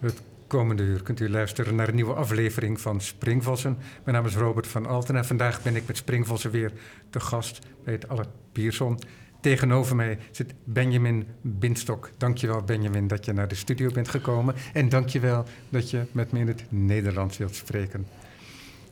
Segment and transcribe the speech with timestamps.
[0.00, 3.78] Het komende uur kunt u luisteren naar een nieuwe aflevering van Springvossen.
[4.04, 6.72] Mijn naam is Robert van Alten en vandaag ben ik met Springvossen weer
[7.10, 8.98] te gast bij het Allard Pierson.
[9.40, 12.10] Tegenover mij zit Benjamin Binstok.
[12.16, 14.54] Dankjewel Benjamin dat je naar de studio bent gekomen.
[14.72, 18.06] En dankjewel dat je met me in het Nederlands wilt spreken.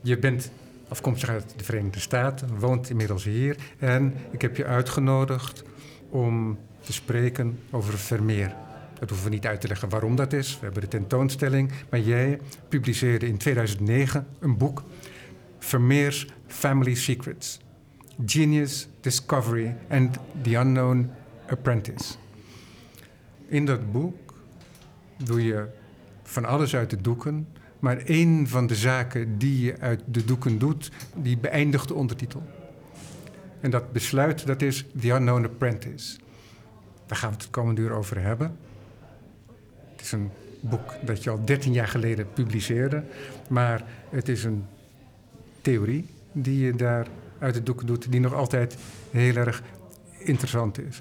[0.01, 0.51] Je bent
[0.87, 3.57] afkomstig uit de Verenigde Staten, woont inmiddels hier.
[3.79, 5.63] En ik heb je uitgenodigd
[6.09, 8.55] om te spreken over Vermeer.
[8.99, 10.53] Dat hoeven we niet uit te leggen waarom dat is.
[10.59, 11.71] We hebben de tentoonstelling.
[11.89, 14.83] Maar jij publiceerde in 2009 een boek,
[15.59, 17.59] Vermeer's Family Secrets.
[18.25, 21.09] Genius, Discovery and the Unknown
[21.49, 22.13] Apprentice.
[23.47, 24.33] In dat boek
[25.23, 25.65] doe je
[26.23, 27.47] van alles uit de doeken,
[27.79, 32.43] maar één van de zaken die je uit de doeken doet, die beëindigt de ondertitel.
[33.59, 36.17] En dat besluit, dat is The Unknown Apprentice.
[37.05, 38.57] Daar gaan we het komende uur over hebben.
[40.11, 43.03] Het een boek dat je al 13 jaar geleden publiceerde,
[43.49, 44.65] maar het is een
[45.61, 47.07] theorie die je daar
[47.39, 48.77] uit de doeken doet, die nog altijd
[49.11, 49.61] heel erg
[50.17, 50.99] interessant is.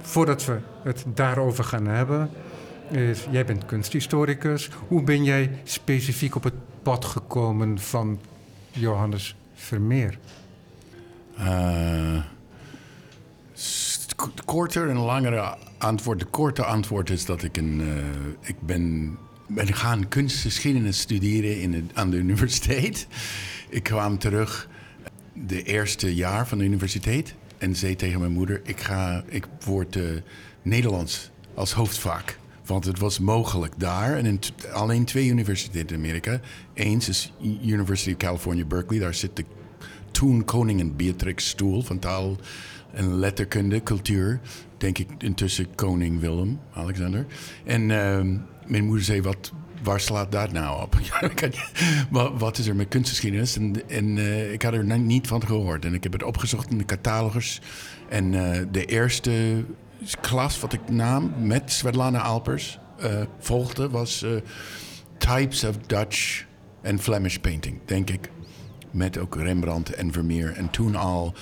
[0.00, 2.30] Voordat we het daarover gaan hebben,
[2.90, 4.70] is, jij bent kunsthistoricus.
[4.88, 8.20] Hoe ben jij specifiek op het pad gekomen van
[8.70, 10.18] Johannes Vermeer?
[11.38, 12.24] Uh,
[14.44, 16.18] korter en langere antwoord.
[16.18, 17.80] De korte antwoord is dat ik een.
[17.80, 18.04] Uh,
[18.40, 19.16] ik ben,
[19.48, 23.06] ben gaan kunstgeschiedenis studeren in aan de universiteit.
[23.68, 24.68] Ik kwam terug
[25.32, 29.96] de eerste jaar van de universiteit en zei tegen mijn moeder: Ik, ga, ik word
[29.96, 30.04] uh,
[30.62, 32.38] Nederlands als hoofdvak.
[32.64, 34.16] Want het was mogelijk daar.
[34.16, 34.40] En in
[34.72, 36.40] alleen twee universiteiten in Amerika.
[36.74, 39.00] Eens is University of California, Berkeley.
[39.00, 39.44] Daar zit de
[40.10, 42.36] toen koningin Beatrix Stoel van taal
[42.96, 44.40] en letterkunde, cultuur.
[44.76, 47.26] Denk ik intussen koning Willem, Alexander.
[47.64, 48.20] En uh,
[48.66, 50.98] mijn moeder zei, wat, waar slaat dat nou op?
[52.38, 53.56] wat is er met kunstgeschiedenis?
[53.56, 55.84] En, en uh, ik had er niet van gehoord.
[55.84, 57.60] En ik heb het opgezocht in de catalogus.
[58.08, 59.64] En uh, de eerste
[60.20, 64.24] klas wat ik nam met Svetlana Alpers uh, volgde was
[65.18, 66.44] Types of Dutch
[66.84, 68.30] and Flemish Painting, denk ik.
[68.90, 70.52] Met ook Rembrandt en Vermeer.
[70.52, 71.34] En toen al,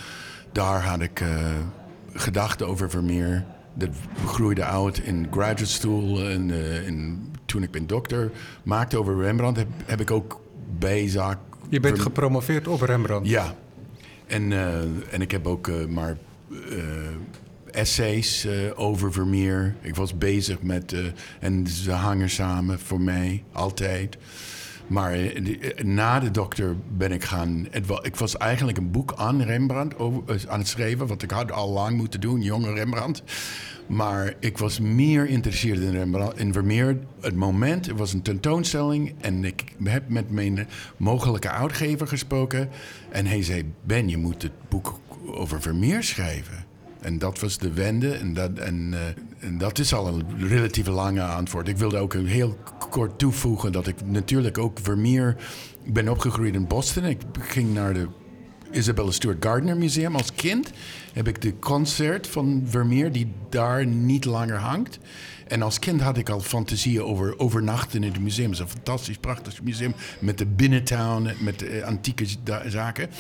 [0.55, 1.25] daar had ik
[2.15, 3.45] gedachten over Vermeer.
[3.75, 3.89] Dat
[4.27, 6.51] groeide uit in graduate school en
[6.87, 8.31] in toen ik ben dokter
[8.63, 10.41] maakte over Rembrandt, heb, heb ik ook
[10.79, 11.39] bijzaak.
[11.69, 13.29] Je bent gepromoveerd op Rembrandt?
[13.29, 13.55] Ja.
[14.27, 14.79] En, uh,
[15.11, 16.17] en ik heb ook maar
[17.71, 19.75] essays over Vermeer.
[19.81, 20.95] Ik was bezig met.
[21.41, 24.17] en ze hangen samen voor mij, altijd.
[24.87, 25.19] Maar
[25.83, 27.67] na de dokter ben ik gaan.
[28.03, 31.71] ik was eigenlijk een boek aan Rembrandt over, aan het schrijven, wat ik had al
[31.71, 33.23] lang moeten doen, jonge Rembrandt.
[33.87, 36.99] Maar ik was meer geïnteresseerd in, Rembrandt, in Vermeer.
[37.21, 42.69] Het moment, het was een tentoonstelling en ik heb met mijn mogelijke uitgever gesproken.
[43.11, 46.65] En hij zei, Ben, je moet het boek over Vermeer schrijven.
[47.05, 48.11] En dat was de wende.
[48.11, 48.99] En dat, en, uh,
[49.49, 51.69] en dat is al een relatief lange antwoord.
[51.69, 52.59] Ik wilde ook heel
[52.91, 55.37] kort toevoegen dat ik natuurlijk ook Vermeer...
[55.83, 57.05] Ik ben opgegroeid in Boston.
[57.05, 58.09] Ik ging naar de
[58.73, 60.71] Isabella Stewart Gardner Museum als kind.
[61.13, 64.99] Heb ik de concert van Vermeer, die daar niet langer hangt.
[65.49, 68.51] En als kind had ik al fantasieën over overnachten in het museum.
[68.51, 72.27] Het is een fantastisch, prachtig museum met de binnentown, met de antieke
[72.67, 73.11] zaken.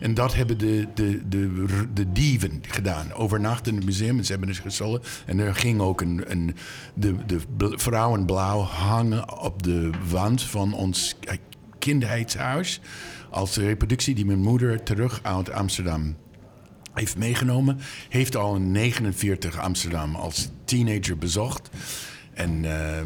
[0.00, 3.12] En dat hebben de, de, de, de dieven gedaan.
[3.12, 5.02] Overnachten in het museum en ze hebben het gestolen.
[5.26, 6.56] En er ging ook een, een
[6.94, 11.16] de, de vrouwen blauw hangen op de wand van ons
[11.78, 12.80] kinderheidshuis
[13.30, 16.16] als reproductie die mijn moeder terug uit Amsterdam
[16.94, 17.78] heeft meegenomen.
[18.08, 21.70] Heeft al in 49 Amsterdam als teenager bezocht.
[22.34, 23.00] En uh,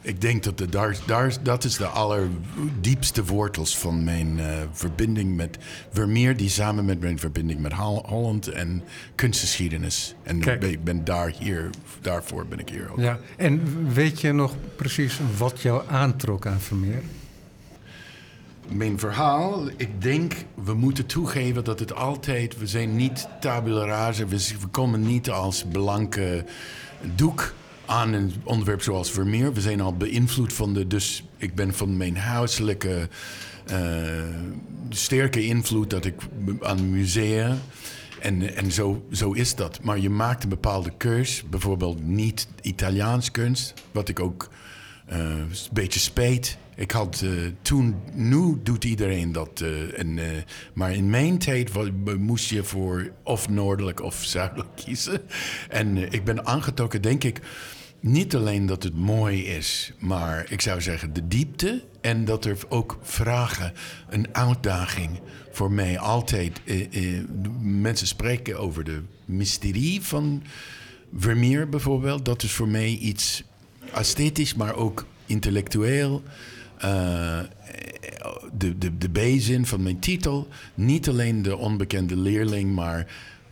[0.00, 5.36] ik denk dat de, daar, daar, dat is de allerdiepste wortels van mijn uh, verbinding
[5.36, 5.58] met
[5.92, 6.36] Vermeer...
[6.36, 8.82] die samen met mijn verbinding met Holland en
[9.14, 10.14] kunstgeschiedenis.
[10.22, 10.62] En Kijk.
[10.62, 11.70] ik ben daar hier,
[12.00, 12.98] daarvoor ben ik hier ook.
[12.98, 13.60] Ja, en
[13.92, 17.02] weet je nog precies wat jou aantrok aan Vermeer?
[18.76, 20.34] Mijn verhaal, ik denk,
[20.64, 25.64] we moeten toegeven dat het altijd, we zijn niet tabula rasa, we, komen niet als
[25.72, 26.44] blanke
[27.14, 27.54] doek
[27.86, 29.52] aan een onderwerp zoals Vermeer.
[29.52, 33.08] We zijn al beïnvloed van de, dus ik ben van mijn huiselijke
[33.70, 33.78] uh,
[34.88, 36.14] sterke invloed dat ik
[36.60, 37.56] aan musea.
[38.20, 39.82] En, en zo, zo is dat.
[39.82, 44.50] Maar je maakt een bepaalde keus, bijvoorbeeld niet Italiaans kunst, wat ik ook
[45.06, 46.58] een beetje spijt.
[46.74, 47.30] Ik had uh,
[47.62, 49.60] toen, nu doet iedereen dat.
[49.60, 50.24] Uh, en, uh,
[50.72, 51.70] maar in mijn tijd
[52.18, 55.20] moest je voor of noordelijk of zuidelijk kiezen.
[55.68, 57.40] En ik ben aangetrokken, denk ik,
[58.02, 61.82] niet alleen dat het mooi is, maar ik zou zeggen de diepte.
[62.00, 63.72] En dat er ook vragen,
[64.08, 65.20] een uitdaging
[65.50, 66.60] voor mij altijd.
[66.64, 67.24] Eh, eh,
[67.60, 70.42] mensen spreken over de mysterie van
[71.16, 72.24] Vermeer bijvoorbeeld.
[72.24, 73.42] Dat is voor mij iets
[73.94, 76.22] esthetisch, maar ook intellectueel.
[76.84, 77.40] Uh,
[78.52, 80.48] de, de, de B-zin van mijn titel.
[80.74, 83.06] Niet alleen de onbekende leerling, maar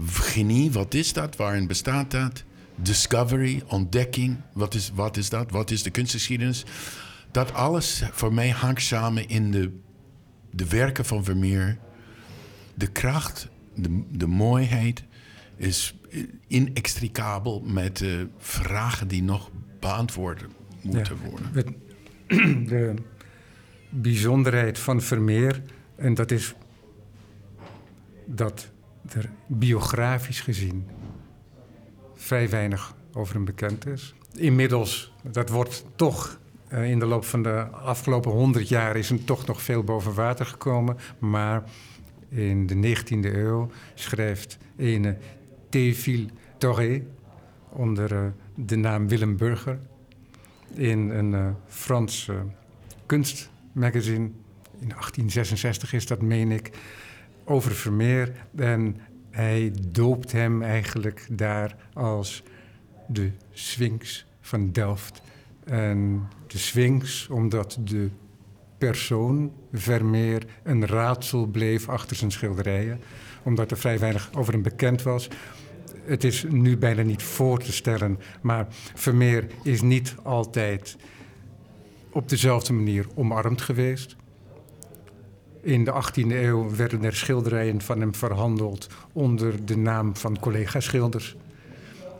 [0.06, 1.36] genie, wat is dat?
[1.36, 2.44] Waarin bestaat dat?
[2.74, 5.50] Discovery, ontdekking, wat is, wat is dat?
[5.50, 6.64] Wat is de kunstgeschiedenis?
[7.30, 9.78] Dat alles voor mij hangt samen in de,
[10.50, 11.78] de werken van Vermeer.
[12.74, 15.04] De kracht, de, de mooiheid
[15.56, 15.94] is
[16.46, 19.50] inextricabel met de vragen die nog
[19.80, 20.44] beantwoord
[20.82, 21.76] moeten worden.
[22.68, 22.94] De
[23.90, 25.62] bijzonderheid van Vermeer,
[25.96, 26.54] en dat is
[28.24, 28.70] dat
[29.08, 30.86] er biografisch gezien
[32.14, 34.14] vrij weinig over hem bekend is.
[34.34, 36.38] Inmiddels, dat wordt toch
[36.72, 40.14] uh, in de loop van de afgelopen honderd jaar is hem toch nog veel boven
[40.14, 40.96] water gekomen.
[41.18, 41.62] Maar
[42.28, 45.16] in de 19e eeuw schrijft ene
[45.68, 46.28] Théophile
[46.58, 47.02] Toré
[47.68, 49.78] onder uh, de naam Willem Burger
[50.74, 52.30] in een Frans
[53.72, 54.30] kunstmagazine.
[54.80, 56.70] In 1866 is dat, meen ik,
[57.44, 58.32] over Vermeer.
[58.56, 58.96] En
[59.30, 62.42] hij doopt hem eigenlijk daar als
[63.06, 65.22] de Sphinx van Delft.
[65.64, 68.10] En de Sphinx, omdat de
[68.78, 73.00] persoon Vermeer een raadsel bleef achter zijn schilderijen,
[73.42, 75.28] omdat er vrij weinig over hem bekend was.
[76.04, 80.96] Het is nu bijna niet voor te stellen, maar Vermeer is niet altijd
[82.12, 84.16] op dezelfde manier omarmd geweest.
[85.62, 91.36] In de 18e eeuw werden er schilderijen van hem verhandeld onder de naam van collega-schilders,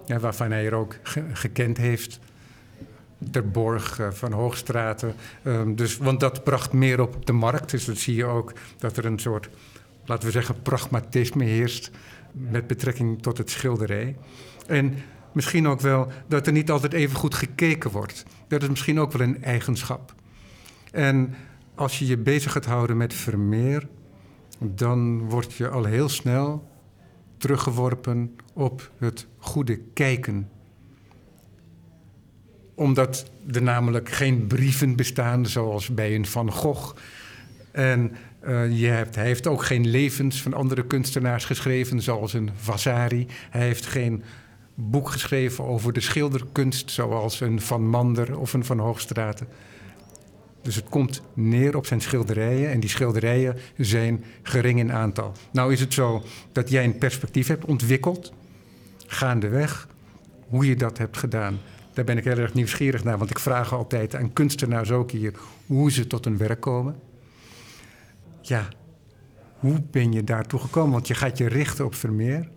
[0.07, 0.97] waarvan hij er ook
[1.33, 2.19] gekend heeft.
[3.31, 5.15] Ter Borg, uh, van Hoogstraten.
[5.45, 7.71] Um, dus, want dat bracht meer op de markt.
[7.71, 9.49] Dus dat zie je ook dat er een soort,
[10.05, 11.91] laten we zeggen, pragmatisme heerst
[12.33, 14.17] met betrekking tot het schilderij.
[14.67, 14.95] En
[15.33, 18.25] misschien ook wel dat er niet altijd even goed gekeken wordt.
[18.49, 20.15] Dat is misschien ook wel een eigenschap.
[20.93, 21.35] En
[21.75, 23.89] als je je bezig gaat houden met Vermeer,
[24.59, 26.69] dan word je al heel snel
[27.37, 30.51] teruggeworpen op het goede kijken.
[32.75, 36.97] Omdat er namelijk geen brieven bestaan zoals bij een Van Gogh.
[37.71, 38.13] En
[38.45, 43.27] uh, je hebt, hij heeft ook geen levens van andere kunstenaars geschreven, zoals een Vasari.
[43.51, 44.23] Hij heeft geen
[44.81, 49.47] boek geschreven over de schilderkunst, zoals een Van Mander of een Van Hoogstraten.
[50.63, 55.33] Dus het komt neer op zijn schilderijen en die schilderijen zijn gering in aantal.
[55.51, 56.23] Nou is het zo
[56.53, 58.33] dat jij een perspectief hebt ontwikkeld,
[59.07, 59.89] gaandeweg,
[60.49, 61.59] hoe je dat hebt gedaan.
[61.93, 65.33] Daar ben ik heel erg nieuwsgierig naar, want ik vraag altijd aan kunstenaars ook hier
[65.67, 66.97] hoe ze tot hun werk komen.
[68.41, 68.69] Ja,
[69.59, 70.93] hoe ben je daartoe gekomen?
[70.93, 72.49] Want je gaat je richten op Vermeer.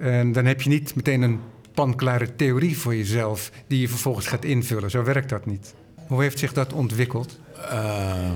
[0.00, 1.40] En dan heb je niet meteen een
[1.74, 4.90] panklare theorie voor jezelf die je vervolgens gaat invullen.
[4.90, 5.74] Zo werkt dat niet.
[6.06, 7.40] Hoe heeft zich dat ontwikkeld?
[7.72, 8.32] Uh,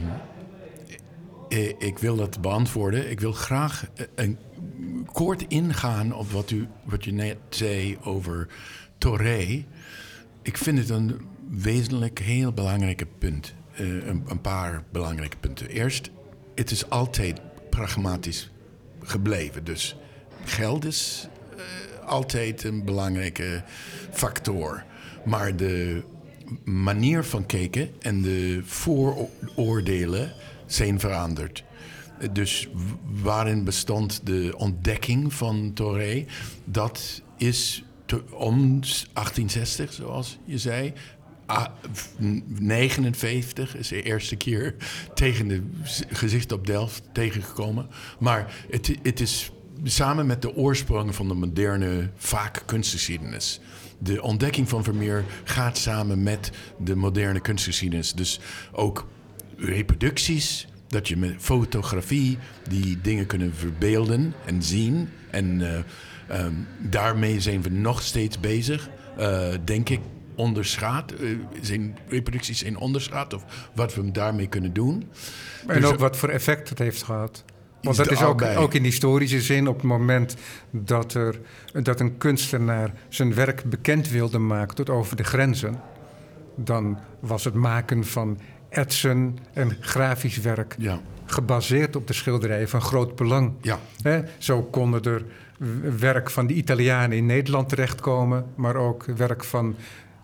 [1.78, 3.10] ik wil dat beantwoorden.
[3.10, 4.38] Ik wil graag een,
[5.12, 8.48] kort ingaan op wat u, wat u net zei over
[8.98, 9.64] Torre.
[10.42, 11.20] Ik vind het een
[11.50, 13.54] wezenlijk heel belangrijk punt.
[13.80, 15.68] Uh, een, een, paar belangrijke punten.
[15.68, 16.10] Eerst,
[16.54, 18.50] het is altijd pragmatisch
[19.02, 19.64] gebleven.
[19.64, 19.96] Dus
[20.44, 21.28] geld is
[22.10, 23.62] altijd een belangrijke
[24.10, 24.84] factor.
[25.24, 26.02] Maar de
[26.64, 30.32] manier van kijken en de vooroordelen
[30.66, 31.64] zijn veranderd.
[32.32, 32.68] Dus
[33.22, 36.24] waarin bestond de ontdekking van Torre?
[36.64, 37.84] Dat is
[38.30, 40.92] om 1860, zoals je zei.
[42.18, 44.74] 59 is de eerste keer
[45.14, 45.62] tegen de
[46.08, 47.88] gezicht op Delft tegengekomen.
[48.18, 49.50] Maar het, het is
[49.84, 53.60] samen met de oorsprong van de moderne vaak kunstgeschiedenis
[54.02, 58.12] de ontdekking van Vermeer gaat samen met de moderne kunstgeschiedenis.
[58.12, 58.40] Dus
[58.72, 59.06] ook
[59.56, 65.08] reproducties, dat je met fotografie die dingen kunnen verbeelden en zien.
[65.30, 70.00] En uh, um, daarmee zijn we nog steeds bezig, uh, denk ik.
[70.34, 75.08] Onderschaat, uh, zijn reproducties in onderschaat of wat we daarmee kunnen doen.
[75.66, 77.44] En dus, ook wat voor effect het heeft gehad.
[77.82, 80.36] Want dat is ook, ook, in historische zin op het moment
[80.70, 81.40] dat, er,
[81.82, 85.80] dat een kunstenaar zijn werk bekend wilde maken tot over de grenzen,
[86.54, 91.00] dan was het maken van etsen en grafisch werk ja.
[91.24, 93.52] gebaseerd op de schilderijen van groot belang.
[93.60, 93.78] Ja.
[94.38, 95.24] zo konden er
[95.98, 99.76] werk van de Italianen in Nederland terechtkomen, maar ook werk van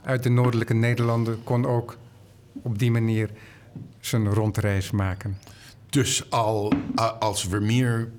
[0.05, 1.97] uit de noordelijke Nederlanden kon ook
[2.53, 3.31] op die manier
[4.01, 5.39] zijn rondreis maken.
[5.91, 6.73] Dus al
[7.19, 8.13] als Vermeer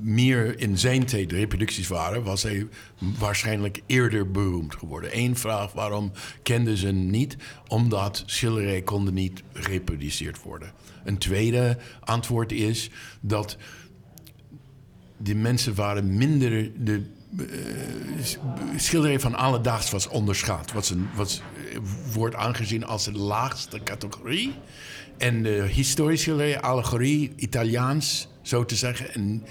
[0.00, 2.68] meer in zijn tijd reproducties waren, was hij
[3.18, 5.10] waarschijnlijk eerder beroemd geworden.
[5.18, 7.36] Eén vraag, waarom kenden ze hem niet?
[7.68, 10.72] Omdat schilderijen konden niet gereproduceerd worden.
[11.04, 13.56] Een tweede antwoord is dat
[15.16, 16.70] die mensen waren minder...
[16.84, 17.02] De,
[17.36, 18.24] uh,
[18.76, 20.72] schilderij van alledaags was onderschat.
[20.72, 21.42] Was een, was,
[22.12, 24.54] wordt aangezien als de laagste categorie.
[25.18, 29.14] En de historische allegorie, Italiaans zo te zeggen.
[29.14, 29.44] En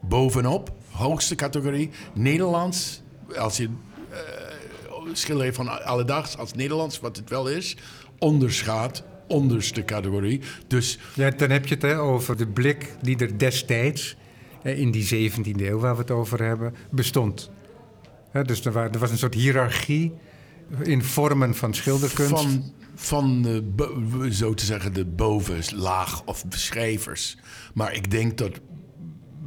[0.00, 3.02] bovenop, hoogste categorie, Nederlands.
[3.36, 3.68] Als je
[4.10, 4.18] uh,
[5.12, 7.76] schilderij van alledaags als Nederlands, wat het wel is,
[8.18, 10.40] onderschaat onderste categorie.
[10.66, 14.16] Dus, ja, dan heb je het hè, over de blik die er destijds,
[14.62, 17.50] in die 17e eeuw waar we het over hebben, bestond.
[18.42, 20.12] dus er was een soort hiërarchie
[20.82, 22.30] in vormen van schilderkunst.
[22.30, 27.36] Van, van de, zo te zeggen, de bovenlaag of schrijvers.
[27.74, 28.60] Maar ik denk dat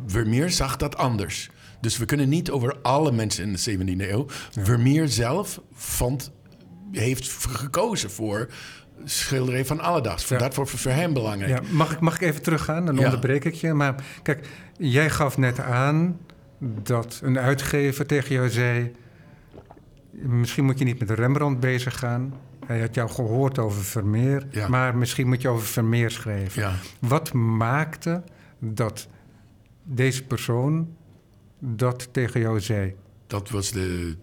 [0.08, 1.50] Vermeer zag dat anders.
[1.82, 4.26] Dus we kunnen niet over alle mensen in de 17e eeuw.
[4.52, 4.64] Ja.
[4.64, 6.32] Vermeer zelf vond,
[6.92, 8.48] heeft gekozen voor
[9.04, 10.28] schilderij van alledaags.
[10.28, 10.38] Ja.
[10.38, 11.64] Dat wordt voor hem belangrijk.
[11.64, 12.86] Ja, mag, ik, mag ik even teruggaan?
[12.86, 13.74] Dan onderbreek ik je.
[13.74, 16.20] Maar kijk, jij gaf net aan
[16.60, 18.92] dat een uitgever tegen jou zei...
[20.22, 22.34] misschien moet je niet met Rembrandt bezig gaan...
[22.66, 26.72] Hij had jou gehoord over Vermeer, maar misschien moet je over Vermeer schrijven.
[27.00, 28.24] Wat maakte
[28.60, 29.08] dat
[29.84, 30.96] deze persoon
[31.60, 32.96] dat tegen jou zei?
[33.28, 34.16] Dat was de,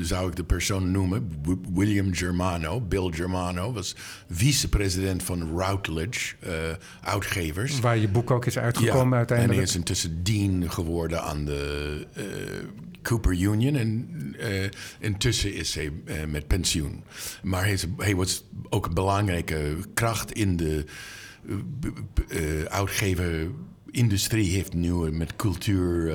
[0.00, 1.30] zou ik de persoon noemen,
[1.72, 2.80] William Germano.
[2.80, 3.96] Bill Germano was
[4.30, 6.50] vicepresident van Routledge, uh,
[7.00, 7.80] uitgevers.
[7.80, 9.58] Waar je boek ook is uitgekomen uiteindelijk.
[9.58, 12.24] En hij is intussen dean geworden aan de uh,
[13.02, 13.74] Cooper Union.
[13.74, 14.08] En
[14.40, 14.64] uh,
[14.98, 15.92] intussen is hij
[16.28, 17.04] met pensioen.
[17.42, 20.84] Maar hij, is, hij, was ook een belangrijke kracht in de
[22.28, 24.50] uh, uitgeverindustrie.
[24.50, 26.12] Heeft nu met cultuur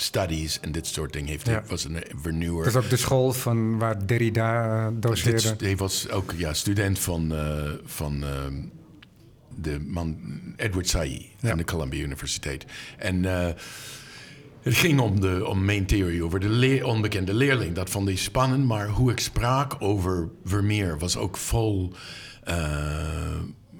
[0.00, 1.28] studies en dit soort dingen.
[1.28, 1.62] Heeft, ja.
[1.68, 2.64] was een vernieuwer.
[2.64, 5.48] Dat is ook de school van waar Derrida doseerde.
[5.48, 7.34] Dit, hij was ook ja, student van,
[7.84, 8.24] van
[9.56, 10.16] de man
[10.56, 11.50] Edward Said ja.
[11.50, 12.64] aan de Columbia Universiteit.
[12.98, 13.24] En
[14.62, 17.74] het ging om, de, om main theory, over de onbekende leerling.
[17.74, 21.92] Dat vond ik spannend, maar hoe ik sprak over Vermeer was ook vol...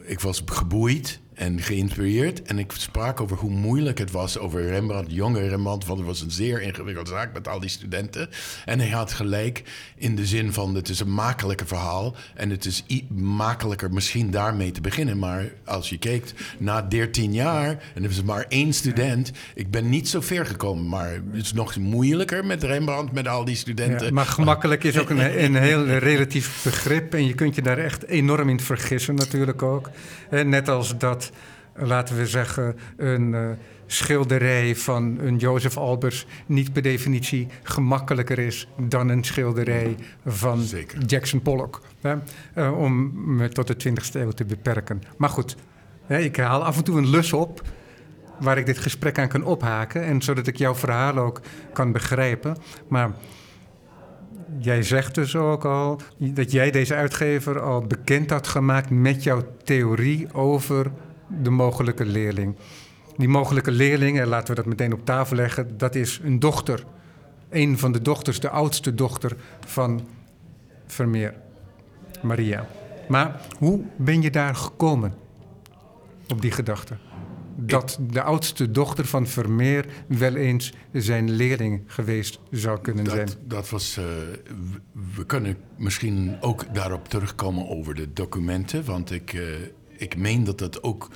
[0.03, 2.43] Ik was geboeid en geïnspireerd.
[2.43, 5.87] En ik sprak over hoe moeilijk het was over Rembrandt, jonge Rembrandt.
[5.87, 8.29] Want het was een zeer ingewikkelde zaak met al die studenten.
[8.65, 9.63] En hij had gelijk
[9.97, 12.15] in de zin van: het is een makkelijker verhaal.
[12.35, 15.19] En het is makkelijker misschien daarmee te beginnen.
[15.19, 19.33] Maar als je kijkt, na 13 jaar en er is maar één student.
[19.55, 23.45] Ik ben niet zo ver gekomen, maar het is nog moeilijker met Rembrandt, met al
[23.45, 24.07] die studenten.
[24.07, 27.15] Ja, maar gemakkelijk is ook een, een heel relatief begrip.
[27.15, 29.91] En je kunt je daar echt enorm in vergissen, natuurlijk ook.
[30.31, 31.30] Net als dat
[31.75, 33.51] laten we zeggen, een uh,
[33.87, 39.97] schilderij van een Jozef Albers niet per definitie gemakkelijker is dan een schilderij
[40.27, 40.65] van
[41.07, 41.83] Jackson Pollock.
[42.01, 42.15] Hè?
[42.57, 45.03] Uh, om me tot de 20e eeuw te beperken.
[45.17, 45.57] Maar goed,
[46.07, 47.63] hè, ik haal af en toe een lus op
[48.41, 50.05] waar ik dit gesprek aan kan ophaken.
[50.05, 51.41] En zodat ik jouw verhaal ook
[51.73, 52.57] kan begrijpen.
[52.89, 53.11] Maar
[54.59, 59.43] jij zegt dus ook al dat jij deze uitgever al bekend had gemaakt met jouw
[59.65, 60.91] theorie over
[61.43, 62.57] de mogelijke leerling.
[63.17, 66.85] Die mogelijke leerling, en laten we dat meteen op tafel leggen, dat is een dochter.
[67.49, 70.01] Een van de dochters, de oudste dochter van
[70.87, 71.35] Vermeer,
[72.23, 72.67] Maria.
[73.09, 75.15] Maar hoe ben je daar gekomen
[76.29, 76.97] op die gedachte?
[77.57, 83.29] Dat de oudste dochter van Vermeer wel eens zijn leerling geweest zou kunnen dat, zijn.
[83.45, 83.99] Dat was.
[83.99, 84.05] Uh,
[85.17, 88.85] we kunnen misschien ook daarop terugkomen over de documenten.
[88.85, 89.43] Want ik, uh,
[90.01, 91.11] ik meen dat dat ook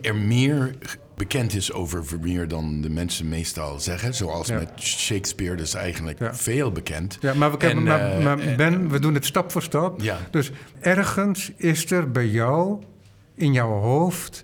[0.00, 0.74] er meer
[1.14, 4.14] bekend is over Vermeer dan de mensen meestal zeggen.
[4.14, 7.18] Zoals met Shakespeare, dus eigenlijk veel bekend.
[7.20, 10.00] Ja, maar, we, en, maar, uh, maar Ben, we doen het stap voor stap.
[10.00, 10.18] Ja.
[10.30, 10.50] Dus
[10.80, 12.82] ergens is er bij jou,
[13.34, 14.42] in jouw hoofd,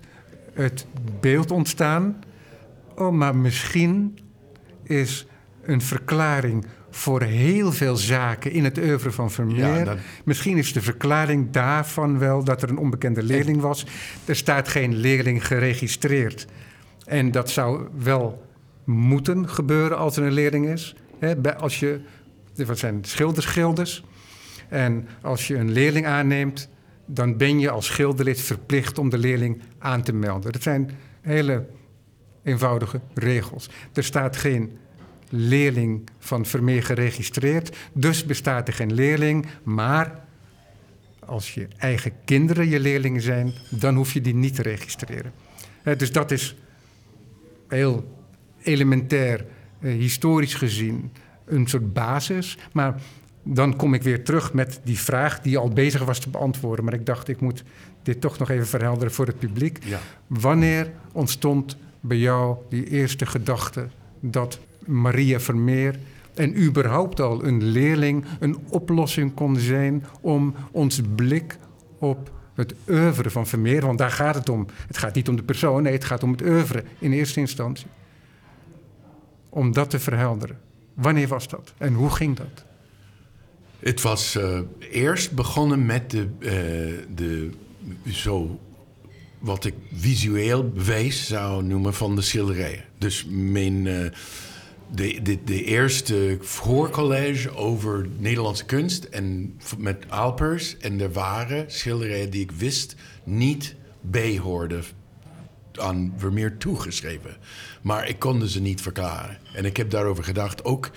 [0.53, 0.85] het
[1.19, 2.23] beeld ontstaan...
[2.95, 4.17] oh, maar misschien
[4.83, 5.25] is
[5.63, 6.65] een verklaring
[6.95, 9.97] voor heel veel zaken in het oeuvre van Vermeer.
[10.23, 13.85] Misschien is de verklaring daarvan wel dat er een onbekende leerling was.
[14.25, 16.47] Er staat geen leerling geregistreerd.
[17.05, 18.45] En dat zou wel
[18.83, 20.95] moeten gebeuren als er een leerling is.
[21.57, 21.99] als je,
[22.55, 24.03] wat zijn schilderschilders.
[24.69, 26.69] En als je een leerling aanneemt,
[27.05, 30.51] dan ben je als schilderlid verplicht om de leerling aan te melden.
[30.51, 31.65] Dat zijn hele
[32.43, 33.69] eenvoudige regels.
[33.93, 34.77] Er staat geen
[35.29, 37.77] leerling van Vermeer geregistreerd.
[37.93, 39.45] Dus bestaat er geen leerling.
[39.63, 40.23] Maar
[41.19, 45.31] als je eigen kinderen je leerlingen zijn, dan hoef je die niet te registreren.
[45.97, 46.55] dus dat is
[47.67, 48.13] heel
[48.61, 49.45] elementair,
[49.79, 51.11] eh, historisch gezien,
[51.45, 52.57] een soort basis.
[52.71, 53.01] Maar
[53.43, 56.85] dan kom ik weer terug met die vraag die al bezig was te beantwoorden.
[56.85, 57.63] Maar ik dacht, ik moet
[58.03, 59.83] dit toch nog even verhelderen voor het publiek.
[59.83, 59.99] Ja.
[60.27, 63.87] Wanneer ontstond bij jou die eerste gedachte
[64.19, 65.99] dat Maria Vermeer
[66.33, 71.57] en überhaupt al een leerling een oplossing kon zijn om ons blik
[71.99, 74.65] op het oeuvre van Vermeer, want daar gaat het om.
[74.87, 77.87] Het gaat niet om de persoon, nee, het gaat om het oeuvre in eerste instantie.
[79.49, 80.59] Om dat te verhelderen.
[80.93, 82.65] Wanneer was dat en hoe ging dat?
[83.79, 86.49] Het was uh, eerst begonnen met de, uh,
[87.15, 87.49] de
[88.11, 88.59] zo
[89.39, 92.83] wat ik visueel bewijs zou noemen van de schilderijen.
[92.97, 94.05] Dus mijn, uh,
[94.95, 100.77] de, de, de eerste voorcollege over Nederlandse kunst en met Alpers.
[100.77, 104.83] En er waren schilderijen die ik wist niet bijhoorden
[105.73, 107.37] aan Vermeer toegeschreven.
[107.81, 109.37] Maar ik konde ze niet verklaren.
[109.53, 110.91] En ik heb daarover gedacht, ook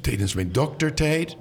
[0.00, 1.36] tijdens mijn doktertijd.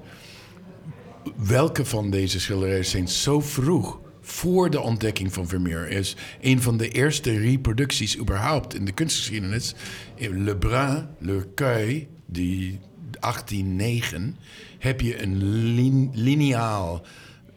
[1.36, 6.78] Welke van deze schilderijen zijn zo vroeg voor de ontdekking van Vermeer is een van
[6.78, 9.76] de eerste reproducties überhaupt in de kunstgeschiedenis.
[10.18, 12.80] Le Brun, Le Cueil, die
[13.20, 14.38] 1809,
[14.80, 15.44] heb je een
[15.76, 17.06] lin lineaal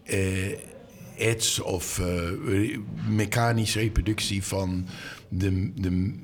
[0.05, 0.53] eh,
[1.17, 4.87] ets of uh, mechanische reproductie van
[5.29, 6.15] de, de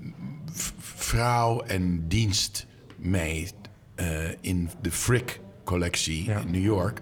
[0.78, 3.54] vrouw en dienstmeid
[3.96, 7.00] uh, in de Frick-collectie in New York.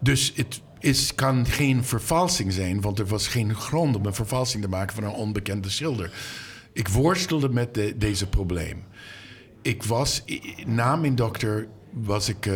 [0.00, 4.62] Dus het is, kan geen vervalsing zijn, want er was geen grond om een vervalsing
[4.62, 6.10] te maken van een onbekende schilder.
[6.72, 8.84] Ik worstelde met de, deze probleem.
[9.62, 10.24] Ik was,
[10.66, 12.54] na mijn dokter, was ik uh,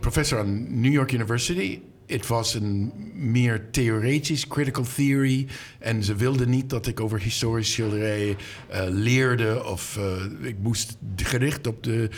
[0.00, 5.46] professor aan New York University het was een meer theoretisch critical theory.
[5.78, 8.36] En ze wilden niet dat ik over historische schilderijen
[8.70, 9.64] uh, leerde.
[9.64, 12.10] Of uh, ik moest gericht op de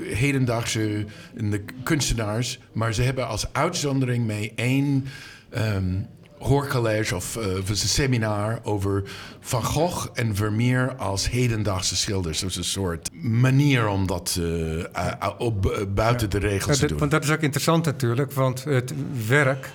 [0.00, 2.58] hedendaagse de kunstenaars.
[2.72, 5.04] Maar ze hebben als uitzondering mij één
[5.54, 6.06] um,
[6.42, 9.02] hoorcollege of uh, een seminar over
[9.40, 12.42] Van Gogh en Vermeer als hedendaagse schilders.
[12.42, 14.84] Is een soort manier om dat uh,
[15.38, 16.98] op, buiten de regels te doen.
[16.98, 18.94] Want dat is ook interessant natuurlijk, want het
[19.26, 19.70] werk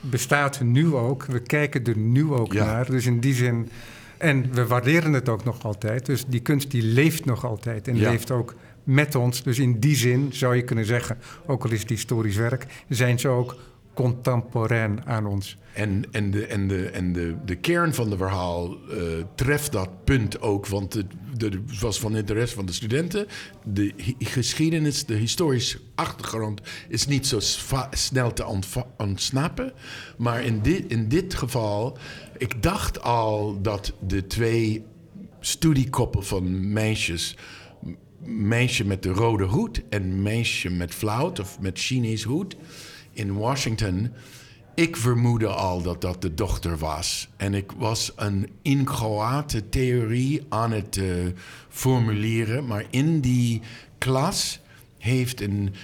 [0.00, 1.24] bestaat nu ook.
[1.24, 2.90] We kijken er nu ook naar.
[2.90, 3.70] Dus in die zin.
[4.18, 6.06] En we waarderen het ook nog altijd.
[6.06, 8.54] Dus die kunst die leeft nog altijd en leeft ook
[8.84, 9.42] met ons.
[9.42, 13.18] Dus in die zin zou je kunnen zeggen, ook al is het historisch werk, zijn
[13.18, 13.56] ze ook
[14.00, 15.56] contemporain aan ons.
[15.72, 18.96] En, en, de, en, de, en de, de kern van het verhaal uh,
[19.34, 20.66] treft dat punt ook.
[20.66, 23.26] Want het, was van interesse van de studenten.
[23.64, 27.38] De geschiedenis, de historische achtergrond is niet zo
[27.90, 28.60] snel te
[28.96, 29.72] ontsnappen.
[30.18, 31.98] Maar in dit, in dit geval,
[32.38, 34.84] ik dacht al dat de twee
[35.40, 37.36] studiekoppel van meisjes
[38.24, 42.56] meisje met de rode hoed en meisje met flauwt of met Chinees hoed
[43.12, 44.12] in Washington.
[44.74, 47.28] Ik vermoedde al dat dat de dochter was.
[47.36, 51.26] En ik was een inchoate theorie aan het uh,
[51.68, 52.66] formuleren.
[52.66, 53.60] Maar in die
[53.98, 54.60] klas
[54.98, 55.74] heeft een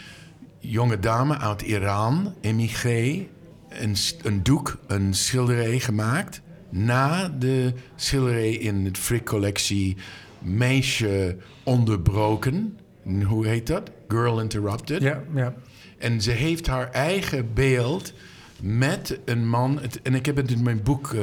[0.58, 3.26] jonge dame uit Iran, emigré,
[3.68, 6.40] een, een doek, een schilderij gemaakt.
[6.70, 9.96] Na de schilderij in het Frick-collectie
[10.38, 12.78] Meisje Onderbroken.
[13.24, 13.90] Hoe heet dat?
[14.08, 15.02] Girl Interrupted.
[15.02, 15.54] Ja, ja.
[15.98, 18.12] En ze heeft haar eigen beeld
[18.60, 19.80] met een man.
[20.02, 21.22] En ik heb het in mijn boek uh,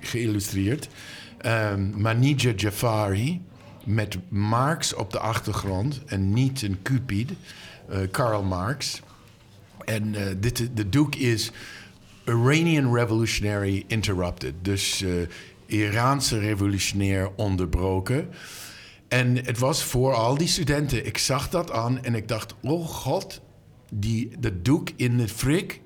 [0.00, 0.88] geïllustreerd.
[1.46, 3.40] Um, Manija Jafari.
[3.84, 6.02] Met Marx op de achtergrond.
[6.06, 7.30] En niet een Cupid.
[7.90, 9.00] Uh, Karl Marx.
[9.84, 11.50] En uh, dit, de doek is
[12.24, 14.54] Iranian Revolutionary Interrupted.
[14.62, 15.04] Dus
[15.66, 18.28] Iraanse revolutionair onderbroken.
[19.08, 21.06] En het was voor al die studenten.
[21.06, 23.40] Ik zag dat aan en ik dacht: oh god,
[23.92, 25.80] die, dat doek in het frik,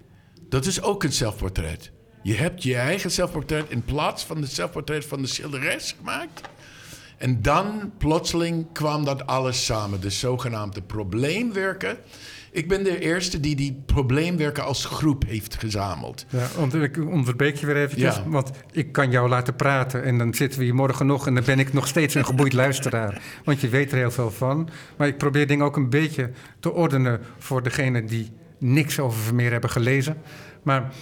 [0.49, 1.91] dat is ook een zelfportret.
[2.23, 6.49] Je hebt je eigen zelfportret in plaats van het zelfportret van de schilderes gemaakt.
[7.19, 11.99] En dan plotseling kwam dat alles samen, de zogenaamde probleemwerken.
[12.53, 16.27] Ik ben de eerste die die probleemwerken als groep heeft gezameld.
[16.29, 18.25] Ja, ik onderbreek je weer eventjes, ja.
[18.27, 20.05] want ik kan jou laten praten...
[20.05, 22.53] en dan zitten we hier morgen nog en dan ben ik nog steeds een geboeid
[22.53, 23.23] luisteraar.
[23.45, 24.69] Want je weet er heel veel van.
[24.97, 29.51] Maar ik probeer dingen ook een beetje te ordenen voor degenen die niks over Vermeer
[29.51, 30.17] hebben gelezen.
[30.63, 30.93] Maar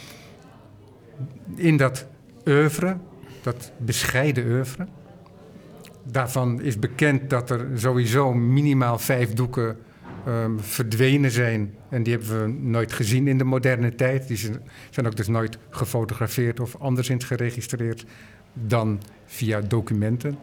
[1.57, 2.07] in dat
[2.47, 2.97] oeuvre,
[3.43, 4.87] dat bescheiden oeuvre...
[6.05, 9.77] daarvan is bekend dat er sowieso minimaal vijf doeken
[10.27, 11.75] ehm, verdwenen zijn.
[11.89, 14.29] En die hebben we nooit gezien in de moderne tijd.
[14.29, 18.05] Die zijn, zijn ook dus nooit gefotografeerd of anderszins geregistreerd
[18.53, 20.39] dan via documenten.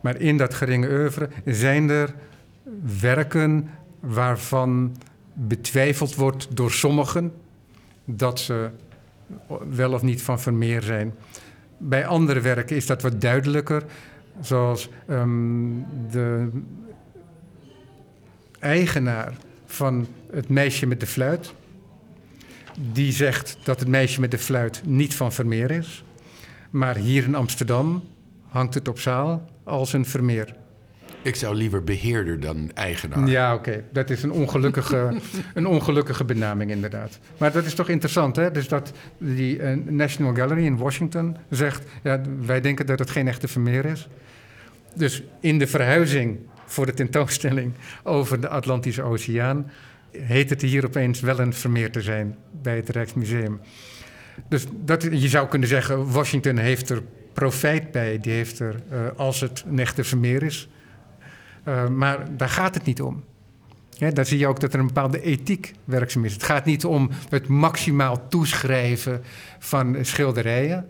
[0.00, 2.14] Maar in dat geringe oeuvre zijn er
[3.00, 4.96] werken waarvan
[5.32, 7.32] betwijfeld wordt door sommigen
[8.04, 8.70] dat ze
[9.70, 11.14] wel of niet van Vermeer zijn.
[11.78, 13.82] Bij andere werken is dat wat duidelijker,
[14.40, 15.70] zoals ehm,
[16.10, 16.48] de
[18.64, 19.32] eigenaar
[19.66, 21.54] van het meisje met de fluit.
[22.92, 26.04] Die zegt dat het meisje met de fluit niet van Vermeer is.
[26.70, 28.04] Maar hier in Amsterdam
[28.48, 30.54] hangt het op zaal als een Vermeer.
[31.22, 33.28] Ik zou liever beheerder dan eigenaar.
[33.28, 33.84] Ja, oké.
[33.92, 35.20] Dat is een ongelukkige,
[35.54, 37.18] een ongelukkige benaming, inderdaad.
[37.38, 38.50] Maar dat is toch interessant, hè?
[38.50, 41.84] Dus dat die uh, National Gallery in Washington zegt...
[42.02, 44.08] Ja, wij denken dat het geen echte Vermeer is.
[44.94, 47.72] Dus in de verhuizing voor de tentoonstelling
[48.02, 49.70] over de Atlantische Oceaan...
[50.10, 53.60] heet het hier opeens wel een Vermeer te zijn bij het Rijksmuseum.
[54.48, 58.18] Dus dat, je zou kunnen zeggen, Washington heeft er profijt bij.
[58.18, 60.68] Die heeft er, uh, als het een echte Vermeer is...
[61.68, 63.24] Uh, maar daar gaat het niet om.
[64.12, 66.32] Daar zie je ook dat er een bepaalde ethiek werkzaam is.
[66.32, 69.22] Het gaat niet om het maximaal toeschrijven
[69.58, 70.86] van schilderijen.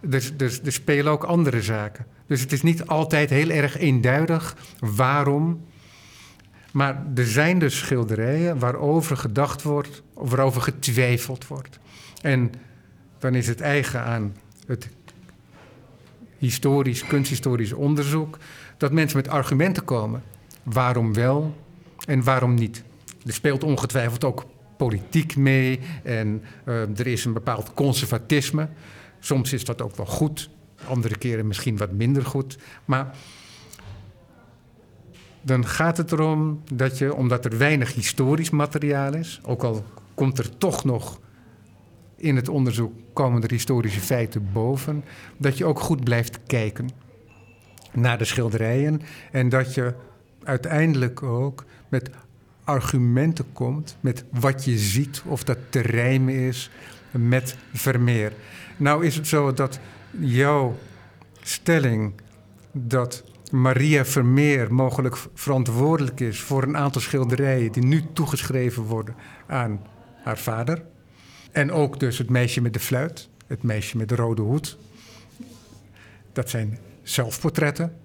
[0.00, 2.06] Dus, dus, er spelen ook andere zaken.
[2.26, 5.64] Dus het is niet altijd heel erg eenduidig waarom.
[6.72, 11.78] Maar er zijn dus schilderijen waarover gedacht wordt, waarover getwijfeld wordt.
[12.22, 12.52] En
[13.18, 14.36] dan is het eigen aan
[14.66, 14.88] het
[16.38, 18.38] historisch, kunsthistorisch onderzoek
[18.76, 20.22] dat mensen met argumenten komen.
[20.62, 21.56] Waarom wel
[22.06, 22.82] en waarom niet?
[23.26, 24.44] Er speelt ongetwijfeld ook
[24.76, 28.68] politiek mee en uh, er is een bepaald conservatisme.
[29.20, 30.50] Soms is dat ook wel goed,
[30.84, 32.58] andere keren misschien wat minder goed.
[32.84, 33.14] Maar
[35.42, 40.38] dan gaat het erom dat je, omdat er weinig historisch materiaal is, ook al komt
[40.38, 41.20] er toch nog
[42.16, 45.04] in het onderzoek komen er historische feiten boven,
[45.36, 46.90] dat je ook goed blijft kijken
[47.92, 49.02] naar de schilderijen.
[49.30, 49.94] En dat je
[50.42, 52.10] uiteindelijk ook met
[52.64, 56.70] argumenten komt, met wat je ziet, of dat te rijmen is
[57.10, 58.32] met Vermeer.
[58.80, 59.80] Nou is het zo dat
[60.20, 60.76] jouw
[61.42, 62.12] stelling
[62.72, 69.14] dat Maria Vermeer mogelijk verantwoordelijk is voor een aantal schilderijen die nu toegeschreven worden
[69.46, 69.80] aan
[70.22, 70.82] haar vader.
[71.52, 74.78] En ook dus het meisje met de fluit, het meisje met de rode hoed.
[76.32, 77.96] Dat zijn zelfportretten.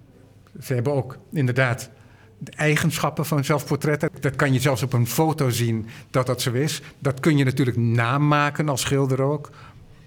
[0.62, 1.90] Ze hebben ook inderdaad
[2.38, 4.10] de eigenschappen van zelfportretten.
[4.20, 6.82] Dat kan je zelfs op een foto zien dat dat zo is.
[7.00, 9.50] Dat kun je natuurlijk namaken als schilder ook.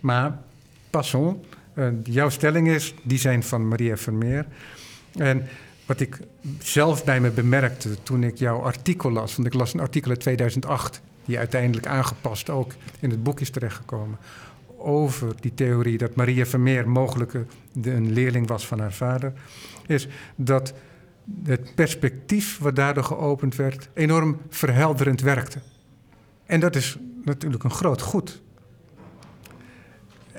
[0.00, 0.46] Maar
[0.90, 1.36] passons,
[1.74, 4.46] uh, jouw stelling is, die zijn van Maria Vermeer.
[5.14, 5.46] En
[5.86, 6.18] wat ik
[6.58, 10.20] zelf bij me bemerkte toen ik jouw artikel las, want ik las een artikel uit
[10.20, 14.18] 2008, die uiteindelijk aangepast ook in het boek is terechtgekomen
[14.78, 17.34] over die theorie dat Maria Vermeer mogelijk
[17.82, 19.32] een leerling was van haar vader,
[19.86, 20.74] is dat
[21.44, 25.58] het perspectief wat daardoor geopend werd enorm verhelderend werkte.
[26.46, 28.42] En dat is natuurlijk een groot goed.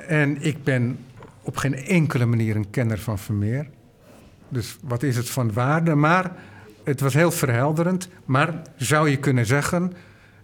[0.10, 1.00] En ik ben
[1.42, 3.70] op geen enkele manier een kenner van Vermeer.
[4.48, 5.96] Dus wat is het van waarde?
[5.96, 6.36] Maar
[6.84, 8.10] het was heel verhelderend.
[8.26, 9.94] Maar zou je kunnen zeggen,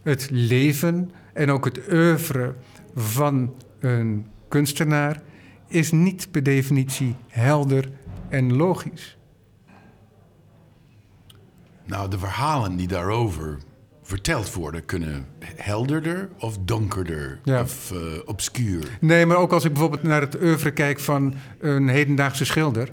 [0.04, 2.56] het leven en ook het oeuvre
[2.96, 5.22] van een kunstenaar
[5.68, 7.90] is niet per definitie helder
[8.30, 9.18] en logisch.
[11.86, 13.58] Nou, de verhalen die daarover
[14.06, 17.62] verteld worden kunnen helderder of donkerder ja.
[17.62, 18.98] of uh, obscuur.
[19.00, 22.90] Nee, maar ook als ik bijvoorbeeld naar het oeuvre kijk van een hedendaagse schilder...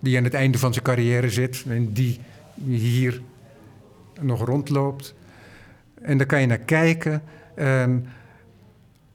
[0.00, 2.20] die aan het einde van zijn carrière zit en die
[2.64, 3.20] hier
[4.20, 5.14] nog rondloopt...
[6.02, 7.22] en daar kan je naar kijken...
[7.54, 8.06] En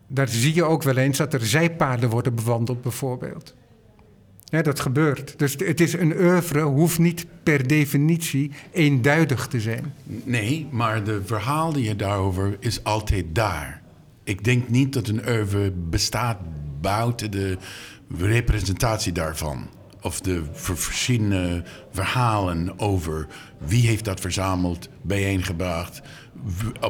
[0.08, 3.56] daar zie je ook wel eens dat er zijpaden worden bewandeld, bijvoorbeeld.
[4.50, 5.40] Ja, dat gebeurt.
[5.40, 9.94] Dus het is een oeuvre, hoeft niet per definitie eenduidig te zijn.
[10.04, 13.82] Nee, maar de verhaal die je daarover is altijd daar.
[14.24, 16.38] Ik denk niet dat een oeuvre bestaat
[16.82, 17.58] buiten de
[18.18, 19.70] representatie daarvan.
[20.02, 26.02] Of de verschillende verhalen over wie heeft dat verzameld, bijeengebracht,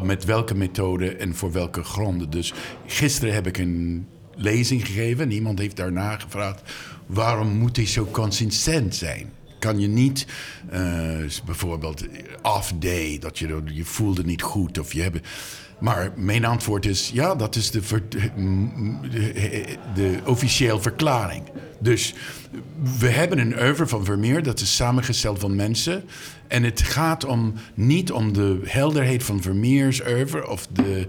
[0.04, 2.30] met welke methode en voor welke gronden.
[2.30, 2.54] Dus
[2.86, 6.62] gisteren heb ik een lezing gegeven en iemand heeft daarna gevraagd...
[7.08, 9.36] waarom moet hij zo consistent zijn?
[9.60, 10.26] kan je niet,
[10.70, 10.82] eh,
[11.46, 12.06] bijvoorbeeld
[12.42, 15.28] off day, dat je, je voelde niet goed of je hebt.
[15.80, 17.82] Maar mijn antwoord is ja, dat is de,
[19.10, 21.44] de, de officiële verklaring.
[21.80, 22.14] Dus
[23.00, 26.04] we hebben een oeuvre van Vermeer, dat is samengesteld van mensen.
[26.48, 31.08] En het gaat om, niet om de helderheid van Vermeers oeuvre of de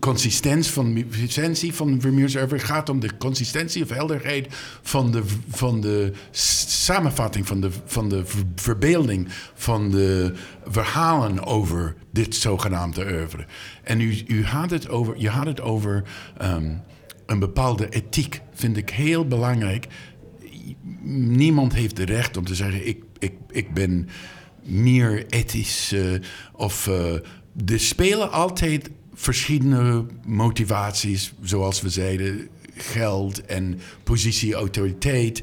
[0.00, 2.34] consistentie van, consistentie van Vermeers.
[2.34, 4.46] Het gaat om de consistentie of helderheid
[4.82, 8.22] van de, van de samenvatting, van de, van de
[8.54, 10.32] verbeelding, van de
[10.66, 13.46] verhalen over dit zogenaamde oeuvre.
[13.82, 16.02] En u, u had het over, je had het over
[16.42, 16.82] um,
[17.26, 19.86] een bepaalde ethiek, vind ik heel belangrijk.
[21.12, 24.08] Niemand heeft het recht om te zeggen: ik, ik, ik ben
[24.62, 25.92] meer ethisch.
[25.92, 26.20] Uh,
[26.52, 27.12] of uh,
[27.66, 35.42] er spelen altijd verschillende motivaties, zoals we zeiden, geld en positie, autoriteit.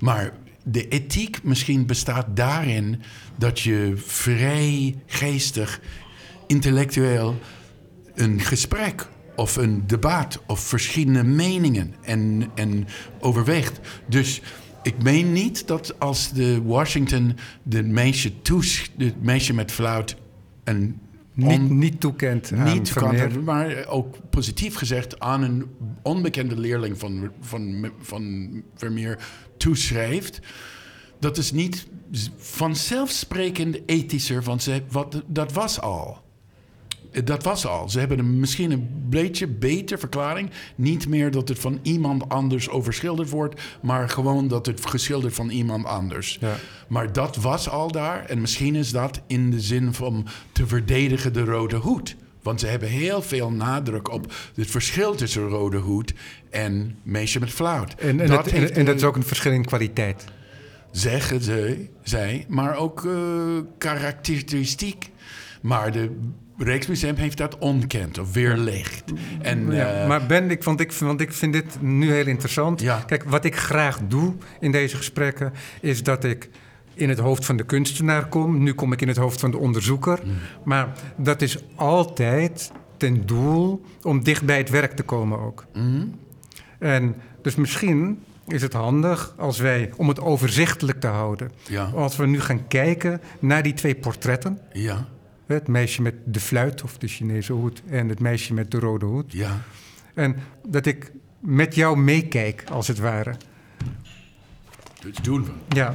[0.00, 0.32] Maar
[0.62, 3.02] de ethiek misschien bestaat daarin
[3.38, 5.80] dat je vrij geestig,
[6.46, 7.38] intellectueel
[8.14, 12.86] een gesprek of een debat of verschillende meningen en, en
[13.20, 13.80] overweegt.
[14.08, 14.40] Dus
[14.82, 20.16] ik meen niet dat als de Washington de meisje, toes, de meisje met fluit
[20.64, 20.98] een
[21.34, 23.42] niet, niet toekent aan niet Vermeer.
[23.42, 25.66] maar ook positief gezegd aan een
[26.02, 29.18] onbekende leerling van, van, van Vermeer
[29.56, 30.40] toeschrijft.
[31.18, 31.86] Dat is niet
[32.36, 36.23] vanzelfsprekend ethischer, want ze, wat, dat was al.
[37.24, 37.88] Dat was al.
[37.88, 40.50] Ze hebben een, misschien een beetje beter verklaring.
[40.74, 45.48] Niet meer dat het van iemand anders overschilderd wordt, maar gewoon dat het geschilderd van
[45.50, 46.38] iemand anders.
[46.40, 46.56] Ja.
[46.88, 48.24] Maar dat was al daar.
[48.24, 52.16] En misschien is dat in de zin van te verdedigen de rode hoed.
[52.42, 56.14] Want ze hebben heel veel nadruk op het verschil tussen rode hoed
[56.50, 57.94] en meisje met flauwt.
[57.94, 60.24] En, en, dat, en, dat is ook een verschil in kwaliteit.
[60.90, 63.14] Zeggen ze, zij, maar ook uh,
[63.78, 65.10] karakteristiek.
[65.60, 66.10] Maar de
[66.58, 69.04] Rijksmuseum heeft dat ontkend of weerlegd.
[69.42, 72.80] En, ja, uh, maar Ben, ik, want, ik, want ik vind dit nu heel interessant.
[72.80, 73.02] Ja.
[73.06, 75.52] Kijk, wat ik graag doe in deze gesprekken...
[75.80, 76.50] is dat ik
[76.94, 78.62] in het hoofd van de kunstenaar kom.
[78.62, 80.20] Nu kom ik in het hoofd van de onderzoeker.
[80.24, 80.32] Mm.
[80.64, 85.66] Maar dat is altijd ten doel om dicht bij het werk te komen ook.
[85.72, 86.14] Mm.
[86.78, 91.50] En dus misschien is het handig als wij, om het overzichtelijk te houden...
[91.68, 91.90] Ja.
[91.94, 94.58] als we nu gaan kijken naar die twee portretten...
[94.72, 95.12] Ja
[95.46, 99.06] het meisje met de fluit of de Chinese hoed en het meisje met de rode
[99.06, 99.32] hoed.
[99.32, 99.62] Ja.
[100.14, 103.34] En dat ik met jou meekijk, als het ware.
[105.00, 105.50] Dat doen we.
[105.68, 105.94] Ja.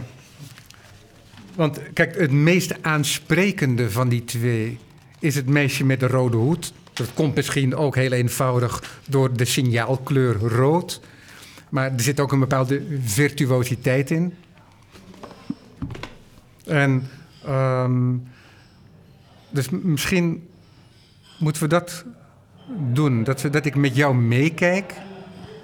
[1.56, 4.78] Want kijk, het meest aansprekende van die twee
[5.20, 6.74] is het meisje met de rode hoed.
[6.94, 11.02] Dat komt misschien ook heel eenvoudig door de signaalkleur rood.
[11.70, 14.34] Maar er zit ook een bepaalde virtuositeit in.
[16.66, 17.08] En
[17.48, 18.28] um,
[19.50, 20.48] dus misschien
[21.40, 22.06] moeten we dat
[22.94, 23.24] doen.
[23.24, 24.94] Dat, dat ik met jou meekijk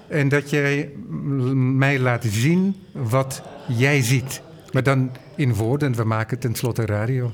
[0.08, 0.90] en dat jij
[1.54, 4.42] mij laat zien wat jij ziet.
[4.72, 7.32] Maar dan in woorden, we maken tenslotte radio.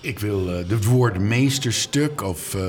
[0.00, 2.62] Ik wil uh, de woord meesterstuk of uh,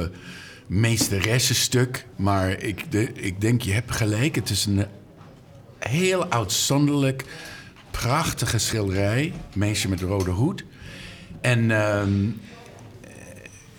[0.68, 2.06] meesteressenstuk.
[2.16, 4.36] Maar ik, de, ik denk, je hebt gelijk.
[4.36, 4.86] Het is een
[5.80, 7.26] heel uitzonderlijk,
[7.92, 9.34] prachtige schilderij.
[9.54, 10.64] Meisje met rode hoed.
[11.42, 11.70] En...
[11.70, 12.04] Uh,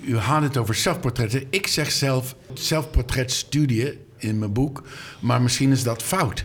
[0.07, 1.45] u had het over zelfportretten.
[1.51, 4.83] Ik zeg zelf zelfportretstudie in mijn boek,
[5.21, 6.45] maar misschien is dat fout.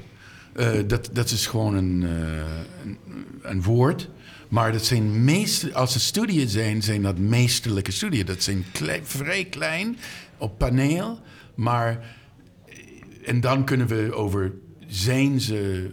[0.55, 2.11] Uh, dat, dat is gewoon een, uh,
[2.85, 2.97] een,
[3.41, 4.09] een, woord.
[4.49, 8.25] Maar dat zijn meest, als het studieën zijn, zijn dat meesterlijke studieën.
[8.25, 9.97] Dat zijn klein, vrij klein
[10.37, 11.19] op paneel.
[11.55, 12.15] Maar,
[13.25, 14.53] en dan kunnen we over
[14.87, 15.91] zijn ze,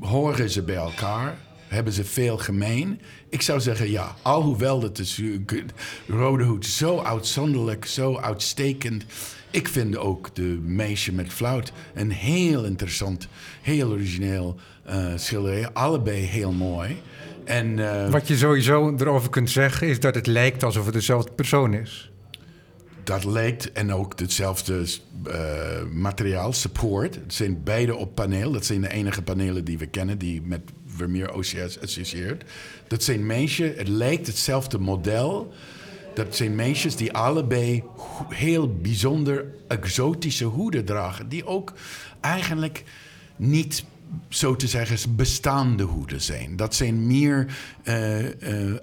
[0.00, 3.00] horen ze bij elkaar, hebben ze veel gemeen.
[3.28, 5.64] Ik zou zeggen ja, alhoewel dat de
[6.08, 9.04] Rode Hoed zo uitzonderlijk, zo uitstekend.
[9.50, 13.28] Ik vind ook de meisje met flauwt een heel interessant,
[13.62, 14.56] heel origineel
[14.88, 15.72] uh, schilderij.
[15.72, 16.96] Allebei heel mooi.
[17.44, 21.32] En, uh, Wat je sowieso erover kunt zeggen is dat het lijkt alsof het dezelfde
[21.32, 22.10] persoon is.
[23.04, 24.86] Dat lijkt en ook hetzelfde
[25.26, 25.34] uh,
[25.92, 27.14] materiaal, support.
[27.14, 28.52] Het zijn beide op paneel.
[28.52, 30.60] Dat zijn de enige panelen die we kennen die met
[30.96, 32.44] Vermeer OCS associeert.
[32.88, 35.52] Dat zijn meisjes, het lijkt hetzelfde model.
[36.14, 37.82] Dat zijn meisjes die allebei
[38.28, 41.28] heel bijzonder exotische hoeden dragen.
[41.28, 41.72] Die ook
[42.20, 42.84] eigenlijk
[43.36, 43.84] niet
[44.28, 46.56] zo te zeggen, bestaande hoeden zijn.
[46.56, 47.46] Dat zijn meer
[47.84, 48.16] uh,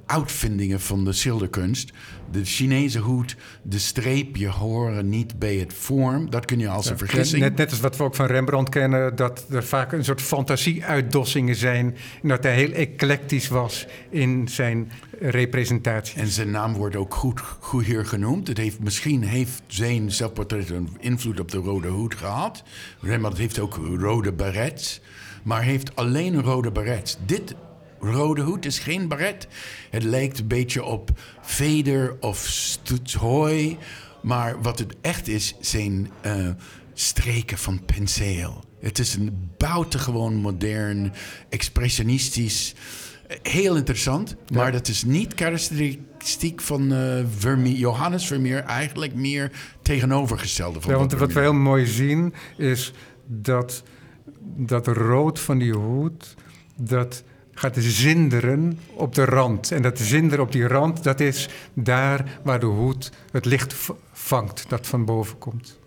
[0.06, 1.92] uitvindingen van de schilderkunst.
[2.32, 6.30] De Chinese hoed, de streepje horen niet bij het vorm.
[6.30, 7.42] Dat kun je als een vergissing.
[7.42, 11.56] Net, net als wat we ook van Rembrandt kennen, dat er vaak een soort fantasie-uitdossingen
[11.56, 11.96] zijn.
[12.22, 16.20] En dat hij heel eclectisch was in zijn representatie.
[16.20, 18.48] En zijn naam wordt ook goed, goed hier genoemd.
[18.48, 22.64] Het heeft, misschien heeft zijn zelfportret een invloed op de rode hoed gehad.
[23.02, 25.02] Rembrandt heeft ook rode barets
[25.44, 27.18] maar heeft alleen een rode baret.
[27.26, 27.56] Dit
[28.00, 29.48] rode hoed is geen baret.
[29.90, 33.78] Het lijkt een beetje op veder of stoetshooi.
[34.22, 36.50] Maar wat het echt is, zijn uh,
[36.94, 38.64] streken van penseel.
[38.80, 41.14] Het is een buitengewoon modern,
[41.50, 42.74] expressionistisch.
[43.42, 48.64] Heel interessant, maar dat is niet karakteristiek van uh, Vermeer, Johannes Vermeer.
[48.64, 52.94] Eigenlijk meer tegenovergestelde van ja, want wat we heel mooi zien is
[53.26, 53.84] dat
[54.56, 56.36] dat rood van die hoed,
[56.76, 59.72] dat gaat zinderen op de rand.
[59.72, 63.76] En dat zinderen op die rand, dat is daar waar de hoed het licht
[64.12, 65.80] vangt dat van boven komt.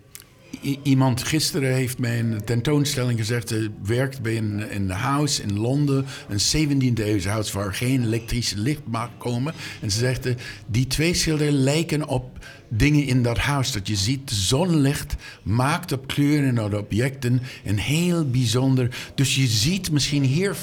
[0.82, 3.54] Iemand gisteren heeft mij een tentoonstelling gezegd...
[3.82, 7.58] werkt bij een, een house in Londen, een 17e eeuwse house...
[7.58, 9.54] waar geen elektrische licht mag komen.
[9.80, 10.28] En ze zegt,
[10.66, 13.72] die twee schilderen lijken op dingen in dat huis.
[13.72, 18.96] Dat je ziet, zonlicht maakt op kleuren en objecten een heel bijzonder.
[19.14, 20.56] Dus je ziet misschien hier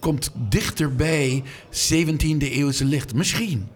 [0.00, 3.14] komt dichterbij 17e eeuwse licht.
[3.14, 3.68] Misschien.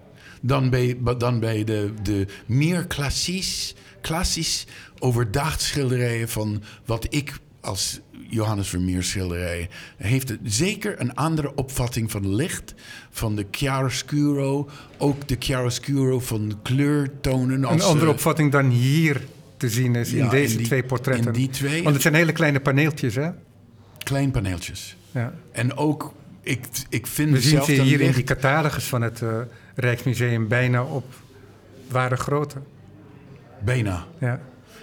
[0.45, 4.67] Dan bij, dan bij de, de meer klassisch, klassisch
[4.99, 9.69] overdacht schilderijen van wat ik als Johannes Vermeer schilderijen.
[9.97, 12.75] heeft het zeker een andere opvatting van licht,
[13.11, 17.65] van de chiaroscuro, ook de chiaroscuro van kleurtonen.
[17.65, 19.21] Als, een andere eh, opvatting dan hier
[19.57, 21.27] te zien is in deze twee portretten.
[21.27, 21.83] In die twee.
[21.83, 23.31] Want het zijn hele kleine paneeltjes, hè?
[23.99, 24.97] Klein paneeltjes.
[25.11, 25.35] Ja.
[25.53, 29.41] En ook, ik, ik vind We zien ze hier in die catalogus van het uh,
[29.75, 31.05] Rijksmuseum bijna op
[31.89, 32.59] ware grootte.
[33.65, 34.07] Bijna.
[34.19, 34.41] Ja.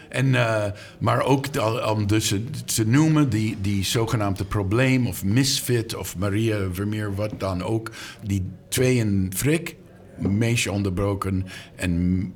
[0.09, 0.65] En, uh,
[0.99, 1.45] maar ook
[1.85, 2.33] om dus
[2.65, 7.91] te noemen, die, die zogenaamde probleem of misfit of Maria Vermeer, wat dan ook.
[8.23, 9.75] Die twee in Frik,
[10.17, 12.33] meisje onderbroken en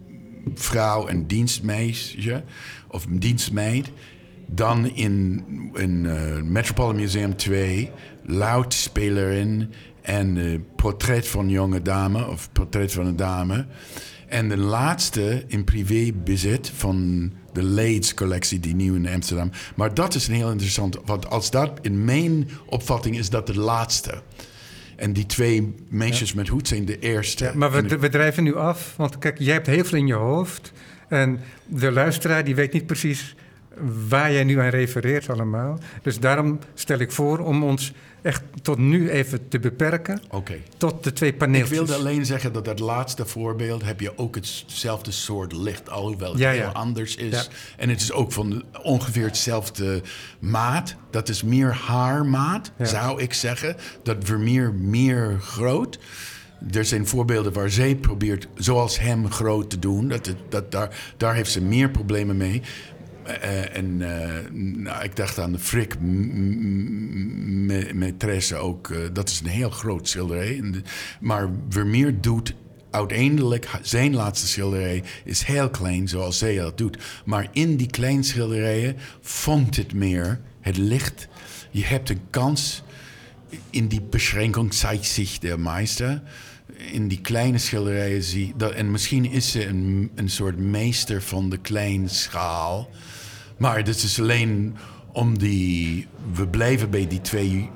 [0.56, 2.44] vrouw en dienstmeisje
[2.88, 3.92] of dienstmeid.
[4.48, 7.92] Dan in, in uh, Metropolitan Museum 2,
[8.26, 13.66] luidspelerin en uh, portret van jonge dame of portret van een dame.
[14.28, 19.52] En de laatste in privébezit van de Leeds collectie die nieuw in Amsterdam.
[19.76, 23.60] Maar dat is een heel interessant, want als dat in mijn opvatting is dat de
[23.60, 24.22] laatste.
[24.96, 27.52] En die twee meisjes met hoed zijn de eerste.
[27.56, 30.72] maar we, we drijven nu af, want kijk, jij hebt heel veel in je hoofd.
[31.08, 33.36] En de luisteraar die weet niet precies
[34.10, 35.80] waar jij nu aan refereert allemaal.
[36.02, 40.22] Dus daarom stel ik voor om ons echt tot nu even te beperken.
[40.30, 40.64] Okay.
[40.78, 41.80] Tot de twee paneeltjes.
[41.80, 43.84] Ik wilde alleen zeggen dat dat laatste voorbeeld...
[43.84, 47.50] heb je ook hetzelfde soort licht, alhoewel het heel anders is.
[47.78, 50.02] En het is ook van ongeveer hetzelfde
[50.40, 50.96] maat.
[51.12, 53.76] Dat is meer haarmaat, zou ik zeggen.
[54.04, 56.00] Dat Vermeer meer groot...
[56.72, 60.08] Er zijn voorbeelden waar zij probeert, zoals hem, groot te doen.
[60.08, 62.62] Dat, dat, daar, daar heeft ze meer problemen mee.
[63.28, 65.96] Uh, en uh, nou, ik dacht aan de Frik
[67.94, 68.88] Maîtresse ook.
[68.88, 70.62] Uh, dat is een heel groot schilderij.
[70.72, 70.82] De,
[71.20, 72.54] maar Vermeer doet
[72.92, 73.70] uiteindelijk...
[73.82, 76.98] zijn laatste schilderij is heel klein, zoals zij dat doet.
[77.26, 81.28] Maar in die kleine schilderijen vond het meer het licht.
[81.72, 82.84] Je hebt een kans...
[83.70, 86.22] In die beschränkung zeigt zich de meester
[86.92, 91.50] in die kleine schilderijen zie dat, en misschien is ze een, een soort meester van
[91.50, 92.90] de kleine schaal.
[93.58, 94.76] Maar dit is alleen
[95.12, 96.08] om die.
[96.34, 97.70] We blijven bij die twee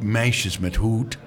[0.00, 1.18] meisjes met hoed.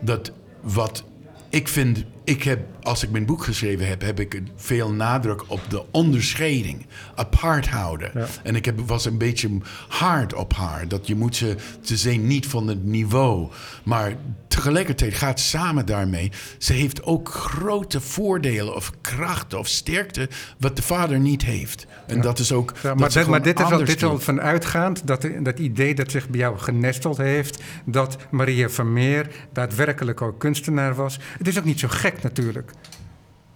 [0.00, 1.04] Dat wat
[1.48, 5.60] ik vind ik heb, als ik mijn boek geschreven heb, heb ik veel nadruk op
[5.68, 6.86] de onderscheiding.
[7.14, 8.12] Apart houden.
[8.42, 9.48] En ik heb, was een beetje
[9.88, 10.88] hard op haar.
[10.88, 13.48] Dat je moet ze, ze zijn niet van het niveau.
[13.82, 14.16] Maar
[14.48, 16.32] tegelijkertijd gaat samen daarmee.
[16.58, 20.28] Ze heeft ook grote voordelen of krachten of sterkte.
[20.58, 21.86] wat de vader niet heeft.
[22.06, 22.72] En dat is ook.
[22.82, 26.28] Ja, maar, dit, maar dit, is al, dit al vanuitgaand dat dat idee dat zich
[26.28, 27.62] bij jou genesteld heeft.
[27.84, 31.18] dat Maria Vermeer daadwerkelijk ook kunstenaar was.
[31.38, 32.70] Het is ook niet zo gek natuurlijk.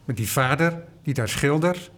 [0.05, 1.91] Met die vader die daar schildert,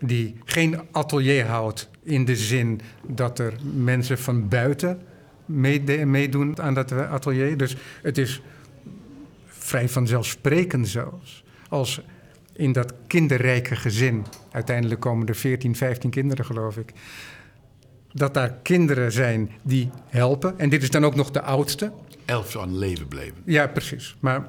[0.00, 5.00] die geen atelier houdt in de zin dat er mensen van buiten
[5.46, 7.56] meedoen aan dat atelier.
[7.56, 8.42] Dus het is
[9.46, 11.44] vrij vanzelfsprekend zelfs.
[11.68, 12.00] Als
[12.52, 16.92] in dat kinderrijke gezin, uiteindelijk komen er 14, 15 kinderen geloof ik.
[18.12, 20.58] dat daar kinderen zijn die helpen.
[20.58, 21.92] En dit is dan ook nog de oudste.
[22.24, 23.42] Elf aan leven bleven.
[23.44, 24.16] Ja, precies.
[24.20, 24.46] Maar,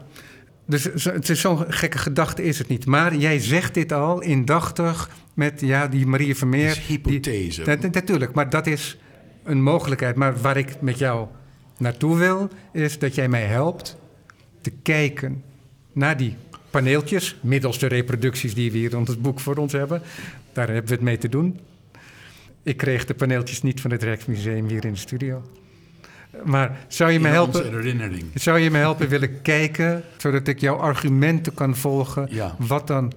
[0.65, 2.85] dus het is zo'n gekke gedachte is het niet.
[2.85, 6.67] Maar jij zegt dit al indachtig met ja, die Marie Vermeer.
[6.67, 7.77] Dat is hypothese.
[7.79, 8.97] Die, natuurlijk, maar dat is
[9.43, 10.15] een mogelijkheid.
[10.15, 11.27] Maar waar ik met jou
[11.77, 13.97] naartoe wil, is dat jij mij helpt
[14.61, 15.43] te kijken
[15.91, 16.35] naar die
[16.69, 20.01] paneeltjes, middels de reproducties die we hier rond het boek voor ons hebben.
[20.53, 21.59] Daar hebben we het mee te doen.
[22.63, 25.43] Ik kreeg de paneeltjes niet van het Rijksmuseum hier in de studio.
[26.43, 27.61] Maar zou je me In helpen?
[28.33, 32.55] Zou je me helpen willen kijken, zodat ik jouw argumenten kan volgen, Ja.
[32.59, 33.13] wat dan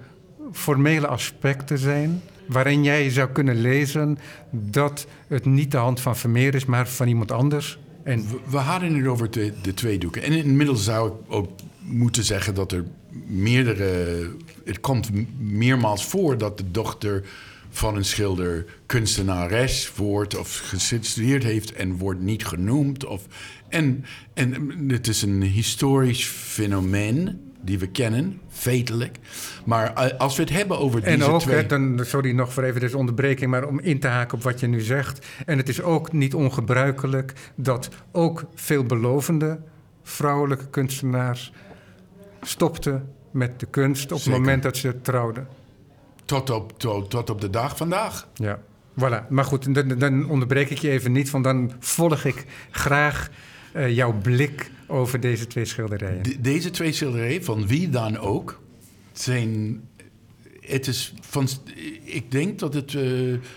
[0.53, 4.19] formele aspecten zijn, waarin jij zou kunnen lezen
[4.51, 7.79] dat het niet de hand van Vermeer is, maar van iemand anders?
[8.03, 10.23] En We, we hadden het over de, de twee doeken.
[10.23, 11.51] En inmiddels zou ik ook
[11.81, 12.85] moeten zeggen dat er
[13.27, 14.31] meerdere.
[14.65, 17.23] Het komt meermaals voor dat de dochter
[17.77, 23.05] van een schilder kunstenares wordt of gestudeerd heeft en wordt niet genoemd.
[23.05, 23.27] Of,
[23.69, 24.05] en,
[24.35, 29.19] en het is een historisch fenomeen die we kennen, feitelijk.
[29.65, 31.57] Maar eh, als we het hebben over En deze ook, twee...
[31.57, 34.61] hè, dan, sorry nog voor even deze onderbreking, maar om in te haken op wat
[34.61, 35.27] je nu zegt.
[35.47, 39.59] En het is ook niet ongebruikelijk dat ook veelbelovende
[40.03, 41.53] vrouwelijke kunstenaars
[42.43, 44.33] stopten met de kunst op Zeker.
[44.33, 45.56] het moment dat ze trouwden.
[46.27, 48.29] Tot, op, tot, tot op de dag vandaag.
[48.35, 48.61] Ja,
[49.01, 49.29] voilà.
[49.29, 53.31] Maar goed, dan, dan onderbreek ik je even niet, want dan volg ik graag
[53.73, 56.23] eh, jouw blik over deze twee schilderijen.
[56.23, 58.61] De- deze twee schilderijen, van wie dan ook,
[59.13, 59.81] zijn.
[60.61, 61.49] Het is van,
[62.03, 63.03] ik denk dat het eh,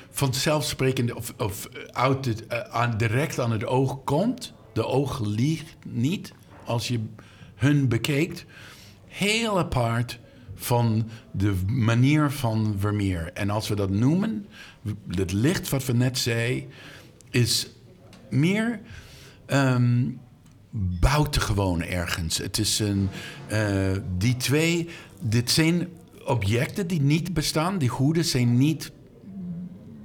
[0.09, 4.53] vanzelfsprekend of, of uit het, eh, aan, direct aan het oog komt.
[4.73, 6.33] De oog liegt niet
[6.65, 6.99] als je
[7.55, 8.45] hun bekijkt.
[9.07, 10.19] Heel apart
[10.59, 13.33] van de manier van Vermeer.
[13.33, 14.45] En als we dat noemen,
[15.09, 16.67] het licht wat we net zei,
[17.29, 17.69] is
[18.29, 18.79] meer
[20.99, 22.37] buitengewoon ergens.
[22.37, 23.09] Het is een,
[23.47, 24.89] eh, die twee,
[25.21, 25.87] dit zijn
[26.25, 27.77] objecten die niet bestaan.
[27.77, 28.91] Die hoeden zijn niet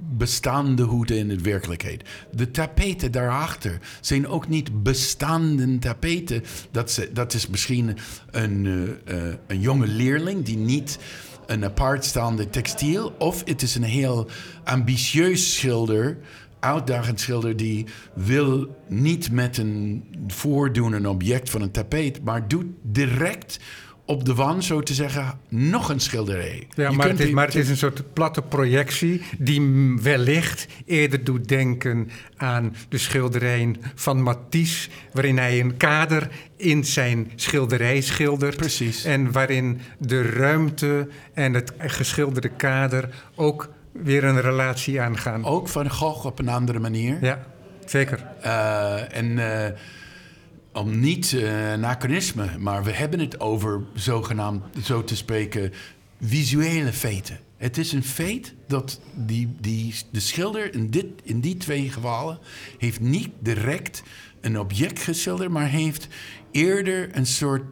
[0.09, 2.03] bestaande hoeden in de werkelijkheid.
[2.31, 6.43] De tapeten daarachter zijn ook niet bestaande tapeten.
[6.71, 7.97] Dat, ze, dat is misschien
[8.31, 8.65] een,
[9.05, 10.99] eh, eh, een jonge leerling die niet
[11.45, 13.15] een apartstaande textiel...
[13.17, 14.27] of het is een heel
[14.63, 16.17] ambitieus schilder
[16.65, 22.65] uitdagend schilder die wil niet met een voordoen een object van een tapijt, maar doet
[22.81, 23.59] direct
[24.05, 26.67] op de wand, zo te zeggen, nog een schilderij.
[26.73, 29.61] Ja, maar het, is, maar het is een soort platte projectie die
[30.01, 37.31] wellicht eerder doet denken aan de schilderijen van Matisse, waarin hij een kader in zijn
[37.35, 38.57] schilderij schildert.
[38.57, 39.03] Precies.
[39.03, 45.45] En waarin de ruimte en het geschilderde kader ook weer een relatie aangaan.
[45.45, 47.17] Ook van Gogh op een andere manier.
[47.21, 47.39] Ja,
[47.85, 48.27] zeker.
[48.41, 49.71] Eh, en eh,
[50.75, 55.73] om niet eh anachronisme, maar we hebben het over zogenaamd, zo te spreken,
[56.21, 57.39] visuele feiten.
[57.57, 62.39] Het is een feit dat die, die, de schilder in, dit, in die twee gevallen
[62.77, 64.03] heeft niet direct
[64.41, 66.07] een object geschilderd, maar heeft
[66.51, 67.63] eerder een soort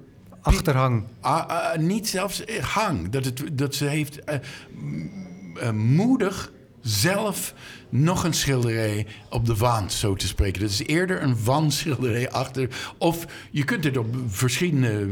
[0.44, 1.04] Achterhang.
[1.20, 3.10] Ah, ah, niet zelfs eh, hang.
[3.10, 6.53] Dat, het, dat ze heeft eh, moedig
[6.84, 7.54] zelf
[7.90, 10.62] nog een schilderij op de wand, zo te spreken.
[10.62, 12.70] Dat is eerder een wandschilderij achter.
[12.98, 15.10] Of je kunt het op verschillende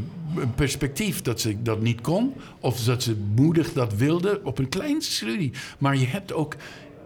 [0.56, 2.34] perspectief dat ze dat niet kon.
[2.60, 5.52] Of dat ze moedig dat wilde op een klein studie.
[5.78, 6.56] Maar je hebt ook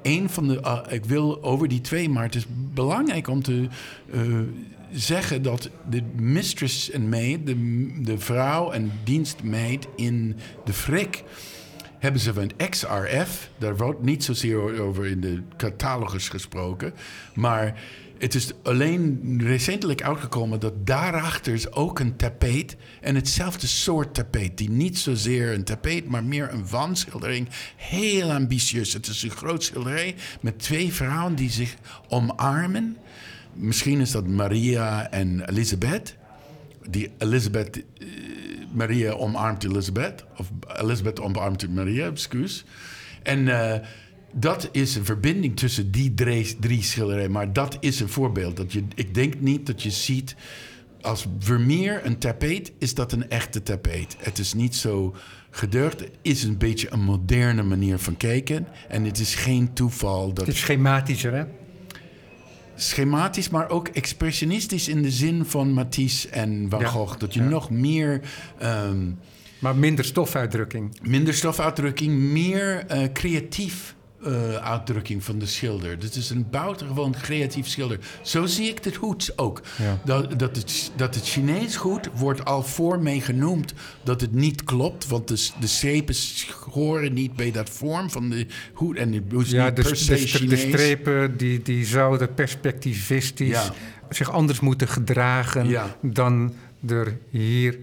[0.01, 0.61] een van de...
[0.61, 3.67] ah, ik wil over die twee, maar het is belangrijk om te...
[4.11, 4.21] eh,
[4.91, 7.55] zeggen dat de mistress en maid, de,
[8.01, 10.35] de vrouw en dienstmeid in
[10.65, 11.23] de frik,
[12.05, 16.93] hebben ze van XRF, daar wordt niet zozeer over in de catalogus gesproken,
[17.33, 17.81] maar
[18.17, 24.57] het is alleen recentelijk uitgekomen dat daarachter is ook een tapijt en hetzelfde soort tapijt,
[24.57, 28.93] die niet zozeer een tapijt, maar meer een wandschildering, heel ambitieus.
[28.93, 31.75] Het is een groot schilderij met twee vrouwen die zich
[32.07, 32.97] omarmen.
[33.53, 36.15] Misschien is dat Maria en Elisabeth.
[36.89, 38.07] Die Elisabeth, eh,
[38.71, 40.25] Maria omarmt Elisabeth.
[40.37, 42.65] Of Elisabeth omarmt Maria, excuus.
[43.23, 43.87] En eh,
[44.33, 47.31] dat is een verbinding tussen die drie, drie schilderijen.
[47.31, 48.57] Maar dat is een voorbeeld.
[48.57, 50.35] Dat je, ik denk niet dat je ziet...
[51.01, 54.15] Als Vermeer een tapijt, is dat een echte tapijt.
[54.19, 55.15] Het is niet zo
[55.49, 55.99] gedurfd.
[55.99, 58.67] Het is een beetje een moderne manier van kijken.
[58.87, 61.43] En het is geen toeval dat Het is schematischer, hè?
[62.75, 66.87] Schematisch, maar ook expressionistisch in de zin van Matisse en Van Ja.
[66.87, 67.17] Gogh.
[67.19, 67.49] Dat je Ja.
[67.49, 68.21] nog meer,
[68.57, 68.97] ehm,
[69.59, 70.99] Maar minder stofuitdrukking.
[71.01, 73.94] minder stofuitdrukking, meer eh, creatief
[74.25, 75.99] eh, uitdrukking van de schilder.
[75.99, 77.99] Dit is een buitengewoon creatief schilder.
[78.21, 79.61] Zo zie ik het hoed ook.
[79.77, 79.99] Ja.
[80.05, 83.73] Dat, dat, het, dat het Chinees goed wordt al voor mij genoemd
[84.03, 85.07] dat het niet klopt.
[85.07, 86.15] Want de, de strepen
[86.71, 88.97] horen niet bij dat vorm van de hoed.
[88.97, 90.59] En het is Ja, niet de, per de, se de, de Chinees.
[90.61, 93.73] strepen die, die zouden perspectivistisch Ja.
[94.09, 96.53] zich anders moeten gedragen dan
[96.87, 97.77] er hier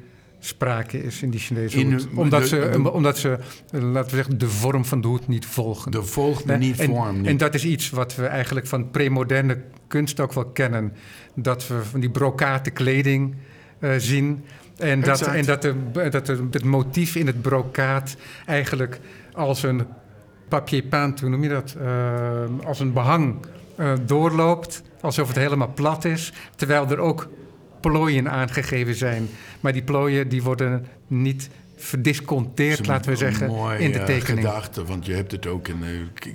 [0.44, 3.38] sprake is in die Chinese In de- omdat, de- ze, de- omdat ze,
[3.70, 5.90] laten we zeggen, de vorm van de hoed niet volgen.
[5.90, 7.16] De volgende niet en, vorm.
[7.16, 7.26] Niet.
[7.26, 10.92] En dat is iets wat we eigenlijk van premoderne kunst ook wel kennen.
[11.34, 13.34] Dat we van die brokate kleding
[13.78, 14.44] eh, zien.
[14.78, 15.36] En, dat, Exact.
[15.36, 18.16] en dat, de, dat de, het motief in het brokaat
[18.46, 19.00] eigenlijk
[19.32, 19.82] als een
[20.48, 21.76] papier peint, hoe noem je dat?
[21.80, 23.36] Eh, als een behang
[23.76, 24.82] eh, doorloopt.
[25.00, 26.32] Alsof het helemaal plat is.
[26.56, 27.28] Terwijl er ook
[27.82, 29.28] plooien aangegeven zijn.
[29.60, 34.04] Maar die plooien die worden niet verdisconteerd, is laten we zeggen, mooi, in de eh,
[34.04, 34.46] tekening.
[34.46, 35.82] gedachte, want je hebt het ook in,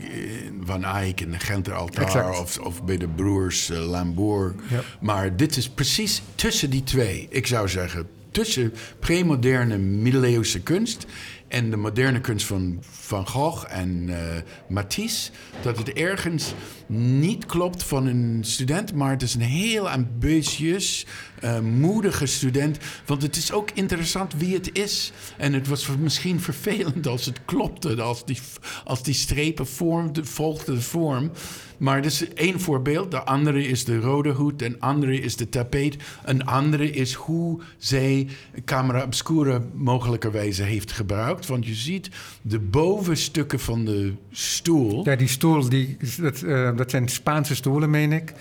[0.01, 4.55] in Van Eyck in de Genter altaar of, of bij de broers uh.
[4.69, 4.81] Ja.
[4.99, 7.27] Maar dit is precies tussen die twee.
[7.29, 11.05] Ik zou zeggen, tussen premoderne middeleeuwse kunst
[11.47, 15.31] en de moderne kunst van Van Gogh en eh, Matisse.
[15.61, 16.53] Dat het ergens
[16.87, 21.05] niet klopt van een student, maar het is een heel ambitieus,
[21.39, 22.77] eh, moedige student.
[23.05, 25.11] Want het is ook interessant wie het is.
[25.37, 28.39] En het was misschien vervelend als het klopte, als die,
[28.83, 31.31] als die strepen vormden, volgden de vorm.
[31.77, 33.11] Maar dat is één voorbeeld.
[33.11, 34.61] De andere is de rode hoed.
[34.61, 35.97] Een andere is de tapeet.
[36.23, 38.27] Een andere is hoe zij
[38.65, 41.47] camera obscura mogelijkerwijze heeft gebruikt.
[41.47, 42.09] Want je ziet
[42.41, 45.05] de bovenstukken van de stoel.
[45.05, 48.33] Ja, die stoel, die, dat, eh, dat zijn Spaanse stoelen, meen ik.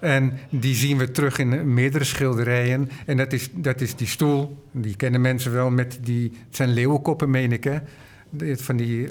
[0.00, 2.90] En die zien we terug in meerdere schilderijen.
[3.06, 6.32] En dat is, dat is die stoel, die kennen mensen wel met die...
[6.46, 7.78] Het zijn leeuwenkoppen, meen ik, hè?
[8.56, 9.08] Van die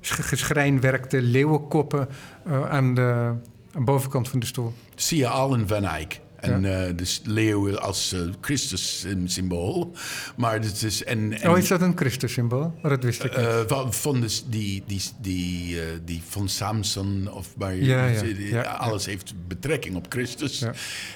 [0.00, 2.08] sch- geschrijnwerkte leeuwenkoppen
[2.46, 3.40] eh, aan, de, aan
[3.72, 4.72] de bovenkant van de stoel.
[4.94, 6.20] zie je al in Van Eyck.
[6.36, 9.92] En eh de leeuw als Christus-symbool.
[10.36, 11.04] Maar het is...
[11.04, 12.74] En, en, Oh, is dat een Christus-symbool?
[12.82, 13.46] Oh, dat wist ik niet.
[13.46, 19.06] Eh, van, van die, die, die, die van Samson of maar Ja, ja, ja, alles
[19.06, 20.58] heeft betrekking op Christus.
[20.58, 20.72] Ja.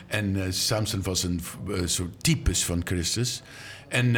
[0.07, 1.41] En Samson was een
[1.85, 3.43] soort typus van Christus.
[3.89, 4.17] En,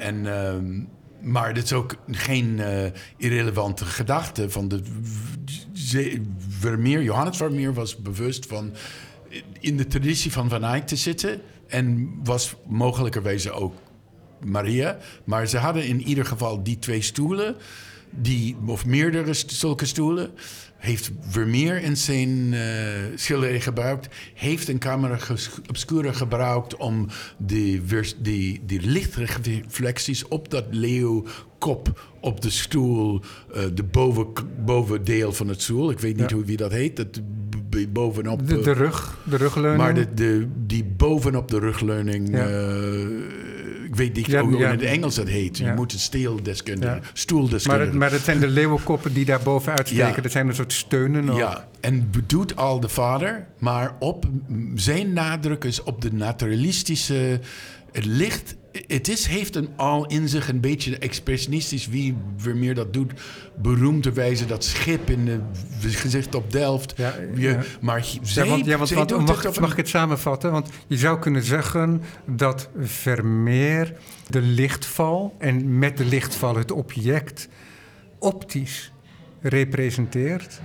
[0.00, 0.80] en, ehm,
[1.22, 4.82] maar dit is ook geen eh, irrelevante gedachte van de
[6.48, 7.02] Vermeer.
[7.02, 8.72] Johannes Vermeer was bewust van
[9.60, 13.74] in de traditie van Van Eyck te zitten en was mogelijkerwijze ook
[14.44, 14.98] Maria.
[15.24, 17.56] Maar ze hadden in ieder geval die twee stoelen,
[18.10, 20.30] die, of meerdere zulke stoelen.
[20.82, 22.60] Heeft Vermeer in zijn eh
[23.14, 24.08] schilderij gebruikt.
[24.34, 25.18] Heeft een camera
[25.68, 27.06] obscura gebruikt om
[27.38, 27.82] die,
[28.20, 33.20] die, die lichtreflecties op dat leeuwkop op de stoel,
[33.54, 34.26] eh, de boven,
[34.64, 35.90] bovendeel van het stoel.
[35.90, 36.36] Ik weet niet Ja.
[36.36, 36.96] hoe wie dat heet.
[36.96, 37.20] Dat
[37.92, 38.48] bovenop.
[38.48, 39.82] De, eh, de rug, de rugleuning.
[39.82, 42.46] maar de, de, die bovenop de rugleuning, Ja.
[42.48, 43.06] eh,
[43.92, 45.58] ik weet niet hoe in het Engels dat heet.
[45.58, 47.68] Je moet een steeldeskundige, stoeldeskundige.
[47.68, 50.22] maar, het, maar het zijn de leeuwenkoppen die daar bovenuit steken.
[50.22, 51.34] Dat zijn een soort steunen.
[51.34, 54.26] ja, en bedoelt al de vader, maar op
[54.74, 57.40] zijn nadruk is op de naturalistische.
[57.92, 58.56] Het licht,
[58.86, 63.12] het is, heeft een al in zich een beetje expressionistisch, wie Vermeer dat doet,
[63.62, 65.40] beroemde wijze dat schip in de
[65.90, 66.92] gezicht op Delft.
[66.96, 67.60] Ja, Je- ja.
[67.80, 69.76] Maar zij, Ja, want, ja, want, zij want- doet mag, het op mag een- ik
[69.76, 70.50] het samenvatten?
[70.50, 73.92] Want je zou kunnen zeggen dat Vermeer
[74.28, 77.48] de lichtval en met de lichtval het object
[78.18, 78.92] optisch
[79.40, 80.60] representeert,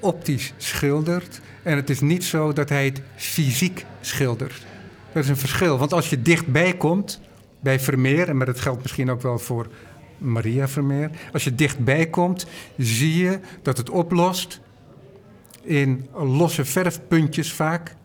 [0.00, 1.40] optisch schildert.
[1.62, 4.66] En het is niet zo dat hij het fysiek schildert.
[5.16, 5.78] Dat is een verschil.
[5.78, 7.20] Want als je dichtbij komt
[7.60, 9.66] bij Vermeer, en maar dat geldt misschien ook wel voor
[10.18, 12.46] Maria Vermeer, als je dichtbij komt,
[12.76, 14.60] zie je dat het oplost
[15.62, 17.96] in losse verfpuntjes vaak.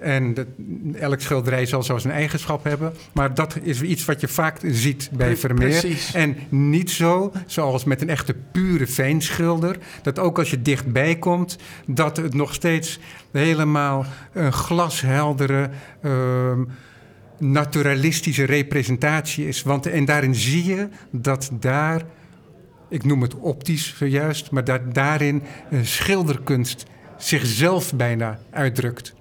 [0.00, 0.46] En dat,
[0.94, 2.92] elk schilderij zal zo zijn eigenschap hebben.
[3.12, 5.68] Maar dat is iets wat je vaak ziet bij Vermeer.
[5.68, 6.14] precies.
[6.14, 9.78] En niet zo, zoals met een echte pure fijnschilder...
[10.02, 11.58] dat ook als je dichtbij komt...
[11.86, 12.98] dat het nog steeds
[13.32, 15.70] helemaal een glasheldere...
[16.02, 16.62] ehm,
[17.38, 19.62] naturalistische representatie is.
[19.62, 22.02] Want, en daarin zie je dat daar...
[22.88, 24.50] ik noem het optisch zojuist...
[24.50, 26.86] maar dat daarin een schilderkunst
[27.16, 29.16] zichzelf bijna uitdrukt.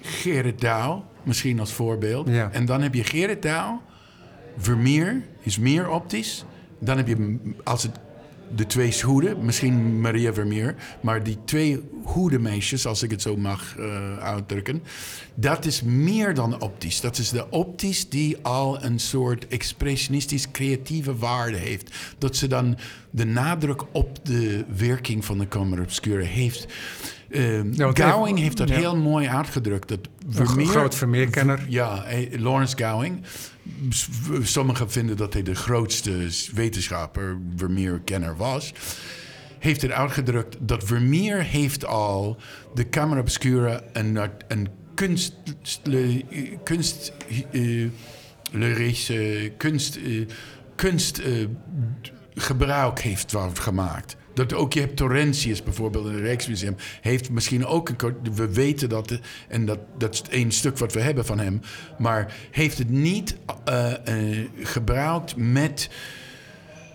[0.00, 2.28] Gerrit Douw, misschien als voorbeeld.
[2.28, 2.50] Ja.
[2.52, 3.82] En dan heb je Gerrit Douw,
[4.58, 6.44] Vermeer is meer optisch.
[6.78, 7.98] Dan heb je, als het
[8.56, 13.76] de twee hoeden, misschien Maria Vermeer, maar die twee hoedenmeisjes, als ik het zo mag
[13.78, 14.82] uh, uitdrukken,
[15.34, 17.00] dat is meer dan optisch.
[17.00, 21.96] Dat is de optisch die al een soort expressionistisch creatieve waarde heeft.
[22.18, 22.78] Dat ze dan
[23.10, 26.66] de nadruk op de werking van de Camera Obscura heeft.
[27.28, 29.88] Uh, ja, Gowing heeft dat heel mooi uitgedrukt.
[29.88, 31.64] Dat Vermeer, een groot Vermeerkenner.
[31.68, 33.22] Ja, Lawrence Gowing.
[34.42, 38.72] Sommigen vinden dat hij de grootste wetenschapper, Vermeer-kenner was.
[39.58, 42.36] Heeft het uitgedrukt dat Vermeer heeft al
[42.74, 44.18] de camera obscura een,
[44.48, 46.24] een kunst, kunst, uh,
[46.64, 47.12] kunst,
[49.10, 49.50] uh,
[50.76, 51.46] kunst uh,
[52.34, 54.16] gebruik heeft gemaakt.
[54.38, 56.76] Dat ook je hebt Torrentius bijvoorbeeld in het Rijksmuseum.
[57.00, 58.16] Heeft misschien ook een.
[58.34, 59.18] We weten dat.
[59.48, 61.60] En dat, dat is één stuk wat we hebben van hem.
[61.98, 63.36] Maar heeft het niet
[63.68, 65.90] uh, uh, gebruikt met.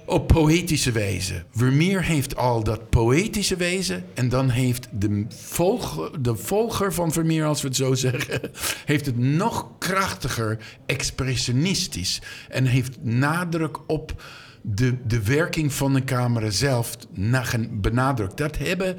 [0.05, 1.43] Op poëtische wijze.
[1.51, 4.05] Vermeer heeft al dat poëtische wezen.
[4.13, 8.39] En dan heeft de, volger, de volger van Vermeer, als we het zo zeggen.
[8.85, 12.21] Heeft het nog krachtiger expressionistisch.
[12.49, 14.23] En heeft nadruk op
[14.63, 16.97] de, de werking van de camera zelf
[17.81, 18.37] benadrukt.
[18.37, 18.97] Dat hebben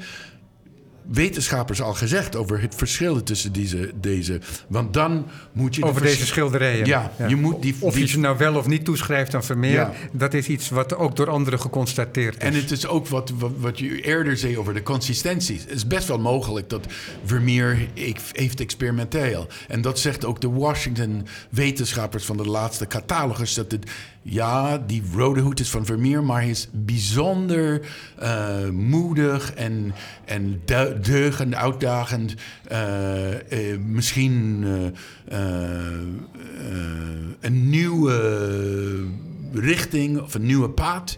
[1.07, 4.39] wetenschappers al gezegd over het verschil tussen deze, deze.
[4.67, 5.83] Want dan moet je.
[5.83, 6.85] Over deze schilderijen.
[6.85, 9.89] Ja, Je moet die, of je ze nou wel of niet toeschrijft aan Vermeer.
[10.11, 12.43] Dat is iets wat ook door anderen geconstateerd is.
[12.43, 15.61] En het is ook wat, wat, wat je eerder zei over de consistenties.
[15.61, 16.85] Het is best wel mogelijk dat
[17.25, 17.87] Vermeer
[18.33, 19.47] heeft experimenteel.
[19.67, 23.53] En dat zegt ook de Washington-wetenschappers van de laatste catalogus.
[23.53, 23.89] Dat het
[24.27, 27.81] ja, die rode hoed is van Vermeer, maar hij is bijzonder
[28.21, 29.93] uh, moedig en,
[30.25, 30.61] en
[31.01, 32.35] deugend, uitdagend.
[32.71, 34.63] Uh, uh, misschien
[37.39, 39.07] een nieuwe
[39.53, 41.17] richting of een nieuwe pad.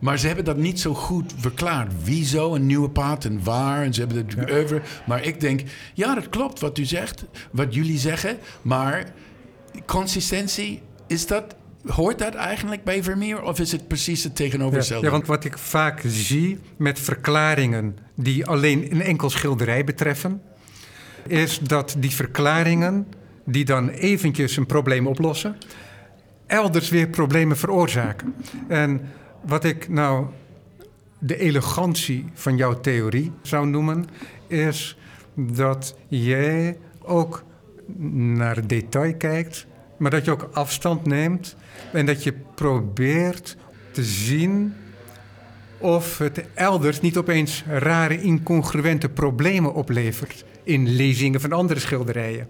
[0.00, 2.04] Maar ze hebben dat niet zo goed verklaard.
[2.04, 3.82] Wie zo een nieuwe pad en waar.
[3.82, 4.56] En ze hebben het ja.
[4.56, 4.82] over.
[5.06, 5.62] Maar ik denk,
[5.94, 8.38] ja, dat klopt wat u zegt, wat jullie zeggen.
[8.62, 9.12] Maar
[9.86, 11.54] consistentie, is dat
[11.86, 15.06] Hoort dat eigenlijk bij Vermeer of is het precies het tegenovergestelde?
[15.06, 20.42] Ja, want wat ik vaak zie met verklaringen die alleen een enkel schilderij betreffen,
[21.26, 23.06] is dat die verklaringen
[23.44, 25.56] die dan eventjes een probleem oplossen,
[26.46, 28.34] elders weer problemen veroorzaken.
[28.68, 29.00] En
[29.40, 30.26] wat ik nou
[31.18, 34.06] de elegantie van jouw theorie zou noemen,
[34.46, 34.98] is
[35.34, 37.44] dat jij ook
[37.98, 39.66] naar detail kijkt,
[39.96, 41.56] maar dat je ook afstand neemt
[41.92, 43.56] en dat je probeert
[43.90, 44.74] te zien
[45.78, 52.48] of het elders niet opeens rare incongruente problemen oplevert in lezingen van andere schilderijen.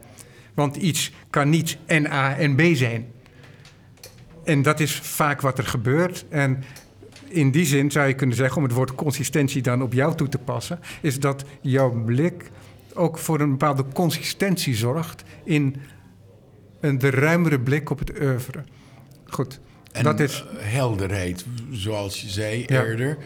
[0.54, 3.06] Want iets kan niet en A en B zijn.
[4.44, 6.24] En dat is vaak wat er gebeurt.
[6.28, 6.64] En
[7.28, 10.28] in die zin zou je kunnen zeggen, om het woord consistentie dan op jou toe
[10.28, 12.50] te passen, is dat jouw blik
[12.94, 15.76] ook voor een bepaalde consistentie zorgt in
[16.84, 18.64] een de ruimere blik op het oeuvre.
[19.24, 19.60] Goed.
[19.92, 20.44] En dat is...
[20.56, 23.18] helderheid, zoals je zei eerder.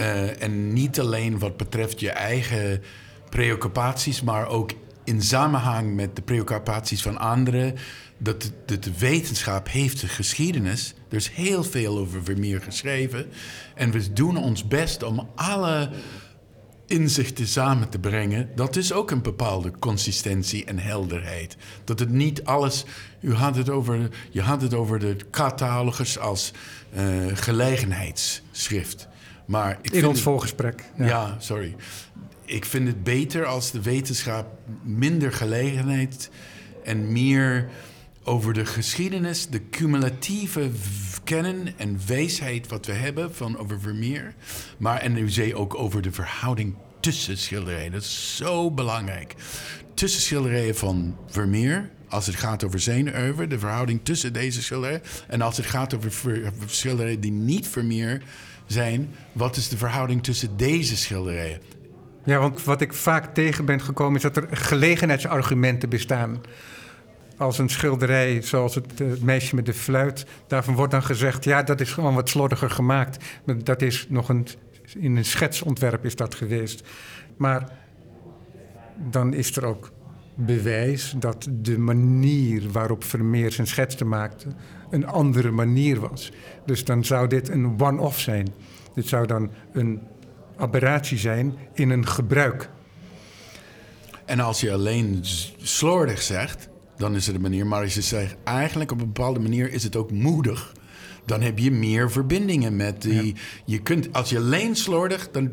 [0.00, 2.82] Uh, en niet alleen wat betreft je eigen
[3.30, 4.70] preoccupaties, maar ook
[5.04, 7.74] in samenhang met de preoccupaties van anderen.
[8.18, 10.94] Dat de, de, wetenschap heeft de geschiedenis.
[11.08, 13.26] Er is heel veel over Vermeer geschreven.
[13.74, 15.90] En we doen ons best om alle
[16.86, 21.56] inzichten samen te brengen, dat is ook een bepaalde consistentie en helderheid.
[21.84, 22.84] Dat het niet alles.
[23.20, 26.52] U had het over, je had het over de catalogus als
[26.96, 29.08] uh, gelegenheidsschrift.
[29.46, 30.84] Maar ik In ons voorgesprek.
[30.96, 31.06] Ja.
[31.06, 31.76] ja, sorry.
[32.44, 34.46] Ik vind het beter als de wetenschap
[34.82, 36.30] minder gelegenheid
[36.84, 37.68] en meer
[38.26, 40.70] over de geschiedenis, de cumulatieve
[41.24, 44.34] kennen en wijsheid wat we hebben van over Vermeer.
[44.78, 47.92] Maar en u zei ook over de verhouding tussen schilderijen.
[47.92, 49.34] Dat is zo belangrijk.
[49.94, 55.02] Tussen schilderijen van Vermeer, als het gaat over zijn oeuvre, de verhouding tussen deze schilderijen.
[55.28, 56.12] En als het gaat over
[56.66, 58.22] schilderijen die niet Vermeer
[58.66, 61.60] zijn, wat is de verhouding tussen deze schilderijen?
[62.24, 66.40] Ja, want wat ik vaak tegen ben gekomen is dat er gelegenheidsargumenten bestaan
[67.36, 70.26] als een schilderij zoals het, het, meisje met de fluit.
[70.46, 73.24] Daarvan wordt dan gezegd, ja, dat is gewoon wat slordiger gemaakt.
[73.62, 74.46] Dat is nog een,
[74.98, 76.88] in een schetsontwerp is dat geweest.
[77.36, 77.72] Maar
[79.10, 79.90] dan is er ook
[80.34, 84.48] bewijs dat de manier waarop Vermeer zijn schetsen maakte
[84.90, 86.32] een andere manier was.
[86.66, 88.54] Dus dan zou dit een one-off zijn.
[88.94, 90.00] Dit zou dan een
[90.56, 92.68] aberratie zijn in een gebruik.
[94.24, 95.18] En als je alleen
[95.56, 97.66] slordig zegt, dan is het een manier.
[97.66, 100.74] Maar als je zegt, eigenlijk op een bepaalde manier is het ook moedig
[101.26, 103.34] dan heb je meer verbindingen met die.
[103.64, 105.50] Je kunt, als je alleen slordig, dan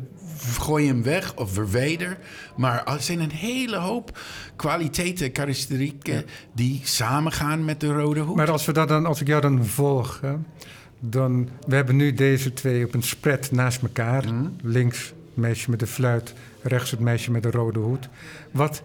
[0.58, 2.18] gooi je hem weg of verwijder.
[2.56, 4.18] Maar er zijn een hele hoop
[4.56, 8.36] kwaliteiten, karakteristieken die samengaan met de rode hoed.
[8.36, 10.34] Maar als, we dat dan, als ik jou dan volg, hè,
[11.00, 11.48] dan...
[11.66, 14.24] We hebben nu deze twee op een spread naast elkaar.
[14.24, 14.48] Mhm.
[14.62, 18.08] Links het meisje met de fluit, rechts het meisje met de rode hoed.
[18.50, 18.82] Wat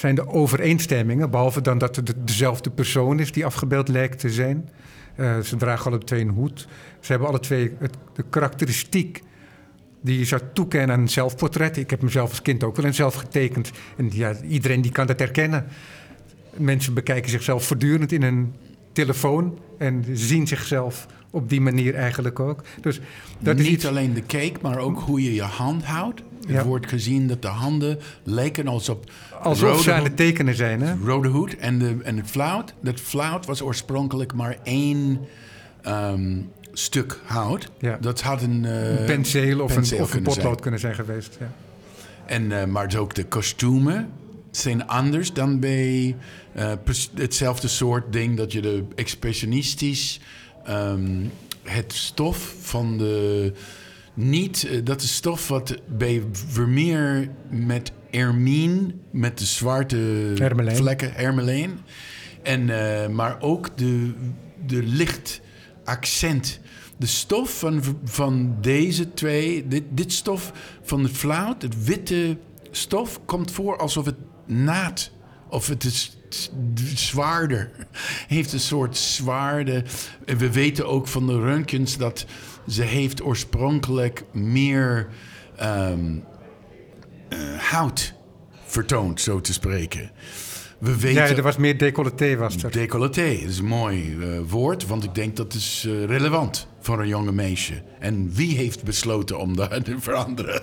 [0.00, 4.30] zijn de overeenstemmingen, behalve dan dat het de- dezelfde persoon is die afgebeeld lijkt te
[4.30, 4.68] zijn?
[5.16, 6.68] Eh, ze dragen alle twee een hoed.
[7.00, 9.22] Ze hebben alle twee het, de karakteristiek
[10.00, 11.76] die je zou toekennen aan een zelfportret.
[11.76, 13.70] Ik heb mezelf als kind ook wel eens zelf getekend.
[13.96, 15.66] En ja, iedereen die kan dat herkennen.
[16.56, 18.54] Mensen bekijken zichzelf voortdurend in een
[18.92, 22.62] telefoon en zien zichzelf op die manier eigenlijk ook.
[22.80, 23.00] Dus
[23.38, 23.86] dat is Niet iets.
[23.86, 26.22] alleen de cake, maar ook hoe je je hand houdt.
[26.46, 26.64] Ja.
[26.64, 28.98] wordt gezien dat de handen lijken alsof
[29.42, 30.94] Alsof rode ze aan het tekenen zijn, hè?
[31.04, 32.74] Rode hoed en, de, en het flauwt.
[32.80, 35.20] Dat flauwt was oorspronkelijk maar één
[35.82, 36.36] ehm,
[36.72, 37.68] stuk hout.
[37.78, 37.98] Ja.
[38.00, 38.64] Dat had een...
[38.64, 40.60] eh, Een penseel of penseel een, of een kunnen potlood zijn.
[40.60, 41.36] kunnen zijn geweest.
[41.40, 41.52] Ja.
[42.26, 44.08] En, eh, maar ook de kostumen
[44.50, 46.16] zijn anders dan bij
[46.52, 46.72] eh,
[47.14, 50.20] hetzelfde soort ding dat je de expressionistisch
[50.64, 51.10] ehm,
[51.62, 53.52] het stof van de
[54.16, 60.32] niet eh, dat is stof wat bij Vermeer met ermine met de zwarte
[60.74, 61.78] vlekken hermelijn
[62.42, 64.12] en eh, maar ook de
[64.66, 65.40] de licht
[65.84, 66.60] accent
[66.96, 70.52] de stof van, van deze twee, dit, dit stof
[70.82, 72.38] van het flauwt, het witte
[72.70, 75.10] stof, komt voor alsof het naad.
[75.48, 76.18] Of het is
[76.94, 77.70] zwaarder.
[78.28, 79.84] Heeft een soort zwaarde.
[80.24, 82.26] En we weten ook van de röntgens dat
[82.68, 85.08] ze heeft oorspronkelijk meer
[85.56, 86.16] ehm,
[87.28, 88.14] eh, hout
[88.64, 90.10] vertoond, zo te spreken.
[90.78, 92.70] We weten ja, er was meer decolleté was er.
[92.70, 97.08] Decolleté is een mooi eh, woord, want ik denk dat is eh, relevant voor een
[97.08, 97.82] jonge meisje.
[97.98, 100.62] En wie heeft besloten om dat te veranderen?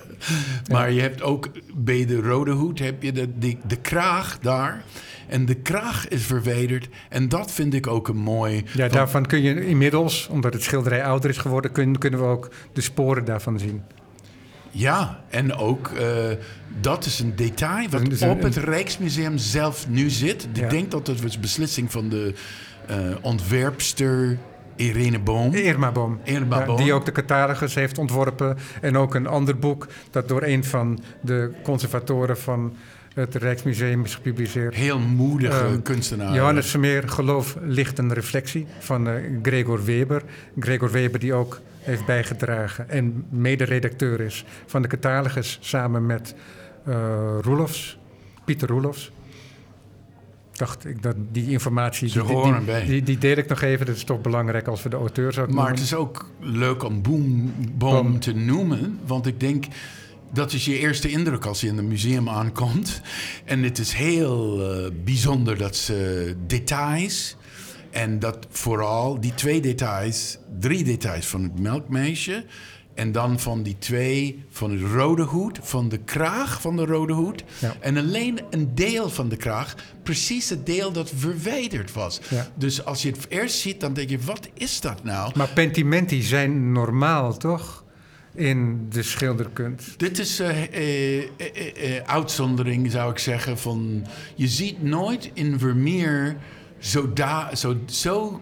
[0.72, 4.84] Maar je hebt ook bij de rode hoed heb je de, de, de kraag daar.
[5.28, 6.88] En de kraag is verwijderd.
[7.10, 8.64] En dat vind ik ook een mooi.
[8.74, 12.50] Ja, daarvan kun je inmiddels, omdat het schilderij ouder is geworden, kun- kunnen we ook
[12.74, 13.82] de sporen daarvan zien.
[14.72, 16.06] Ja, en ook eh,
[16.82, 20.48] dat is een detail wat dus een- op het Rijksmuseum zelf nu zit.
[20.54, 20.64] Ja.
[20.64, 22.34] Ik denk dat het was beslissing van de
[22.88, 24.38] eh, ontwerpster
[24.76, 25.54] Irene Boom.
[25.54, 26.20] Irma Boom.
[26.24, 26.78] Irma Ja, Boom.
[26.78, 28.58] die ook de catalogus heeft ontworpen.
[28.82, 32.74] En ook een ander boek dat door een van de conservatoren van
[33.14, 34.76] het Rijksmuseum is gepubliceerd.
[34.76, 36.36] Heel moedige Ehm, kunstenaar.
[36.36, 40.22] Johannes Vermeer, Geloof, Licht en Reflectie van eh, Gregor Weber.
[40.60, 46.36] Gregor Weber die ook heeft bijgedragen en mederedacteur is van de catalogus samen met
[46.86, 47.98] eh Roelofs,
[48.46, 49.12] Pieter Roelofs.
[50.52, 53.62] Dacht ik dat die informatie, Ze die, die, horen die, die, die deel ik nog
[53.62, 53.86] even.
[53.86, 55.82] Dat is toch belangrijk als we de auteur zouden Maar noemen.
[55.84, 58.20] het is ook leuk om Boom, Boom Boom.
[58.20, 59.00] te noemen.
[59.06, 59.66] Want ik denk,
[60.34, 63.02] dat is je eerste indruk als je in een museum aankomt.
[63.46, 67.36] En het is heel eh, bijzonder dat ze details...
[67.92, 72.46] En dat vooral die twee details, drie details van het melkmeisje...
[72.94, 77.14] En dan van die twee, van het rode hoed, van de kraag van de rode
[77.14, 77.44] hoed.
[77.60, 77.76] Ja.
[77.80, 82.20] En alleen een deel van de kraag, precies het deel dat verwijderd was.
[82.30, 82.48] Ja.
[82.56, 85.32] Dus als je het eerst ziet, dan denk je, wat is dat nou?
[85.36, 87.83] Maar pentimenti zijn normaal, toch?
[88.36, 90.00] In de schilderkunst.
[90.00, 91.28] Dit is eh eh, eh,
[91.98, 93.58] eh, uitzondering, zou ik zeggen.
[93.58, 94.06] Van,
[94.36, 96.36] je ziet nooit in Vermeer
[96.80, 98.42] zo, da, zo, zo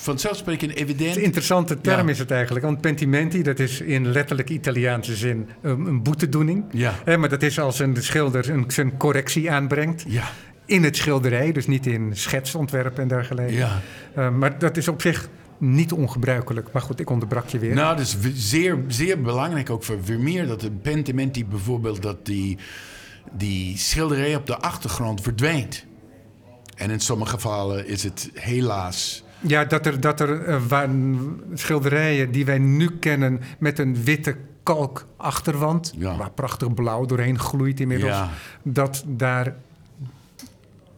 [0.00, 1.16] vanzelfsprekend evident.
[1.16, 2.12] Een interessante term Ja.
[2.12, 2.64] is het eigenlijk.
[2.64, 6.64] Want pentimenti, dat is in letterlijk Italiaanse zin een, een boetedoening.
[6.70, 6.94] Ja.
[7.04, 10.04] Hè, maar dat is als een schilder een, zijn correctie aanbrengt.
[10.08, 10.24] Ja,
[10.66, 13.52] In het schilderij, dus niet in schetsontwerpen en dergelijke.
[13.52, 14.30] ja.
[14.30, 15.28] Maar dat is op zich
[15.58, 16.72] niet ongebruikelijk.
[16.72, 17.74] Maar goed, ik onderbrak je weer.
[17.74, 20.46] Nou, dat is w- zeer, zeer belangrijk ook voor Vermeer.
[20.46, 22.58] Dat een pentimenti bijvoorbeeld, dat die,
[23.32, 25.84] die schilderij op de achtergrond verdwijnt.
[26.76, 30.88] En in sommige gevallen is het helaas Ja, dat er, dat er eh,
[31.54, 36.16] schilderijen die wij nu kennen met een witte kalkachterwand, Ja.
[36.16, 38.30] waar prachtig blauw doorheen gloeit inmiddels, Ja.
[38.62, 39.54] dat daar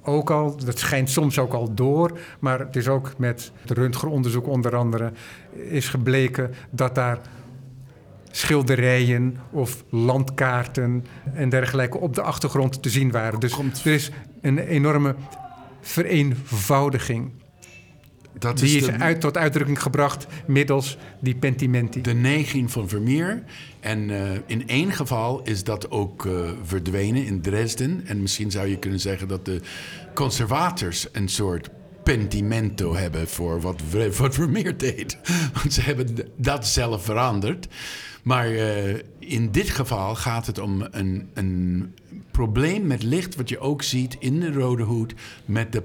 [0.07, 4.47] ook al, dat schijnt soms ook al door, maar het is ook met het röntgenonderzoek
[4.47, 5.13] onder andere,
[5.53, 7.19] is gebleken dat daar
[8.31, 13.41] schilderijen of landkaarten en dergelijke op de achtergrond te zien waren.
[13.41, 15.15] Dus er is een enorme
[15.81, 17.31] vereenvoudiging.
[18.39, 22.01] Dat Die is de, uit, tot uitdrukking gebracht middels die pentimenti.
[22.01, 23.43] de neiging van Vermeer.
[23.81, 26.33] En eh, in één geval is dat ook eh,
[26.63, 28.03] verdwenen in Dresden.
[28.07, 29.61] En misschien zou je kunnen zeggen dat de
[30.15, 31.71] conservators een soort
[32.03, 33.83] pentimento hebben voor wat,
[34.17, 35.19] wat Vermeer deed.
[35.63, 37.69] Want ze hebben dat zelf veranderd.
[38.23, 41.95] Maar uh, in dit geval gaat het om een, een
[42.31, 45.15] probleem met licht, wat je ook ziet in de Rode Hoed
[45.45, 45.83] met de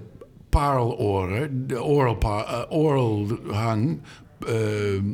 [0.52, 4.02] pareloren, de oral, uh, oral hang,
[4.40, 4.50] uh,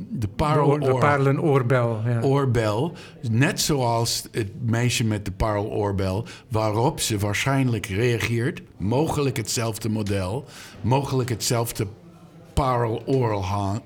[0.09, 2.01] de parel de, pareloorbel.
[2.05, 2.21] Ja.
[2.21, 2.93] Oorbel.
[3.31, 8.61] Net zoals het meisje met de pareloorbel, waarop ze waarschijnlijk reageert.
[8.77, 10.45] Mogelijk hetzelfde model,
[10.81, 11.88] mogelijk hetzelfde
[12.53, 13.81] pareloorhang.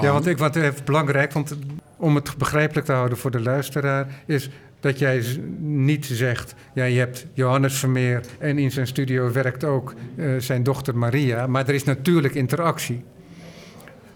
[0.00, 1.56] Ja, want ik wat even belangrijk, want
[1.96, 4.50] om het begrijpelijk te houden voor de luisteraar, is
[4.80, 5.24] dat jij
[5.58, 10.62] niet zegt, ja, je hebt Johannes Vermeer en in zijn studio werkt ook uh, zijn
[10.62, 13.04] dochter Maria, maar er is natuurlijk interactie.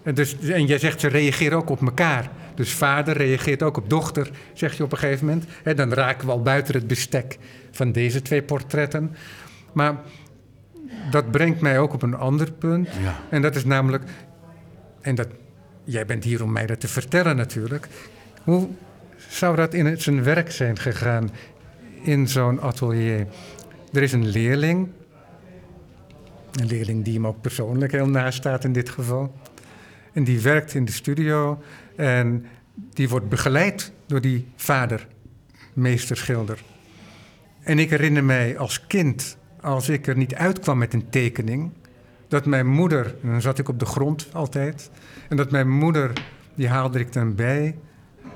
[0.02, 2.30] En, dus, en jij zegt, ze reageren ook op elkaar.
[2.54, 5.44] Dus vader reageert ook op dochter, zeg je op een gegeven moment.
[5.62, 7.38] En dan raken we al buiten het bestek
[7.70, 9.16] van deze twee portretten.
[9.72, 9.94] Maar
[11.10, 12.88] dat brengt mij ook op een ander punt.
[13.02, 13.20] Ja.
[13.30, 14.04] En dat is namelijk,
[15.00, 15.28] en dat,
[15.84, 17.88] jij bent hier om mij dat te vertellen natuurlijk.
[18.42, 18.68] Hoe
[19.30, 21.30] zou dat in zijn werk zijn gegaan
[22.02, 23.26] in zo'n atelier?
[23.92, 24.88] Er is een leerling,
[26.52, 29.34] een leerling die hem ook persoonlijk heel naast staat in dit geval.
[30.12, 31.62] En die werkt in de studio
[31.96, 35.06] en die wordt begeleid door die vader,
[35.72, 36.62] meester schilder.
[37.60, 41.70] En ik herinner mij als kind, als ik er niet uitkwam met een tekening,
[42.28, 44.90] dat mijn moeder, en dan zat ik op de grond altijd,
[45.28, 46.12] en dat mijn moeder,
[46.54, 47.76] die haalde ik dan bij,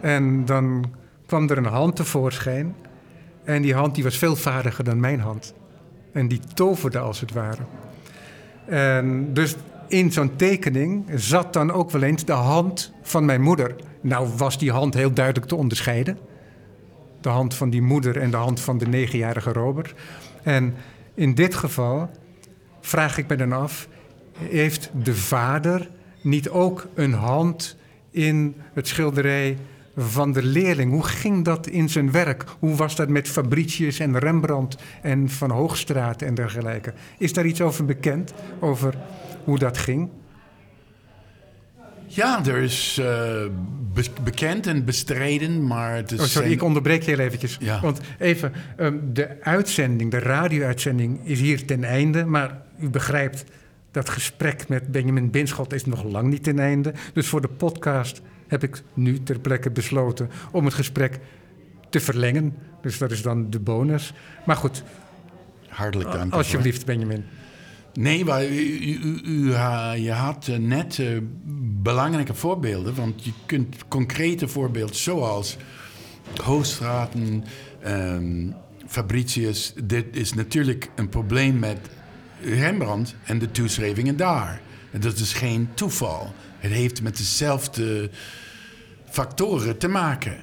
[0.05, 0.84] en dan
[1.26, 2.74] kwam er een hand tevoorschijn,
[3.44, 5.55] en die hand die was veel vaardiger dan mijn hand.
[6.12, 7.62] En die toverde als het ware.
[8.66, 9.57] En dus
[9.88, 13.74] in zo'n tekening zat dan ook wel eens de hand van mijn moeder.
[14.00, 16.18] Nou was die hand heel duidelijk te onderscheiden.
[17.20, 19.94] De hand van die moeder en de hand van de negenjarige Robert.
[20.42, 20.74] En
[21.14, 22.11] in dit geval
[22.80, 23.88] vraag ik me dan af:
[24.38, 25.88] heeft de vader
[26.20, 27.76] niet ook een hand
[28.11, 29.59] in het schilderij
[29.97, 30.90] van de leerling?
[30.90, 32.45] Hoe ging dat in zijn werk?
[32.59, 36.92] Hoe was dat met Fabricius en Rembrandt en Van Hoogstraat en dergelijke?
[37.18, 38.32] Is daar iets over bekend?
[38.61, 38.95] Over
[39.45, 40.09] hoe dat ging?
[42.07, 43.47] Ja, er is uh,
[44.22, 46.20] bekend en bestreden, maar het is...
[46.20, 47.57] Oh, sorry, ik onderbreek je heel eventjes.
[47.61, 47.80] Ja.
[47.80, 52.24] Want even, um, de uitzending, de radio-uitzending is hier ten einde.
[52.24, 53.45] Maar u begrijpt,
[53.90, 56.95] dat gesprek met Benjamin Binschot is nog lang niet ten einde.
[57.12, 58.22] Dus voor de podcast
[58.61, 61.20] heb ik nu ter plekke besloten om het gesprek
[61.90, 62.55] te verlengen.
[62.82, 64.12] Dus dat is dan de bonus.
[64.46, 64.82] Maar goed.
[65.68, 66.32] Hartelijk dank.
[66.32, 67.24] Alsjeblieft, Benjamin.
[67.94, 69.52] Nee, maar u, u, u,
[69.96, 71.18] je had eh, net uh,
[71.82, 72.94] belangrijke voorbeelden.
[72.94, 75.57] Want je kunt concrete voorbeelden zoals
[76.42, 77.44] Hoogstraten,
[77.86, 78.55] um,
[78.86, 79.72] Fabricius.
[79.84, 81.78] Dit is natuurlijk een probleem met
[82.42, 84.61] Rembrandt en de toeschrijvingen daar.
[84.90, 86.32] En dat is geen toeval.
[86.59, 88.11] Het heeft met dezelfde
[89.15, 90.37] factoren te maken.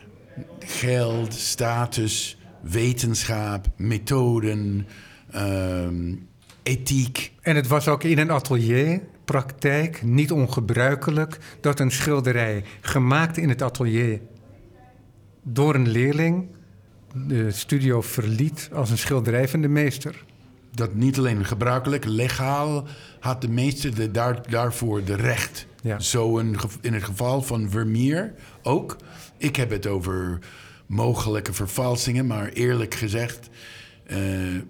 [0.60, 4.88] Geld, status, wetenschap, methoden...
[5.36, 6.30] Um,
[6.64, 7.32] ethiek.
[7.42, 13.62] En het was ook in een atelierpraktijk niet ongebruikelijk dat een schilderij gemaakt in het
[13.62, 14.20] atelier
[15.44, 16.48] door een leerling
[17.14, 20.24] de studio verliet als een schilderij van de meester.
[20.74, 22.86] Dat niet alleen gebruikelijk, legaal
[23.20, 25.66] had de meester de, daar, daarvoor de recht.
[25.82, 26.00] Ja.
[26.00, 28.96] Zo in, in het geval van Vermeer ook.
[29.38, 30.40] Ik heb het over
[30.86, 33.50] mogelijke vervalsingen, maar eerlijk gezegd
[34.12, 34.18] uh,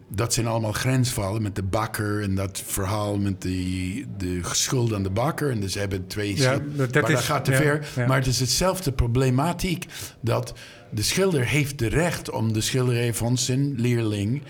[0.08, 5.04] dat zijn allemaal grensvallen met de bakker en dat verhaal met die, de schuld aan
[5.04, 5.52] de bakker.
[5.52, 6.38] En dus hebben twee.
[6.38, 7.88] Ja, dat, maar is, dat gaat te ja, ver.
[7.96, 8.08] Ja.
[8.08, 9.86] Maar het is hetzelfde problematiek
[10.20, 10.54] dat
[10.92, 14.42] de schilder heeft de recht om de schilderij van zijn leerling.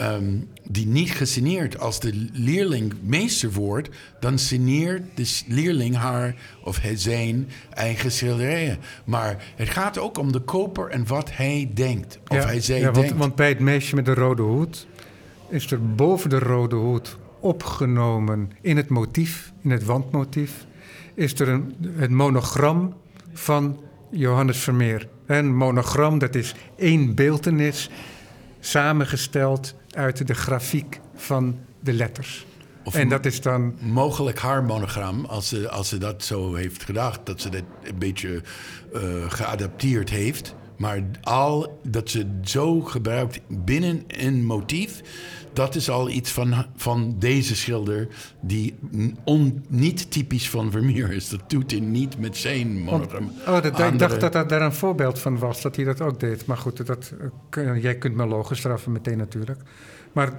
[0.00, 3.88] Um, die niet gesigneerd als de leerling meester wordt,
[4.20, 8.78] dan signeert de leerling haar of zijn eigen schilderijen.
[9.04, 12.18] Maar het gaat ook om de koper en wat hij denkt.
[12.28, 13.18] Of ja, hij zij ja, want, denkt.
[13.18, 14.86] Want bij het meisje met de rode hoed
[15.48, 20.66] is er boven de rode hoed opgenomen in het motief, in het wandmotief,
[21.14, 22.94] is er een, het monogram
[23.32, 23.80] van
[24.10, 25.08] Johannes Vermeer.
[25.26, 27.90] Een monogram, dat is één beeltenis
[28.60, 32.46] samengesteld uit de grafiek van de letters.
[32.84, 33.74] Of en dat is dan.
[33.80, 37.98] Mogelijk haar monogram, als ze, als ze dat zo heeft gedacht, dat ze dat een
[37.98, 38.42] beetje
[38.94, 40.54] uh, geadapteerd heeft.
[40.76, 45.00] Maar al dat ze zo gebruikt binnen een motief,
[45.54, 48.08] dat is al iets van, van deze schilder
[48.40, 48.74] die
[49.24, 51.28] on, niet typisch van Vermeer is.
[51.28, 53.32] Dat doet hij niet met zijn monogram.
[53.46, 56.20] oh, dat, ik dacht dat dat daar een voorbeeld van was, dat hij dat ook
[56.20, 56.46] deed.
[56.46, 57.12] Maar goed, dat,
[57.80, 59.60] jij kunt me logisch straffen meteen natuurlijk.
[60.12, 60.32] Maar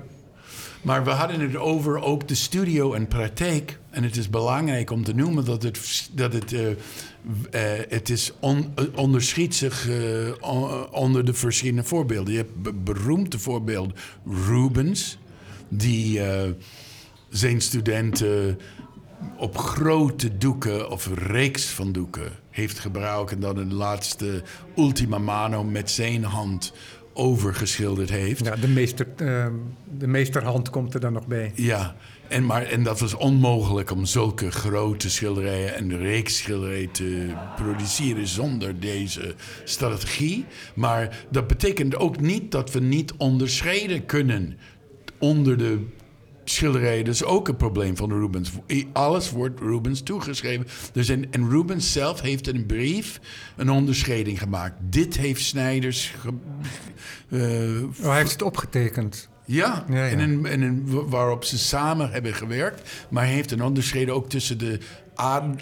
[0.85, 3.79] Maar we hadden het over ook de studio en praktijk.
[3.89, 6.75] En het is belangrijk om te noemen dat het, dat het, uh, uh,
[7.89, 9.87] het is on, onderschiet zich
[10.91, 12.33] onder de verschillende voorbeelden.
[12.33, 13.95] Je hebt beroemde voorbeelden.
[14.47, 15.17] Rubens,
[15.69, 16.21] die
[17.29, 18.59] zijn studenten
[19.37, 24.43] op grote doeken of reeks van doeken heeft gebruikt en dan een laatste
[24.77, 26.73] ultima mano met zijn hand
[27.17, 28.45] overgeschilderd heeft.
[28.45, 29.45] Ja, de, meester, uh,
[29.97, 31.51] de meesterhand komt er dan nog bij.
[31.55, 31.95] Ja,
[32.27, 38.79] en, maar, en dat was onmogelijk om zulke grote schilderijen en reeksschilderijen te produceren zonder
[38.79, 40.45] deze strategie.
[40.75, 44.57] Maar dat betekent ook niet dat we niet onderscheiden kunnen
[45.19, 45.85] onder de
[46.49, 47.05] schilderijen.
[47.05, 48.51] Dat is ook een probleem van Rubens.
[48.93, 50.67] Alles wordt Rubens toegeschreven.
[50.93, 53.19] Dus en, en Rubens zelf heeft in een brief
[53.55, 54.75] een onderscheiding gemaakt.
[54.79, 56.13] Dit heeft Snijders.
[57.29, 59.29] uh, oh, hij heeft het opgetekend.
[59.45, 60.09] Ja, ja, ja.
[60.09, 63.05] En, een, en een, waarop ze samen hebben gewerkt.
[63.09, 64.79] Maar hij heeft een onderscheid ook tussen de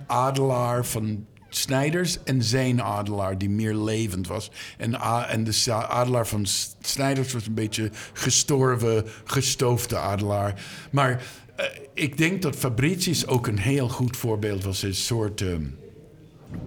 [0.07, 1.25] adelaar van
[1.55, 4.51] Snijders en zijn adelaar, die meer levend was.
[4.77, 6.45] En, en de adelaar van
[6.81, 10.61] Snijders was een beetje gestorven, gestoofde adelaar.
[10.91, 11.23] Maar
[11.59, 14.83] uh, ik denk dat Fabricius ook een heel goed voorbeeld was.
[14.83, 15.55] Een soort uh,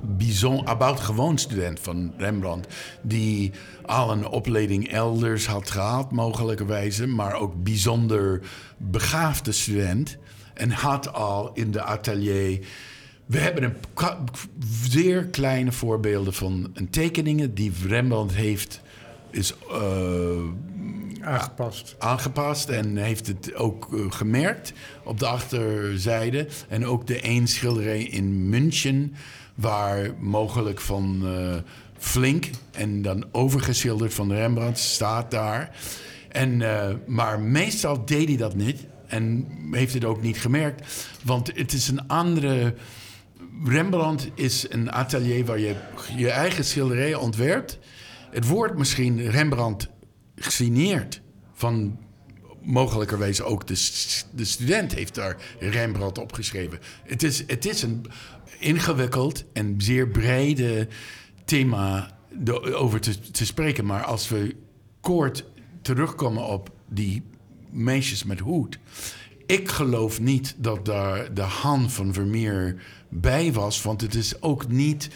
[0.02, 2.74] bijzonder, about gewoon student van Rembrandt.
[3.02, 3.52] Die
[3.86, 7.06] al een opleiding elders had gehad, mogelijkerwijze.
[7.06, 8.40] Maar ook bijzonder
[8.76, 10.16] begaafde student.
[10.54, 12.66] En had al in de atelier
[13.26, 13.76] we hebben een
[14.88, 18.80] zeer kleine voorbeelden van een tekeningen die Rembrandt heeft
[19.30, 19.78] is uh,
[21.20, 21.94] aangepast.
[21.98, 24.72] aangepast en heeft het ook uh, gemerkt
[25.04, 26.48] op de achterzijde.
[26.68, 29.14] En ook de één schilderij in München,
[29.54, 31.54] waar mogelijk van uh,
[31.98, 35.76] Flink en dan overgeschilderd van Rembrandt staat daar.
[36.28, 36.62] En,
[37.06, 41.88] maar meestal deed hij dat niet en heeft het ook niet gemerkt, want het is
[41.88, 42.74] een andere
[43.64, 45.76] Rembrandt is een atelier waar je
[46.16, 47.78] je eigen schilderijen ontwerpt.
[48.30, 49.88] Het wordt misschien Rembrandt
[50.34, 51.20] gesigneerd
[51.52, 51.98] van
[52.62, 53.74] mogelijkerwijs ook de,
[54.34, 56.78] de student heeft daar Rembrandt opgeschreven.
[57.04, 58.06] Het is, het is een
[58.58, 60.88] ingewikkeld en zeer brede
[61.44, 62.10] thema
[62.72, 63.86] over te, te spreken.
[63.86, 64.56] Maar als we
[65.00, 65.44] kort
[65.82, 67.22] terugkomen op die
[67.70, 68.78] meisjes met hoed.
[69.46, 73.82] Ik geloof niet dat daar de Han van Vermeer bij was.
[73.82, 75.08] Want het is ook niet.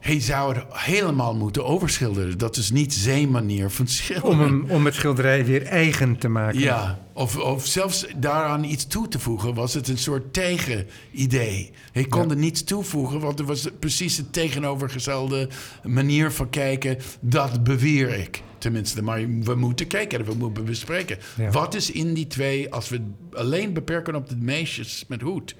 [0.00, 2.38] Hij zou het helemaal moeten overschilderen.
[2.38, 4.30] Dat is niet zijn manier van schilderen.
[4.30, 6.60] Om, hem, om het schilderij weer eigen te maken.
[6.60, 11.70] Ja, of, of zelfs daaraan iets toe te voegen, was het een soort tegenidee.
[11.92, 12.28] Hij kon ja.
[12.28, 15.48] er niets toevoegen, want er was precies de tegenovergestelde
[15.82, 16.98] manier van kijken.
[17.20, 18.42] Dat beweer ik.
[18.58, 21.18] Tenminste, maar we moeten kijken en we moeten bespreken.
[21.36, 21.50] Ja.
[21.50, 23.00] Wat is in die twee, als we
[23.32, 25.54] alleen beperken op de meisjes met hoed...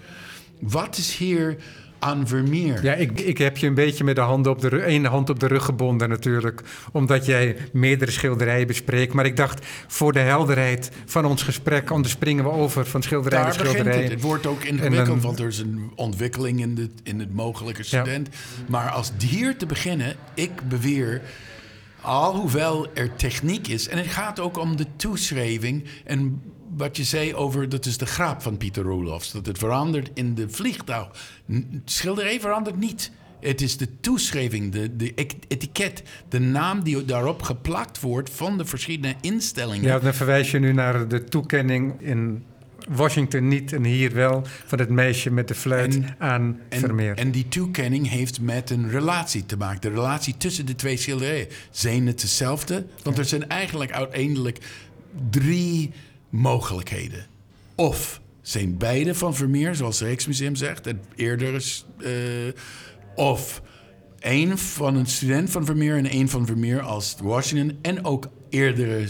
[0.61, 1.57] Wat is hier
[2.01, 2.85] aan Vermeer?
[2.85, 5.31] Ja, ik, ik heb je een beetje met de hand op de rug, één hand
[5.31, 6.63] op de rug gebonden natuurlijk.
[6.93, 9.13] Omdat jij meerdere schilderijen bespreekt.
[9.13, 11.91] Maar ik dacht, voor de helderheid van ons gesprek...
[11.91, 14.03] anders springen we over van schilderij naar schilderij.
[14.03, 14.11] Het.
[14.11, 14.21] het.
[14.21, 18.29] wordt ook ingewikkeld, dan, want er is een ontwikkeling in, de, in het mogelijke student.
[18.31, 18.65] Ja.
[18.69, 21.23] Maar als hier te beginnen, ik beweer...
[22.03, 25.85] Alhoewel er techniek is, en het gaat ook om de toeschrijving...
[26.05, 26.43] en
[26.77, 29.33] wat je zei over, dat is de grap van Pieter Roelofs.
[29.33, 31.09] Dat het verandert in de vliegtuig.
[31.85, 33.11] Schilderij verandert niet.
[33.41, 35.15] Het is de toeschrijving, de, de
[35.49, 39.83] etiket, de naam die daarop geplakt wordt van de verschillende instellingen.
[39.83, 42.45] Ja, dan verwijs je nu naar de toekenning in
[42.89, 47.17] Washington niet en hier wel van het meisje met de fluit en, aan en, Vermeer.
[47.17, 49.81] En die toekenning heeft met een relatie te maken.
[49.81, 51.47] De relatie tussen de twee schilderijen.
[51.71, 52.87] Zijn het dezelfde?
[53.03, 54.59] Want er zijn eigenlijk uiteindelijk
[55.31, 55.93] drie
[56.31, 57.27] mogelijkheden.
[57.75, 61.83] Of zijn beide van Vermeer, zoals het Rijksmuseum zegt, het eerder.
[61.99, 62.09] Uh,
[63.15, 63.63] of
[64.19, 67.79] één van een student van Vermeer en één van Vermeer als Washington.
[67.83, 69.09] En ook eerdere uh,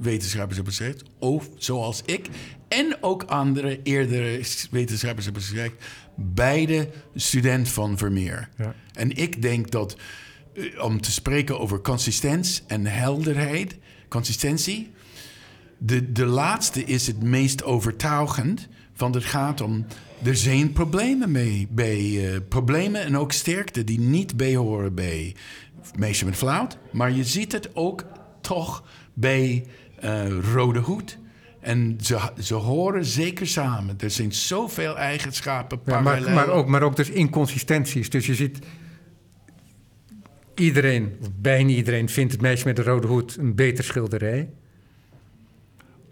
[0.00, 2.28] wetenschappers hebben gezegd, of zoals ik.
[2.68, 4.40] En ook andere eerdere
[4.70, 5.72] wetenschappers hebben gezegd,
[6.14, 8.48] beide student van Vermeer.
[8.58, 8.74] Ja.
[8.92, 9.96] En ik denk dat
[10.54, 13.76] uh, om te spreken over consistentie en helderheid,
[14.08, 14.90] consistentie,
[15.78, 19.86] de, de laatste is het meest overtuigend, want het gaat om.
[20.22, 25.34] Er zijn problemen mee, bij uh, problemen en ook sterkte die niet behoren bij
[25.98, 26.78] meisje met flauwt.
[26.90, 28.04] Maar je ziet het ook
[28.40, 29.66] toch bij
[30.04, 31.18] uh, Rode Hoed.
[31.60, 33.96] En ze, ze horen zeker samen.
[33.98, 35.80] Er zijn zoveel eigenschappen.
[35.86, 38.10] Ja, maar, maar, ook, maar ook dus inconsistenties.
[38.10, 38.58] Dus je ziet.
[40.54, 44.48] Iedereen, of bijna iedereen, vindt het meisje met de rode hoed een beter schilderij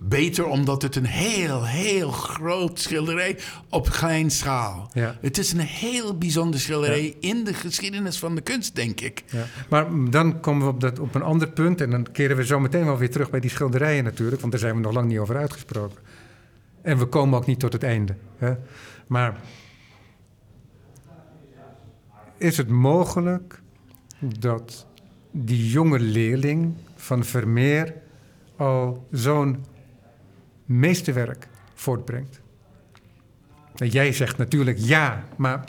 [0.09, 3.39] beter omdat het een heel, heel groot schilderij
[3.69, 4.91] op klein schaal.
[4.93, 5.17] Ja.
[5.21, 9.25] Het is een heel bijzonder schilderij in de geschiedenis van de kunst, denk ik.
[9.27, 9.45] Ja.
[9.69, 11.81] Maar dan komen we op, dat, op een ander punt.
[11.81, 14.41] En dan keren we zo meteen wel weer terug bij die schilderijen natuurlijk.
[14.41, 15.99] Want daar zijn we nog lang niet over uitgesproken.
[16.83, 18.15] En we komen ook niet tot het einde.
[18.39, 18.55] Hè?
[19.07, 19.41] Maar
[22.37, 23.61] is het mogelijk
[24.19, 24.87] dat
[25.31, 27.95] die jonge leerling van Vermeer
[28.57, 29.65] al zo'n
[30.65, 32.41] meesterwerk voortbrengt?
[33.77, 35.65] En jij zegt natuurlijk ja, maar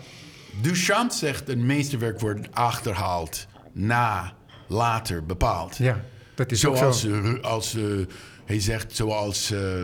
[0.61, 4.33] Duchamp zegt een meesterwerk wordt achterhaald, na,
[4.67, 5.77] later bepaald.
[5.77, 6.01] ja,
[6.35, 7.21] dat is ook Zoals, zo.
[7.23, 7.83] eh, als, eh,
[8.45, 9.83] hij zegt, zoals eh,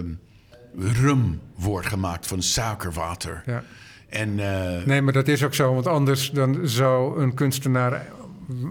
[0.78, 3.44] rum wordt gemaakt van suikerwater.
[3.46, 3.64] Ja.
[4.10, 4.36] En
[4.86, 8.08] Nee, maar dat is ook zo, want anders dan zou een kunstenaar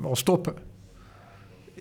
[0.03, 0.55] al stoppen.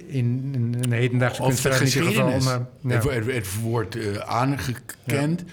[0.09, 2.31] In, in een hedendaagse kunstenaar in ieder geval.
[2.31, 2.67] geschiedenis.
[2.81, 5.43] Maar, het, wordt eh, aangekend,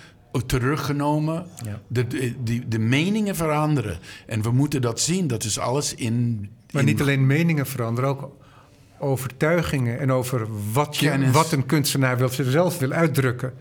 [0.46, 1.46] teruggenomen.
[1.64, 1.80] Ja.
[1.86, 2.06] De,
[2.44, 3.98] de, de meningen veranderen.
[4.26, 5.26] En we moeten dat zien.
[5.26, 6.48] Dat is alles in...
[6.72, 8.36] maar niet alleen meningen veranderen, ook
[8.98, 13.52] overtuigingen en over wat, je, wat een kunstenaar wil, zelf wil uitdrukken.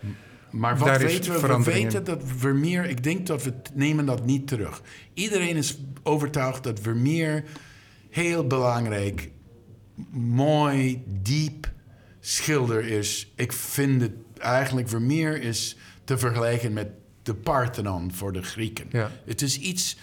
[0.51, 1.47] Maar wat Daar weten we?
[1.47, 2.89] We weten dat Vermeer...
[2.89, 4.81] Ik denk dat we nemen dat niet terug.
[5.13, 7.43] Iedereen is overtuigd dat Vermeer
[8.09, 9.29] heel belangrijk,
[10.11, 11.71] mooi, diep
[12.19, 13.31] schilder is.
[13.35, 14.89] Ik vind het eigenlijk...
[14.89, 16.87] Vermeer is te vergelijken met
[17.23, 18.85] de Parthenon voor de Grieken.
[18.91, 19.11] Ja.
[19.25, 19.97] Het is iets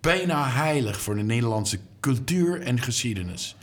[0.00, 3.56] bijna heilig voor de Nederlandse cultuur en geschiedenis.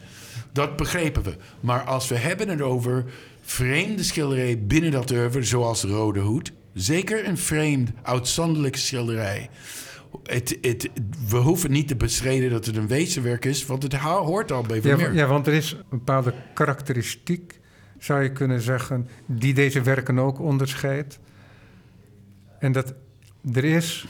[0.51, 1.35] Dat begrepen we.
[1.59, 3.05] Maar als we hebben het over
[3.41, 9.49] vreemde schilderij binnen dat oeuvre, zoals de Rode Hoed, zeker een vreemd, uitzonderlijke schilderij.
[10.23, 10.89] Het, het,
[11.27, 14.61] we hoeven niet te bestreden dat het een wezenwerk is, want het ho- hoort al
[14.61, 15.13] bij Vermeer.
[15.13, 17.59] ja, want er is een bepaalde karakteristiek,
[17.99, 21.19] zou je kunnen zeggen, die deze werken ook onderscheidt.
[22.59, 22.93] En dat
[23.53, 24.07] er is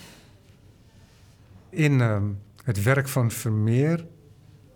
[1.69, 2.23] in ehm,
[2.63, 4.05] het werk van Vermeer,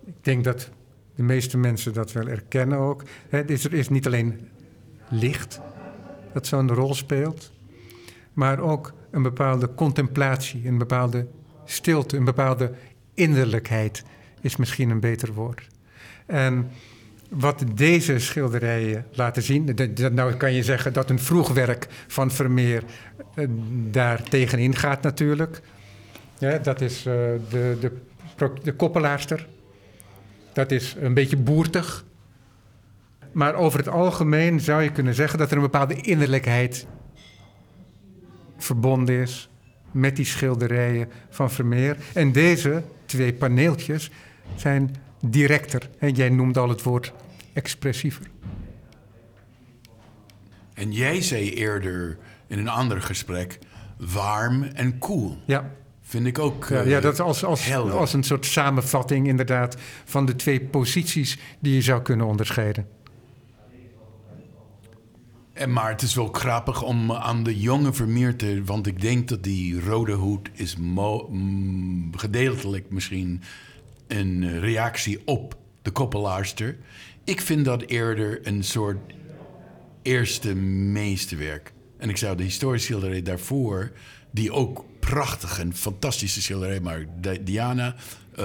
[0.06, 0.70] ik denk dat
[1.16, 4.48] de meeste mensen dat wel erkennen ook, hè, het is, er is niet alleen
[5.10, 5.60] licht
[6.34, 7.52] dat zo'n rol speelt,
[8.34, 11.28] maar ook een bepaalde contemplatie, een bepaalde
[11.66, 12.72] stilte, een bepaalde
[13.14, 14.04] innerlijkheid
[14.42, 15.68] is misschien een beter woord.
[16.26, 16.72] En
[17.30, 19.76] wat deze schilderijen laten zien,
[20.12, 22.84] nou kan je zeggen dat een vroeg werk van Vermeer
[23.36, 23.48] eh,
[23.92, 25.62] daar tegenin gaat natuurlijk.
[26.38, 27.14] Ja, dat is eh,
[27.50, 27.92] de, de,
[28.64, 29.48] de koppelaarster.
[30.54, 32.06] Dat is een beetje boertig.
[33.32, 36.88] Maar over het algemeen zou je kunnen zeggen dat er een bepaalde innerlijkheid
[38.60, 39.50] verbonden is
[39.92, 41.98] met die schilderijen van Vermeer.
[42.14, 44.12] En deze twee paneeltjes
[44.56, 45.90] zijn directer.
[46.00, 47.14] En jij noemde al het woord
[47.54, 48.26] expressiever.
[50.74, 53.60] En jij zei eerder in een ander gesprek,
[53.98, 55.38] warm en koel.
[55.46, 55.72] Ja,
[56.10, 60.26] Vind ik ook ja, eh, ja dat als, als, als een soort samenvatting inderdaad van
[60.26, 62.88] de twee posities die je zou kunnen onderscheiden.
[65.60, 68.62] En maar het is wel grappig om aan de jonge Vermeer te...
[68.66, 73.42] Want ik denk dat die rode hoed is mm, gedeeltelijk misschien
[74.08, 76.78] een reactie op de koppelaarster.
[77.24, 78.98] Ik vind dat eerder een soort
[80.02, 81.74] eerste meesterwerk.
[81.98, 83.92] En ik zou de historische schilderij daarvoor...
[84.32, 86.80] die ook prachtig en fantastische schilderij...
[86.80, 87.96] maar Di- Diana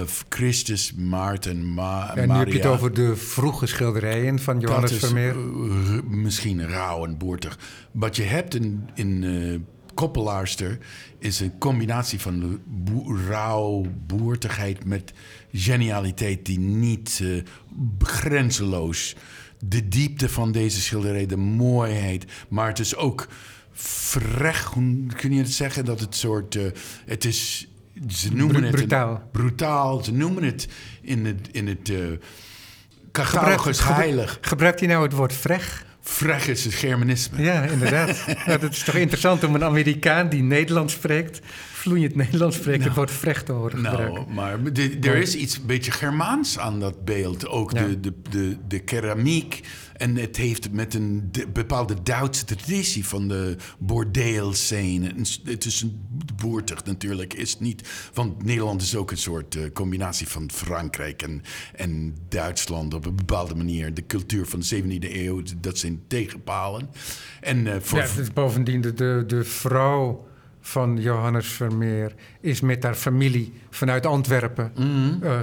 [0.02, 2.38] of Christus, Maarten, Ma En nu Maria...
[2.44, 5.34] heb je het over de vroege schilderijen van Johannes Dat is Vermeer.
[5.36, 7.58] eh, misschien rauw en boertig.
[7.90, 9.60] Wat je hebt in, in eh,
[9.94, 10.78] Koppelaarster
[11.18, 15.12] is een combinatie van boe- rauw boertigheid met
[15.52, 17.42] genialiteit die niet eh,
[17.98, 19.16] grenzeloos.
[19.58, 23.26] De diepte van deze schilderij, de mooiheid, maar het is ook.
[24.72, 26.58] Hoe kun je het zeggen dat het soort.
[27.06, 27.68] het is.
[28.08, 29.28] Ze noemen Bru- het brutaal.
[29.32, 30.04] brutaal.
[30.04, 30.68] Ze noemen het
[31.02, 31.48] in het.
[31.52, 31.96] In het eh,
[33.12, 34.38] Catalogus gebru- heilig.
[34.40, 35.84] Gebruikt hij nou het woord frech?
[36.00, 37.42] Frech is het Germanisme.
[37.42, 38.24] Ja, inderdaad.
[38.46, 41.40] nou, dat is toch interessant om een Amerikaan die Nederlands spreekt,
[41.84, 44.14] vloeiend Nederlands spreekt, het woord frech te horen gebruiken.
[44.14, 47.48] Nou, maar de- er is iets een beetje Germaans aan dat beeld.
[47.48, 47.86] Ook Ja.
[47.86, 49.60] de, de, de, de keramiek.
[49.96, 55.14] En het heeft met een de- bepaalde Duitse traditie van de bordeelscène.
[55.44, 56.00] Het is een
[56.36, 57.88] boertig natuurlijk, is niet.
[58.14, 61.42] Want Nederland is ook een soort eh, combinatie van Frankrijk en,
[61.74, 63.94] en Duitsland op een bepaalde manier.
[63.94, 66.88] De cultuur van de 17e eeuw, dat zijn tegenpalen.
[67.40, 70.26] En eh, voor Ja, bovendien, de, de, de vrouw
[70.66, 75.22] van Johannes Vermeer is met haar familie vanuit Antwerpen Mhm.
[75.22, 75.38] eh,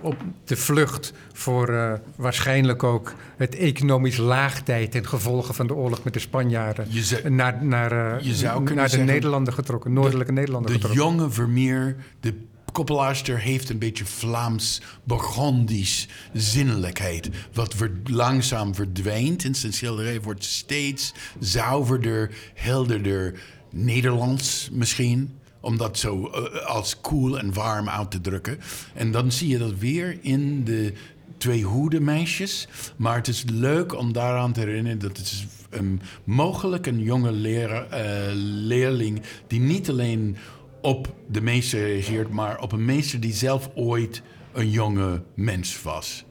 [0.00, 6.04] op de vlucht voor uh, waarschijnlijk ook het economisch laagtijd ten gevolge van de oorlog
[6.04, 10.78] met de Spanjaarden zou, naar, naar, uh, naar de Nederlanden getrokken, noordelijke de, Nederlanden de
[10.78, 11.02] getrokken.
[11.04, 12.34] jonge Vermeer, de
[12.72, 17.30] koppelaarster heeft een beetje Vlaams-Burgondisch zinnelijkheid.
[17.52, 17.74] Wat
[18.04, 23.40] langzaam verdwijnt in zijn schilderij, wordt steeds zuiverder, helderder,
[23.74, 28.58] Nederlands misschien om dat zo uh, als cool en warm uit te drukken.
[28.94, 30.92] En dan zie je dat weer in de
[31.36, 32.68] twee hoedenmeisjes.
[32.96, 37.32] Maar het is leuk om daaraan te herinneren dat het is um, mogelijk een jonge
[37.32, 38.30] leraar, uh,
[38.66, 40.36] leerling die niet alleen
[40.82, 44.22] op de meester reageert, maar op een meester die zelf ooit
[44.52, 46.24] een jonge mens was.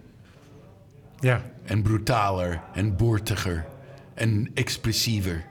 [1.20, 1.52] Ja.
[1.64, 3.66] En brutaler en boertiger
[4.14, 5.46] en expressiever.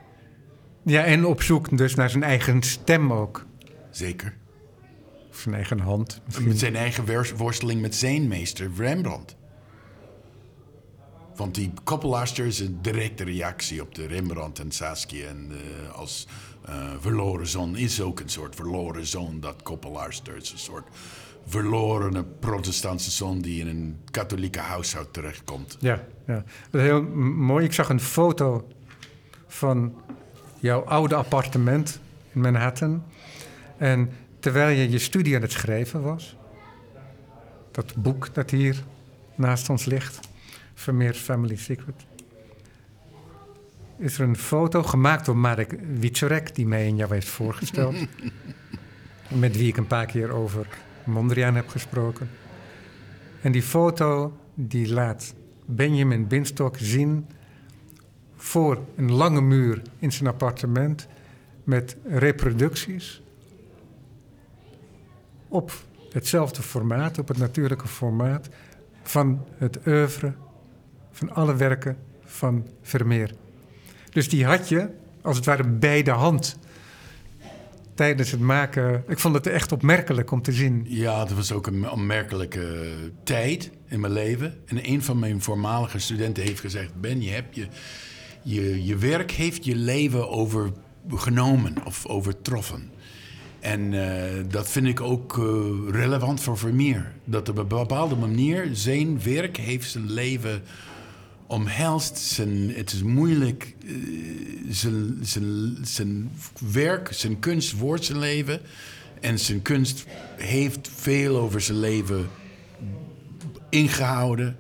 [0.85, 3.47] Ja, en op zoek dus naar zijn eigen stem ook.
[3.91, 4.35] Zeker.
[5.31, 6.21] Of zijn eigen hand.
[6.41, 9.37] Met zijn eigen worsteling met zijn meester, Rembrandt.
[11.37, 15.29] Want die koppelaarster is een directe reactie op de Rembrandt en Saskia.
[15.29, 16.27] En uh, als
[16.69, 20.37] uh, verloren zoon is ook een soort verloren zoon, dat koppelaarster.
[20.37, 20.87] Is een soort
[21.47, 25.77] verlorene protestantse zoon die in een katholieke huishoud terechtkomt.
[25.81, 26.45] Ja, ja.
[26.71, 27.65] dat is heel mooi.
[27.65, 28.69] Ik zag een foto
[29.47, 30.02] van
[30.63, 32.01] jouw oude appartement
[32.33, 33.05] in Manhattan.
[33.77, 36.37] En terwijl je je studie aan het schrijven was,
[37.71, 38.83] dat boek dat hier
[39.35, 40.21] naast ons ligt,
[40.75, 41.95] Vermeer's Family Secret,
[43.99, 47.97] is er een foto gemaakt door Marek Wieczorek, die mij in jou heeft voorgesteld.
[49.29, 50.67] met wie ik een paar keer over
[51.05, 52.31] Mondriaan heb gesproken.
[53.41, 55.35] En die foto die laat
[55.67, 57.27] Benjamin Binstok zien
[58.43, 61.07] voor een lange muur in zijn appartement
[61.65, 63.23] met reproducties
[65.49, 65.73] op
[66.13, 68.49] hetzelfde formaat, op het natuurlijke formaat
[69.03, 70.33] van het oeuvre
[71.11, 73.35] van alle werken van Vermeer.
[74.11, 74.89] Dus die had je
[75.21, 76.59] als het ware bij de hand
[77.95, 79.05] tijdens het maken.
[79.09, 80.85] Ik vond het echt opmerkelijk om te zien.
[80.89, 82.93] Ja, dat was ook een opmerkelijke
[83.25, 84.59] tijd in mijn leven.
[84.67, 87.67] En een van mijn voormalige studenten heeft gezegd: Ben, je, hebt je,
[88.43, 92.91] je, je werk heeft je leven overgenomen of overtroffen.
[93.61, 94.05] En uh,
[94.49, 95.45] dat vind ik ook uh,
[95.91, 97.13] relevant voor Vermeer.
[97.25, 100.63] Dat op een bepaalde manier zijn werk heeft zijn leven
[101.47, 102.19] omhelst.
[102.19, 103.75] Zijn, het is moeilijk.
[103.85, 103.95] Uh,
[104.69, 106.31] zijn, zijn, zijn
[106.73, 108.61] werk, zijn kunst wordt zijn leven.
[109.21, 110.05] En zijn kunst
[110.37, 112.27] heeft veel over zijn leven
[113.69, 114.57] ingehouden.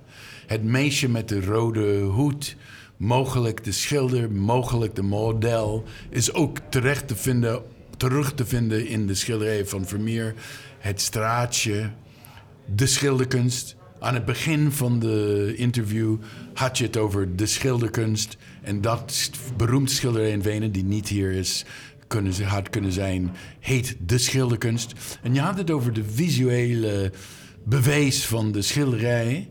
[0.46, 2.56] Het meisje met de rode hoed,
[3.02, 7.62] mogelijk de schilder, mogelijk de model, is ook terecht te vinden
[7.96, 10.34] terug te vinden in de schilderij van Vermeer.
[10.78, 11.90] Het straatje,
[12.74, 13.76] de schilderkunst.
[13.98, 16.16] Aan het begin van de interview
[16.54, 18.36] had je het over de schilderkunst.
[18.62, 21.64] En dat beroemde schilderij in Wenen, die niet hier is,
[22.06, 23.30] kunnen, had kunnen zijn,
[23.60, 24.92] heet de schilderkunst.
[25.22, 27.12] En je had het over de visuele
[27.64, 29.48] bewijs van de schilderij.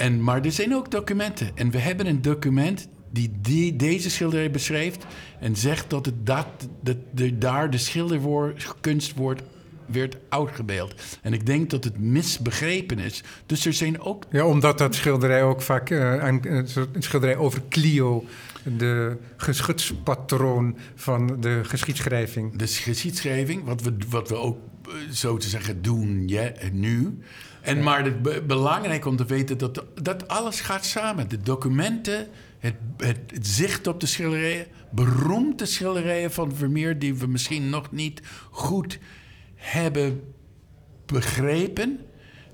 [0.00, 1.50] En, maar er zijn ook documenten.
[1.54, 5.06] En we hebben een document die, die deze schilderij beschrijft
[5.40, 6.46] en zegt dat, het dat,
[6.82, 9.42] dat de, daar de schilderkunst wordt
[9.86, 10.94] werd uitgebeeld.
[11.22, 13.22] En ik denk dat het misbegrepen is.
[13.46, 14.24] Dus er zijn ook...
[14.30, 15.90] Ja, omdat dat schilderij ook vaak...
[15.90, 18.24] Uh, een, een schilderij over Clio,
[18.78, 22.56] de geschutspatroon van de geschiedschrijving.
[22.56, 24.58] De geschiedschrijving, wat we, wat we ook
[24.88, 27.18] uh, zo te zeggen doen ja, nu...
[27.62, 31.28] En maar het be belangrijk om te weten dat dat alles gaat samen.
[31.28, 32.28] De documenten,
[32.58, 37.92] het, het, het, zicht op de schilderijen, beroemde schilderijen van Vermeer die we misschien nog
[37.92, 38.98] niet goed
[39.54, 40.34] hebben
[41.06, 41.98] begrepen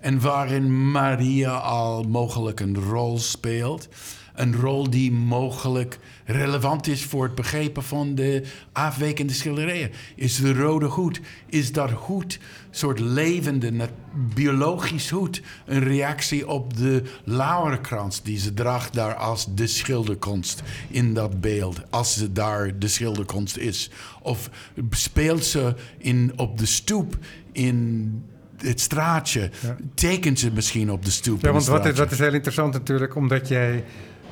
[0.01, 3.89] en waarin Maria al mogelijk een rol speelt.
[4.37, 8.43] Een rol die mogelijk relevant is voor het begrijpen van de
[8.73, 9.91] afwijkende schilderijen.
[10.15, 12.39] Is de rode hoed, is dat hoed,
[12.71, 13.89] soort levende,
[14.35, 21.15] biologisch hoed, een reactie op de lauwerkrans die ze draagt daar als de schilderkunst in
[21.15, 23.91] dat beeld, als ze daar de schilderkunst is?
[24.23, 24.51] Of
[24.91, 27.19] speelt ze in, op de stoep
[27.53, 28.11] in
[28.59, 29.51] het straatje.
[29.63, 29.77] Ja.
[29.95, 31.43] Tekent ze misschien op de stoep.
[31.43, 33.85] Ja, want wat is, wat is heel interessant natuurlijk, omdat jij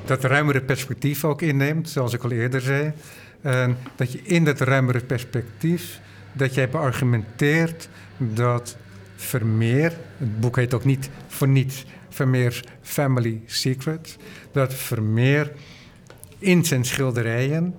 [0.04, 2.92] dat ruimere perspectief ook inneemt, zoals ik al eerder zei.
[3.40, 6.00] En dat je in dat ruimere perspectief,
[6.32, 8.76] dat jij beargumenteert dat
[9.16, 14.16] Vermeer, het boek heet ook niet voor niets Vermeer's Family Secret,
[14.52, 15.52] dat Vermeer
[16.38, 17.74] in zijn schilderijen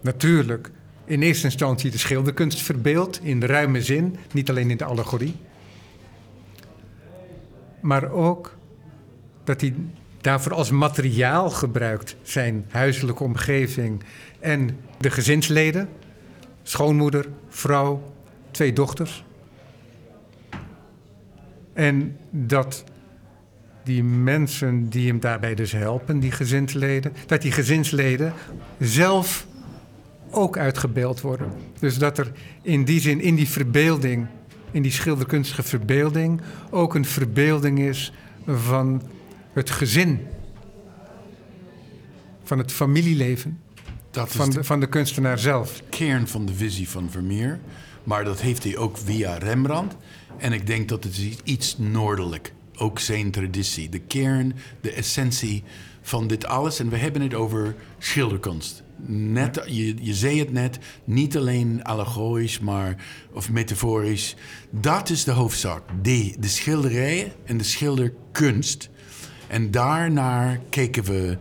[0.00, 0.70] natuurlijk
[1.04, 5.36] in eerste instantie de schilderkunst verbeeldt, in de ruime zin, niet alleen in de allegorie.
[7.80, 8.56] maar ook
[9.44, 9.74] dat hij
[10.26, 14.02] daarvoor als materiaal gebruikt zijn huiselijke omgeving
[14.40, 15.88] en de gezinsleden,
[16.62, 18.12] schoonmoeder, vrouw,
[18.50, 19.24] twee dochters.
[21.72, 22.84] En dat
[23.84, 28.32] die mensen die hem daarbij dus helpen, die gezinsleden, dat die gezinsleden
[28.78, 29.46] zelf
[30.30, 31.52] ook uitgebeeld worden.
[31.78, 32.32] Dus dat er
[32.62, 34.26] in die zin, in die verbeelding,
[34.70, 36.40] in die schilderkunstige verbeelding,
[36.70, 38.12] ook een verbeelding is
[38.46, 39.02] van
[39.56, 40.20] het gezin,
[42.42, 43.60] van het familieleven,
[44.10, 45.82] Dat van de de, van de kunstenaar zelf.
[45.90, 47.60] kern van de visie van Vermeer.
[48.04, 49.96] Maar dat heeft hij ook via Rembrandt.
[50.38, 52.52] En ik denk dat het is iets noordelijk.
[52.76, 53.88] Ook zijn traditie.
[53.88, 55.62] De kern, de essentie
[56.02, 56.78] van dit alles.
[56.78, 58.82] En we hebben het over schilderkunst.
[59.06, 64.36] Net, je, je zei het net, niet alleen allegorisch maar, of metaforisch.
[64.70, 65.82] Dat is de hoofdzaak.
[66.02, 68.90] De, de schilderijen en de schilderkunst.
[69.48, 71.38] En daarnaar kijken we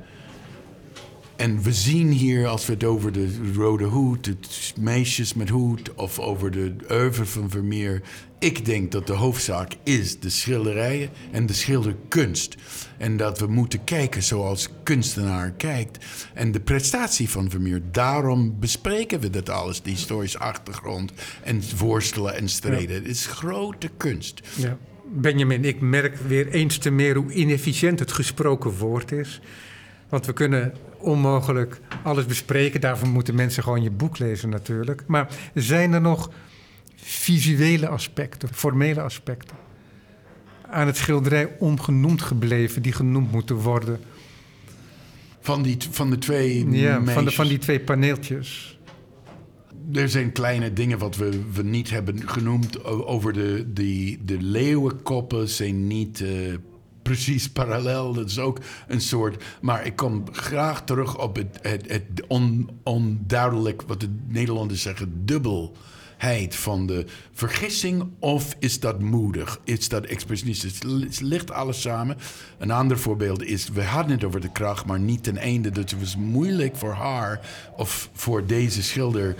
[1.35, 5.93] en we zien hier, als we het over de rode hoed, het meisjes met hoed,
[5.95, 8.01] of over de oeuvre van Vermeer.
[8.39, 12.55] Ik denk dat de hoofdzaak is de schilderijen en de schilderkunst.
[12.97, 16.05] En dat we moeten kijken zoals kunstenaar kijkt.
[16.33, 17.81] En de prestatie van Vermeer.
[17.91, 21.11] Daarom bespreken we dat alles, die historische achtergrond.
[21.43, 22.95] En worstelen en strijden.
[22.95, 24.41] Het is grote kunst.
[24.55, 24.77] Ja.
[25.13, 29.41] Benjamin, ik merk weer eens te meer hoe inefficiënt het gesproken woord is.
[30.09, 32.81] Want we kunnen onmogelijk alles bespreken.
[32.81, 35.03] Daarvoor moeten mensen gewoon je boek lezen natuurlijk.
[35.07, 36.31] Maar zijn er nog
[36.95, 39.57] visuele aspecten, formele aspecten
[40.69, 43.99] aan het schilderij ongenoemd gebleven die genoemd moeten worden?
[45.41, 48.74] Van, die, van de twee Ja, van, de, van die twee paneeltjes.
[49.93, 55.49] Er zijn kleine dingen wat we, we niet hebben genoemd over de, die, de leeuwenkoppen
[55.49, 56.29] zijn niet eh,
[57.01, 58.13] precies parallel.
[58.13, 59.43] Dat is ook een soort.
[59.61, 66.55] Maar ik kom graag terug op het, het, on, onduidelijk, wat de Nederlanders zeggen, dubbelheid
[66.55, 68.03] van de vergissing.
[68.19, 69.59] Of is dat moedig?
[69.63, 70.79] Is dat expressionistisch?
[70.83, 72.17] Het ligt alles samen.
[72.57, 75.69] Een ander voorbeeld is, we hadden het over de kracht, maar niet ten einde.
[75.69, 77.39] Dat het was moeilijk voor haar
[77.75, 79.35] of voor deze schilder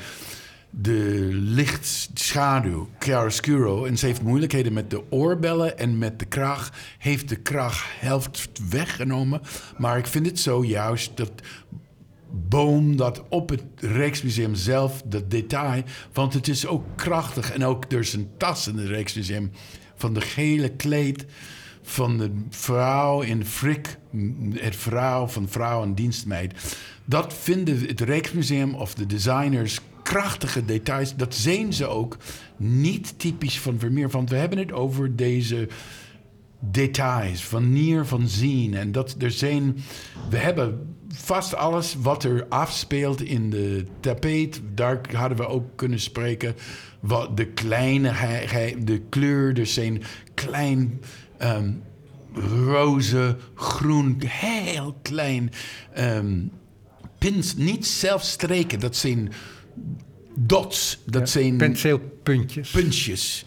[0.78, 3.86] de lichtschaduw, chiaroscuro.
[3.86, 6.72] En ze heeft moeilijkheden met de oorbellen en met de kraag.
[6.98, 9.42] Heeft de kraag helft weggenomen.
[9.78, 11.32] Maar ik vind het zo juist dat
[12.32, 15.84] boom dat op het Rijksmuseum zelf, dat detail.
[16.14, 17.52] Want het is ook krachtig.
[17.52, 19.52] En ook er is een tas in het Rijksmuseum
[19.96, 21.26] van de gele kleed
[21.82, 23.98] van de vrouw in Frik,
[24.54, 26.78] het vrouw van vrouw en dienstmeid.
[27.06, 31.16] Dat vinden het Rijksmuseum of de designers krachtige details.
[31.16, 32.18] Dat zijn ze ook
[32.58, 34.10] niet typisch van Vermeer.
[34.10, 35.68] Want we hebben het over deze
[36.60, 38.74] details, van nier van zien.
[38.74, 39.78] En dat er zijn.
[40.30, 44.62] We hebben vast alles wat er afspeelt in de tapeet.
[44.74, 46.56] Daar hadden we ook kunnen spreken.
[47.00, 48.14] Wat de kleine,
[48.84, 50.04] de kleur, er zijn
[50.34, 51.02] klein.
[51.38, 51.72] ehm,
[52.66, 55.52] roze, groen, heel klein.
[55.94, 56.40] ehm,
[57.18, 59.32] pins, niet zelf streken, dat zijn
[60.36, 61.00] dots.
[61.06, 62.72] Dat Ja, zijn Penseelpuntjes.
[62.72, 63.44] puntjes.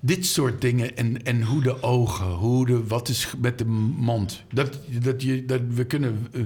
[0.00, 0.96] Dit soort dingen.
[0.96, 3.64] En, en hoe de ogen, hoe de, wat is met de
[3.96, 4.42] mond.
[4.52, 6.40] Dat, dat je, dat we, kunnen, eh,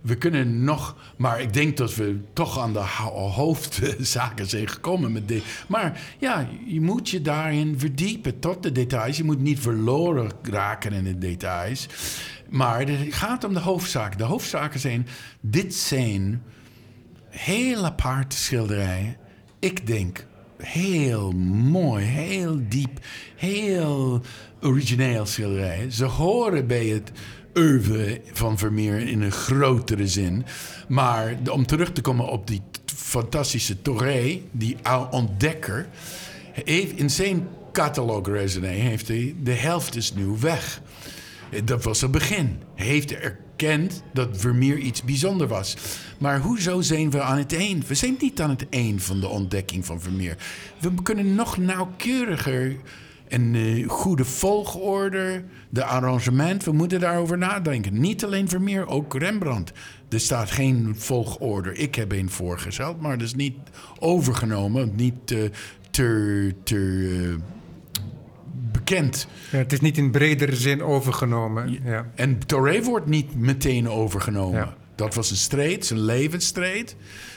[0.00, 0.96] we kunnen nog.
[1.16, 5.42] Maar ik denk dat we toch aan de ho- hoofdzaken zijn gekomen met dit.
[5.68, 9.16] Maar ja, je moet je daarin verdiepen tot de details.
[9.16, 11.86] Je moet niet verloren raken in de details.
[12.48, 14.18] Maar het gaat om de hoofdzaken.
[14.18, 15.06] De hoofdzaken zijn:
[15.40, 16.42] dit zijn
[17.30, 19.16] heel aparte schilderijen.
[19.58, 20.26] Ik denk
[20.56, 22.98] heel mooi, heel diep,
[23.36, 24.22] heel
[24.60, 25.92] origineel schilderijen.
[25.92, 27.10] Ze horen bij het
[27.54, 30.44] oeuvre van Vermeer in een grotere zin.
[30.88, 32.62] Maar om terug te komen op die
[32.96, 34.76] fantastische Torre, die
[35.10, 35.88] ontdekker,
[36.52, 40.80] heeft in zijn catalog resume heeft hij de helft is nu weg.
[41.64, 42.58] Dat was het begin.
[42.74, 43.14] Heeft
[44.12, 45.76] dat Vermeer iets bijzonder was.
[46.18, 47.86] Maar hoezo zijn we aan het eind?
[47.86, 50.36] We zijn niet aan het eind van de ontdekking van Vermeer.
[50.78, 52.76] We kunnen nog nauwkeuriger
[53.28, 58.00] en eh, goede volgorde, de arrangement, we moeten daarover nadenken.
[58.00, 59.72] Niet alleen Vermeer, ook Rembrandt.
[60.08, 61.74] Er staat geen volgorde.
[61.74, 63.56] Ik heb een voorgesteld, maar dat is niet
[63.98, 65.38] overgenomen, niet eh,
[65.90, 67.34] ter, ter eh,
[69.50, 71.78] Ja, het is niet in bredere zin overgenomen.
[71.84, 72.10] Ja.
[72.14, 74.74] En Torre wordt niet meteen overgenomen.
[74.94, 76.96] Dat was een strijd, een levensstrijd.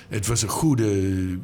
[0.10, 1.40] Het was een goede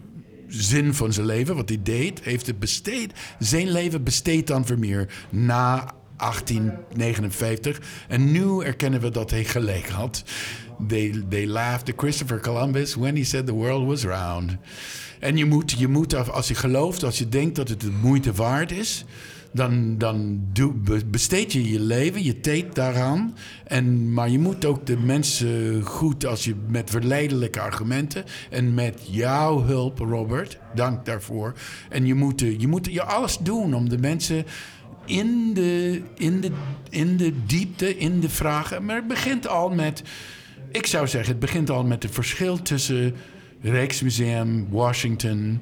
[0.48, 2.22] zin van zijn leven, wat hij deed.
[2.23, 3.14] Heeft het besteed.
[3.40, 7.81] Zijn leven besteed aan Vermeer na 1859.
[8.07, 10.23] En nu erkennen we dat hij gelijk had.
[10.88, 14.57] They, they laughed at Christopher Columbus when he said the world was round.
[15.19, 18.34] En je moet, je moet, als je gelooft, als je denkt dat het de moeite
[18.34, 19.06] waard is,
[19.51, 20.41] dan, dan
[21.05, 23.35] besteed je je leven, je tijd daaraan.
[23.63, 29.07] En, maar je moet ook de mensen goed, als je met verleidelijke argumenten en met
[29.09, 31.53] jouw hulp, Robert, dank daarvoor.
[31.89, 34.45] En je moet, je moet je alles doen om de mensen
[35.05, 36.51] in de, in, de,
[36.89, 38.85] in de diepte, in de vragen.
[38.85, 40.03] Maar het begint al met,
[40.71, 43.15] ik zou zeggen, het begint al met het verschil tussen
[43.61, 45.59] Rijksmuseum, Washington,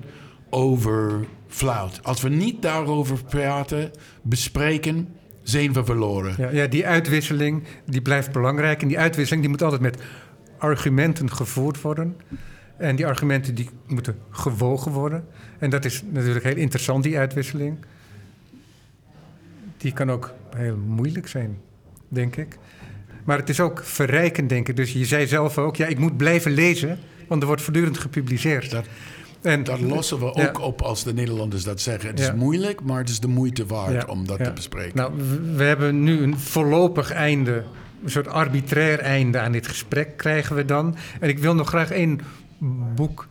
[0.49, 1.99] over flauwt.
[2.03, 3.91] Als we niet daarover praten,
[4.21, 5.07] bespreken,
[5.43, 6.35] zijn we verloren.
[6.37, 8.81] Ja, ja, die uitwisseling die blijft belangrijk.
[8.81, 10.01] En die uitwisseling die moet altijd met
[10.57, 12.15] argumenten gevoerd worden.
[12.77, 15.27] En die argumenten die moeten gewogen worden.
[15.59, 17.77] En dat is natuurlijk heel interessant, die uitwisseling.
[19.77, 21.57] Die kan ook heel moeilijk zijn,
[22.07, 22.57] denk ik.
[23.23, 24.75] Maar het is ook verrijkend, denk ik.
[24.75, 28.71] Dus je zei zelf ook, ja, ik moet blijven lezen, want er wordt voortdurend gepubliceerd.
[28.71, 28.85] Dat,
[29.47, 32.09] en, dat lossen we ook op als de Nederlanders dat zeggen.
[32.09, 34.97] Het is moeilijk, maar het is de moeite waard om dat te bespreken.
[34.97, 35.13] Nou,
[35.55, 37.63] we hebben nu een voorlopig einde,
[38.03, 40.95] een soort arbitrair einde aan dit gesprek krijgen we dan.
[41.19, 42.19] En ik wil nog graag één
[42.95, 43.27] boek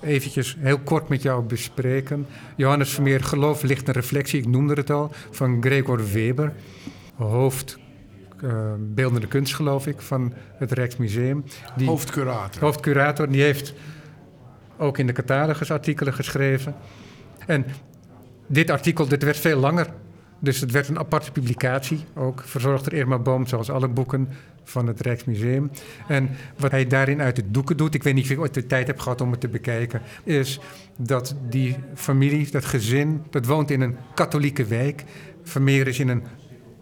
[0.00, 2.26] eventjes heel kort met jou bespreken.
[2.56, 6.52] Johannes Vermeer, Geloof, Licht en Reflectie, ik noemde het al, van Gregor Weber.
[7.14, 7.78] Hoofd
[8.44, 11.44] uh, beeldende kunst, geloof ik, van het Rijksmuseum.
[11.76, 12.62] Die, hoofdcurator.
[12.62, 13.74] Hoofdcurator, die heeft
[14.80, 16.74] ook in de catalogus artikelen geschreven.
[17.46, 17.64] En
[18.46, 19.86] dit artikel, dit werd veel langer.
[20.38, 24.28] Dus het werd een aparte publicatie, ook verzorgd door Irma Boom, zoals alle boeken
[24.64, 25.70] van het Rijksmuseum.
[26.08, 28.66] En wat hij daarin uit het doeken doet, ik weet niet of ik ooit de
[28.66, 30.60] tijd heb gehad om het te bekijken, is
[30.96, 35.04] dat die familie, dat gezin, dat woont in een katholieke wijk.
[35.42, 36.22] Vermeer is in een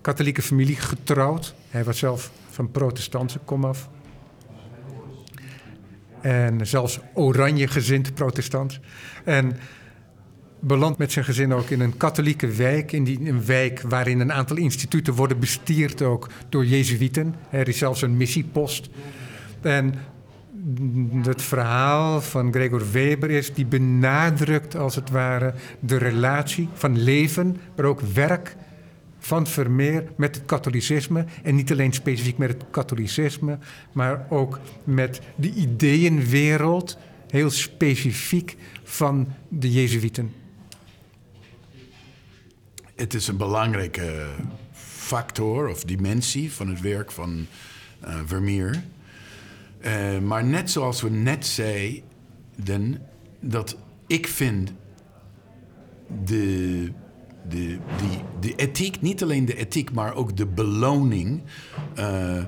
[0.01, 1.55] katholieke familie getrouwd.
[1.71, 3.89] Hij was zelf van protestantse komaf.
[6.29, 8.81] En zelfs oranje gezind protestant.
[9.25, 9.57] En
[10.61, 12.93] belandt met zijn gezin ook in een katholieke wijk.
[12.93, 17.35] In die, een wijk waarin een aantal instituten worden bestierd ook door Jezuïeten.
[17.51, 18.89] Er is zelfs een missiepost.
[19.61, 19.95] En
[21.23, 27.57] het verhaal van Gregor Weber is, die benadrukt als het ware de relatie van leven,
[27.77, 28.57] maar ook werk
[29.29, 31.25] van Vermeer met het katholicisme.
[31.43, 33.59] En niet alleen specifiek met het katholicisme,
[33.93, 36.99] maar ook met de ideeënwereld,
[37.29, 40.33] heel specifiek van de Jezuïeten.
[42.95, 44.27] Het is een belangrijke
[44.73, 47.47] factor of dimensie van het werk van
[48.05, 48.83] uh, Vermeer.
[49.81, 53.01] Uh, maar net zoals we net zeiden,
[53.41, 53.77] dat
[54.07, 54.73] ik vind
[56.25, 56.93] de
[57.49, 61.43] de, die, de ethiek, niet alleen de ethiek, maar ook de beloning
[61.99, 62.45] uh,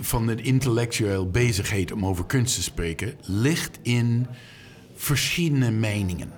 [0.00, 4.26] van de intellectueel bezigheid om over kunst te spreken, ligt in
[4.94, 6.32] verschillende meningen.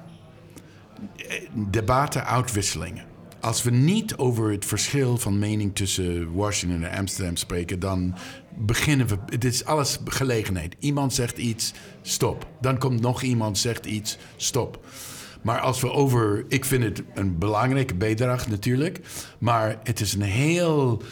[1.70, 3.04] Debatten, uitwisselingen.
[3.40, 8.14] Als we niet over het verschil van mening tussen Washington en Amsterdam spreken, dan
[8.56, 9.18] beginnen we.
[9.26, 10.76] Het is alles gelegenheid.
[10.78, 11.72] Iemand zegt iets,
[12.02, 12.48] stop.
[12.60, 14.86] Dan komt nog iemand, zegt iets, stop.
[15.44, 16.44] Maar als we over.
[16.48, 19.00] Ik vind het een belangrijke bijdrage natuurlijk.
[19.38, 21.02] Maar het is een heel.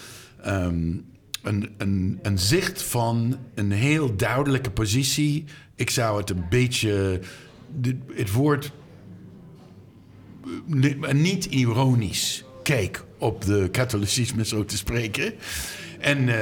[0.42, 0.94] Ehm,
[1.42, 5.44] een, een, een zicht van een heel duidelijke positie.
[5.74, 7.20] Ik zou het een beetje.
[8.14, 8.72] Het woord.
[11.12, 12.44] Niet ironisch.
[12.62, 15.34] Kijk op de katholicisme, zo te spreken.
[16.02, 16.36] En uh,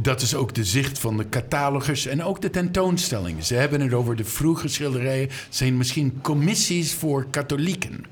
[0.00, 3.44] dat is ook de zicht van de catalogus en ook de tentoonstellingen.
[3.44, 5.28] Ze hebben het over de vroege schilderijen.
[5.48, 8.04] zijn misschien commissies voor katholieken.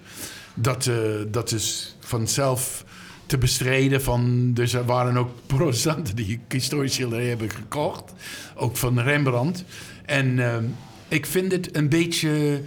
[0.54, 0.96] Dat, uh,
[1.28, 2.84] dat is vanzelf
[3.26, 4.02] te bestreden.
[4.02, 8.12] Van, dus er waren ook protestanten die historische schilderijen hebben gekocht.
[8.54, 9.64] Ook van Rembrandt.
[10.04, 10.56] En uh,
[11.08, 12.60] ik vind het een beetje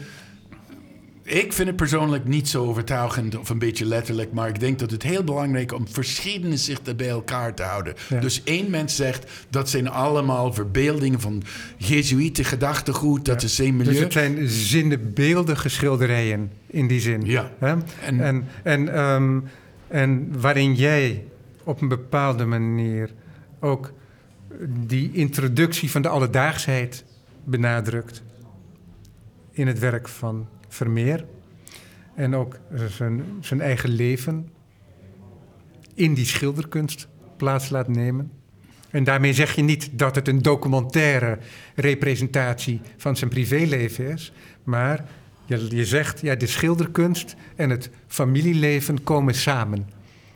[1.31, 4.91] ik vind het persoonlijk niet zo overtuigend of een beetje letterlijk, maar ik denk dat
[4.91, 7.95] het heel belangrijk is om verschillende zichten bij elkaar te houden.
[8.19, 11.43] Dus één mens zegt dat zijn allemaal verbeeldingen van
[11.77, 13.93] Jezuïeten gedachtegoed, dat is zijn milieu.
[13.93, 17.25] Dus het zijn zinnebeeldige schilderijen in die zin.
[17.25, 17.51] Ja.
[17.59, 17.75] Hè?
[18.01, 19.39] En, en, en, ehm,
[19.87, 21.23] en waarin jij
[21.63, 23.09] op een bepaalde manier
[23.59, 23.93] ook
[24.69, 27.03] die introductie van de alledaagsheid
[27.43, 28.21] benadrukt
[29.51, 31.25] in het werk van Vermeer.
[32.15, 34.49] En ook zijn, zijn eigen leven
[35.93, 37.07] in die schilderkunst
[37.37, 38.31] plaats laat nemen.
[38.89, 41.37] En daarmee zeg je niet dat het een documentaire
[41.75, 44.33] representatie van zijn privéleven is,
[44.63, 45.05] maar
[45.45, 49.89] je, je zegt, ja, de schilderkunst en het familieleven komen samen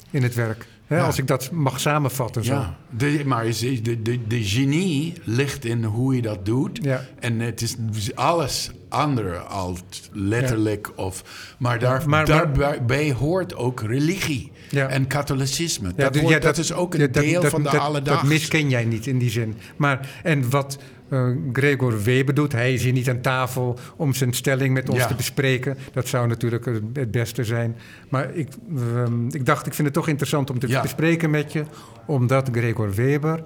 [0.10, 0.66] in het werk.
[0.86, 1.06] Hè, Ja.
[1.06, 2.44] Als ik dat mag samenvatten.
[2.44, 2.54] Zo.
[2.54, 6.80] Ja, de, maar de, de, de genie ligt in hoe je dat doet.
[6.82, 7.06] Ja.
[7.20, 7.76] En het is
[8.16, 9.80] alles andere als
[10.12, 11.24] letterlijk of...
[11.60, 14.88] Maar, daar, maar- daarbij hoort ook religie Ja.
[14.88, 15.88] en katholicisme.
[15.88, 17.80] Ja, dat, dus- hoort- ja, dat, is ook een dat- deel dat- van de dat,
[17.82, 18.22] alledaags.
[18.22, 19.56] Dat misken jij niet in die zin.
[19.78, 20.78] Maar, en wat
[21.10, 25.00] eh, Gregor Weber doet, hij is hier niet aan tafel om zijn stelling met ons
[25.00, 25.08] Ja.
[25.08, 25.78] te bespreken.
[25.94, 27.76] Dat zou natuurlijk het beste zijn.
[28.10, 30.82] Maar ik, ehm, ik dacht, ik vind het toch interessant om te Ja.
[30.82, 31.64] bespreken met je,
[32.06, 33.44] omdat Gregor Weber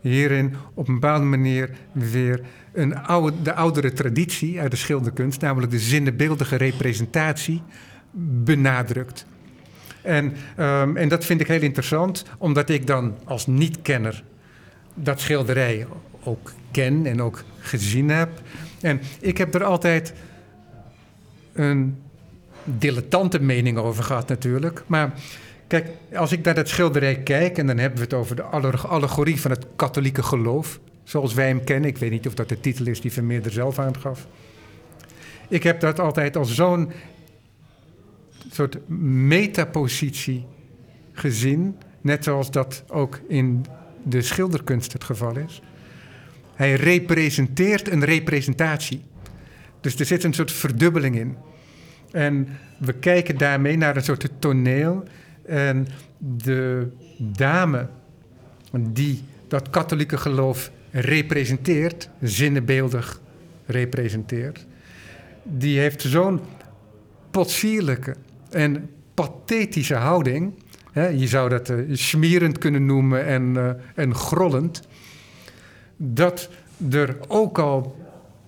[0.00, 2.40] hierin op een bepaalde manier weer
[2.72, 7.62] een oude, de oudere traditie uit de schilderkunst, namelijk de zinnebeeldige representatie,
[8.44, 9.26] benadrukt.
[10.02, 14.22] En, ehm, en dat vind ik heel interessant, omdat ik dan als niet-kenner
[14.94, 15.86] dat schilderij
[16.24, 18.30] ook ken en ook gezien heb.
[18.80, 20.12] En ik heb er altijd
[21.52, 21.96] een
[22.64, 24.82] dilettante mening over gehad natuurlijk.
[24.86, 25.12] Maar
[25.66, 27.58] kijk, als ik naar dat schilderij kijk...
[27.58, 30.80] en dan hebben we het over de alle- allegorie van het katholieke geloof...
[31.04, 31.90] zoals wij hem kennen.
[31.90, 34.26] Ik weet niet of dat de titel is die Vermeer er zelf aangaf.
[35.48, 36.92] Ik heb dat altijd als zo'n
[38.50, 40.46] soort metapositie
[41.12, 41.76] gezien...
[42.00, 43.66] net zoals dat ook in
[44.02, 45.62] de schilderkunst het geval is.
[46.54, 49.02] Hij representeert een representatie.
[49.80, 51.36] Dus er zit een soort verdubbeling in.
[52.10, 52.48] En
[52.78, 55.04] we kijken daarmee naar een soort toneel.
[55.46, 55.86] En
[56.18, 56.88] de
[57.18, 57.88] dame
[58.80, 63.20] die dat katholieke geloof representeert, zinnenbeeldig
[63.66, 64.66] representeert,
[65.42, 66.40] die heeft zo'n
[67.30, 68.14] potsierlijke
[68.50, 70.54] en pathetische houding.
[70.94, 73.70] Je zou dat eh, smerend kunnen noemen en, eh,
[74.04, 74.82] en grollend.
[76.04, 76.48] Dat
[76.90, 77.96] er ook al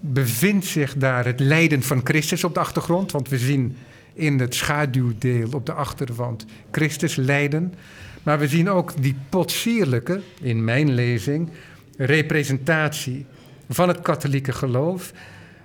[0.01, 3.12] bevindt zich daar het lijden van Christus op de achtergrond.
[3.12, 3.76] Want we zien
[4.12, 7.74] in het schaduwdeel op de achterwand Christus lijden.
[8.22, 11.51] Maar we zien ook die potsierlijke, in mijn lezing,
[11.97, 13.26] representatie
[13.68, 15.12] van het katholieke geloof.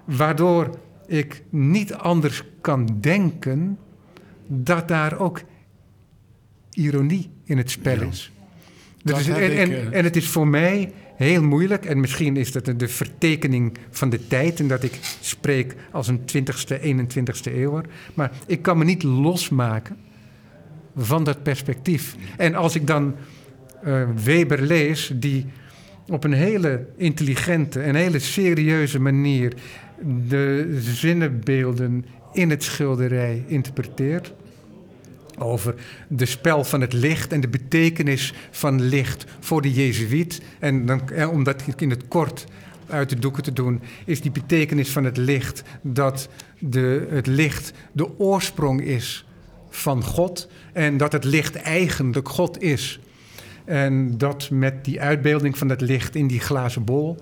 [0.06, 3.78] Waardoor ik niet anders kan denken
[4.48, 5.42] dat daar ook
[6.72, 8.32] ironie in het spel is.
[9.04, 10.94] Dus, en, eh, en het is voor mij
[11.26, 15.76] heel moeilijk, en misschien is dat de vertekening van de tijd, en dat ik spreek
[15.92, 19.98] als een 20ste, 21ste eeuwer, maar ik kan me niet losmaken
[20.96, 22.16] van dat perspectief.
[22.38, 23.16] En als ik dan
[23.84, 25.46] eh, Weber lees, die
[26.08, 29.54] op een hele intelligente en hele serieuze manier
[30.28, 34.34] de zinnenbeelden in het schilderij interpreteert.
[35.40, 35.76] Over
[36.08, 40.42] de spel van het licht en de betekenis van licht voor de Jezuïet.
[40.60, 42.46] En dan, eh, om dat in het kort
[42.88, 46.30] uit de doeken te doen, is die betekenis van het licht dat
[46.60, 49.26] de, het licht de oorsprong is
[49.70, 50.50] van God.
[50.74, 53.00] En dat het licht eigenlijk God is.
[53.66, 57.18] En dat met die uitbeelding van dat licht in die glazen bol,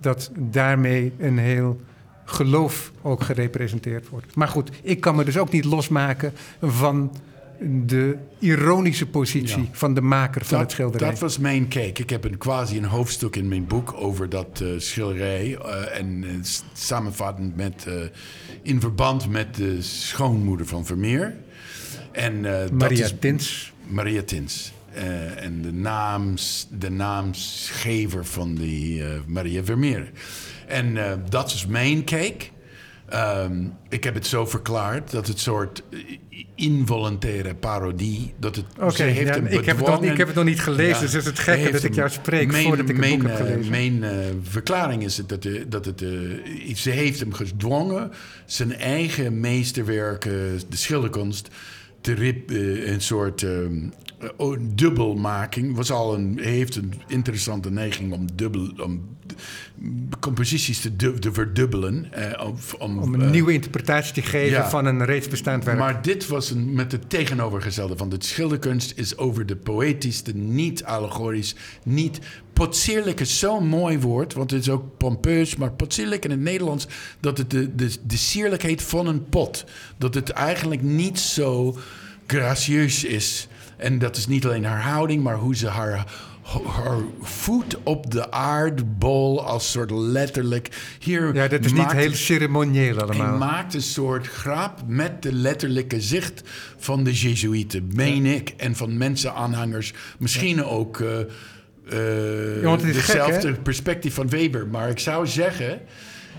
[0.00, 1.80] dat daarmee een heel
[2.24, 4.34] geloof ook gerepresenteerd wordt.
[4.34, 7.12] Maar goed, ik kan me dus ook niet losmaken van
[7.86, 9.68] de ironische positie Ja.
[9.72, 11.10] van de maker van dat, het schilderij.
[11.10, 11.98] Dat was mijn kijk.
[11.98, 15.56] Ik heb een, quasi een hoofdstuk in mijn boek over dat eh, schilderij.
[15.56, 16.30] eh, en eh,
[16.72, 17.86] samenvattend met,
[18.62, 21.34] in verband met de schoonmoeder van Vermeer.
[22.12, 23.72] En, dat Maria is- Tins.
[23.86, 24.72] Maria Tins.
[25.36, 30.10] En de, naams, de naamsgever van die Maria Vermeer.
[30.66, 30.96] En
[31.28, 32.50] dat is mijn kijk.
[33.12, 35.98] Ehm, ik heb het zo verklaard dat het soort eh,
[36.54, 38.34] involontaire parodie...
[38.38, 40.44] Dat het, Oké, ze heeft ja, hem ik, heb het nog, ik heb het nog
[40.44, 42.96] niet gelezen, Ja, dus het is het gekke dat ik jou spreek mijn, voordat ik
[42.96, 43.70] het mijn, boek heb eh, gelezen.
[43.70, 44.10] Mijn eh,
[44.42, 46.04] verklaring is het dat, dat het,
[46.66, 48.10] iets- ze heeft hem gedwongen
[48.46, 51.48] zijn eigen meesterwerken, de schilderkunst,
[52.00, 52.50] te rip,
[52.84, 53.46] een soort
[54.22, 55.76] eh, oh, dubbelmaking.
[55.76, 59.10] Was al een, heeft een interessante neiging om, dubbel, om
[60.20, 62.12] composities te, du- te verdubbelen.
[62.12, 64.68] eh, of- om, om een eh, nieuwe interpretatie te geven ja.
[64.68, 65.78] van een reeds bestaand werk.
[65.78, 67.96] maar dit was een, met het tegenovergestelde.
[67.96, 71.54] van de schilderkunst is over de poëtisch, niet allegorisch,
[71.84, 72.18] niet...
[72.52, 75.56] Potsierlijk is zo'n mooi woord, want het is ook pompeus...
[75.56, 76.86] maar potsierlijk in het Nederlands...
[77.20, 79.64] dat het de, de, de sierlijkheid van een pot...
[79.98, 81.78] dat het eigenlijk niet zo
[82.26, 83.48] gracieus is.
[83.82, 85.22] En dat is niet alleen haar houding...
[85.22, 86.06] maar hoe ze haar,
[86.66, 89.46] haar voet op de aardbol...
[89.46, 90.68] als soort letterlijk...
[90.98, 93.38] Hier ja, dat is niet heel ceremonieel hij allemaal.
[93.38, 96.42] maakt een soort grap met de letterlijke zicht
[96.76, 98.54] van de Jezuïeten, meen ik.
[98.56, 99.92] En van mensenaanhangers.
[100.18, 102.78] Misschien ook Ja,
[103.40, 103.52] hè?
[103.52, 104.66] perspectief van Weber.
[104.66, 105.80] Maar ik zou zeggen,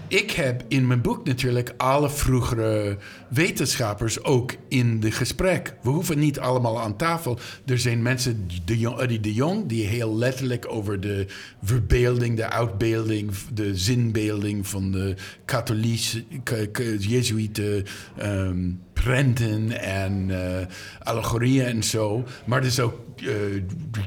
[0.07, 2.97] ik heb in mijn boek natuurlijk alle vroegere
[3.27, 5.75] wetenschappers ook in de gesprek.
[5.81, 7.39] We hoeven niet allemaal aan tafel.
[7.65, 11.25] Er zijn mensen, de de Jong, die heel letterlijk over de
[11.63, 15.15] verbeelding, de uitbeelding, de zinbeelding van de
[15.45, 17.85] katholieke, jezuïeten,
[18.21, 20.37] um, prenten en uh,
[20.99, 22.23] allegorieën en zo.
[22.45, 23.31] Maar er is ook uh,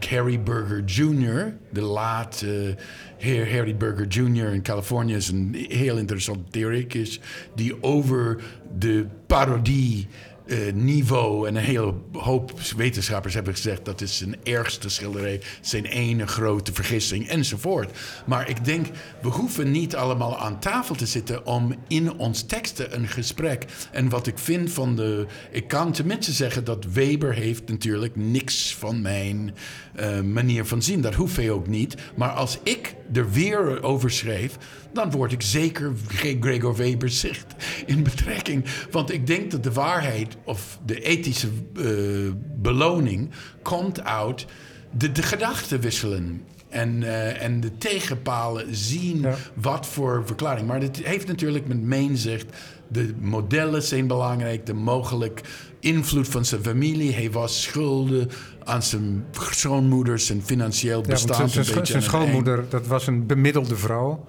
[0.09, 2.75] Harry Burger Jr., de heer
[3.19, 4.53] Harry Burger Jr.
[4.53, 7.21] in Californië is een heel interessant theoricus
[7.55, 8.43] die over
[8.79, 10.09] de parodie
[10.47, 11.49] uh, niveau.
[11.49, 16.73] En een hele hoop wetenschappers hebben gezegd dat is zijn ergste schilderij, zijn ene grote
[16.73, 17.99] vergissing enzovoort.
[18.27, 18.87] Maar ik denk,
[19.23, 23.65] we hoeven niet allemaal aan tafel te zitten om in ons teksten een gesprek.
[23.93, 25.27] En wat ik vind van de.
[25.51, 29.55] Ik kan tenminste zeggen dat Weber heeft natuurlijk niks van mijn
[30.01, 31.01] uh, manier van zien.
[31.01, 31.95] Dat hoeft hij ook niet.
[32.17, 34.57] Maar als ik er weer over schreef,
[34.93, 37.55] dan word ik zeker Gregor Weber zicht
[37.87, 38.65] in betrekking.
[38.91, 43.31] Want ik denk dat de waarheid of de ethische uh, beloning
[43.63, 44.47] komt uit
[44.91, 46.43] de, de gedachten wisselen.
[46.69, 49.35] En, uh, en de tegenpalen zien ja.
[49.55, 50.67] wat voor verklaring.
[50.67, 52.57] Maar het heeft natuurlijk met zegt.
[52.89, 55.41] De modellen zijn belangrijk, de mogelijk
[55.81, 57.13] invloed van zijn familie.
[57.13, 58.29] Hij was schulden
[58.65, 61.43] aan zijn schoonmoeder, zijn financieel bestaan.
[61.43, 64.27] Ja, zijn, zijn, zijn schoonmoeder, dat was een bemiddelde vrouw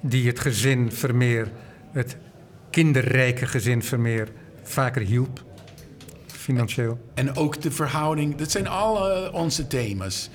[0.00, 1.52] die het gezin Vermeer,
[1.92, 2.16] het
[2.70, 4.28] kinderrijke gezin Vermeer,
[4.62, 5.44] vaker hielp.
[6.26, 6.98] Financieel.
[7.14, 10.30] En ook de verhouding, dat zijn alle onze thema's.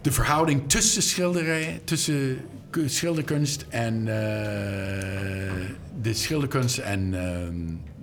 [0.00, 2.38] De verhouding tussen schilderijen, tussen
[2.86, 4.06] schilderkunst en uh,
[6.02, 7.20] de schilderkunst en uh,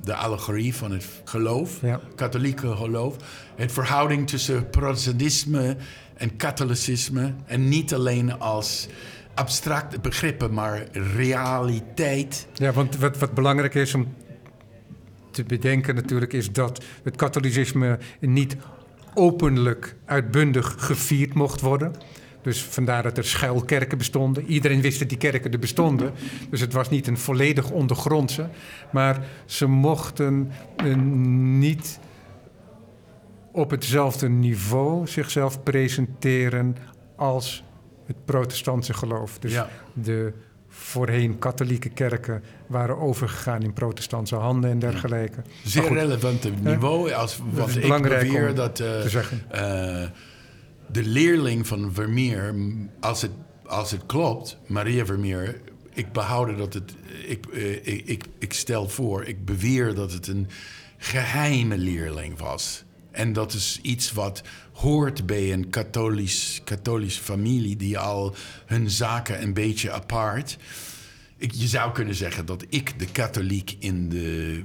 [0.04, 2.00] de allegorie van het geloof, ja.
[2.16, 3.16] katholieke geloof.
[3.56, 5.78] Het verhouding tussen protestantisme
[6.14, 7.34] en katholicisme.
[7.46, 8.88] En niet alleen als
[9.34, 12.48] abstracte begrippen, maar realiteit.
[12.54, 14.14] Ja, want wat, wat belangrijk is om
[15.32, 18.56] te bedenken natuurlijk is dat het katholicisme niet
[19.14, 21.94] openlijk uitbundig gevierd mocht worden.
[22.48, 24.46] Dus vandaar dat er schuilkerken bestonden.
[24.46, 26.14] Iedereen wist dat die kerken er bestonden.
[26.50, 28.50] Dus het was niet een volledig ondergrondse.
[28.92, 30.52] Maar ze mochten
[31.60, 32.00] niet
[33.52, 36.76] op hetzelfde niveau zichzelf presenteren
[37.16, 37.64] als
[38.06, 39.40] het protestantse geloof.
[39.40, 39.62] Dus
[39.94, 40.34] de
[40.68, 45.42] voorheen katholieke kerken waren overgegaan in protestantse handen en dergelijke.
[45.64, 49.06] Zeer goed, relevant niveau als wat ik beweer dat uh,
[49.56, 50.10] uh,
[50.92, 52.56] de leerling van Vermeer,
[53.00, 53.32] als het,
[53.66, 55.62] als het klopt, Maria Vermeer,
[55.94, 56.96] ik behoud dat het,
[57.28, 60.48] ik, uh, ik, ik, ik stel voor, ik beweer dat het een
[60.98, 62.84] geheime leerling was.
[63.12, 68.36] En dat is iets wat hoort bij een katholisch, katholisch familie die al
[68.66, 70.58] hun zaken een beetje apart.
[71.38, 74.64] Ik, je zou kunnen zeggen dat ik de katholiek in de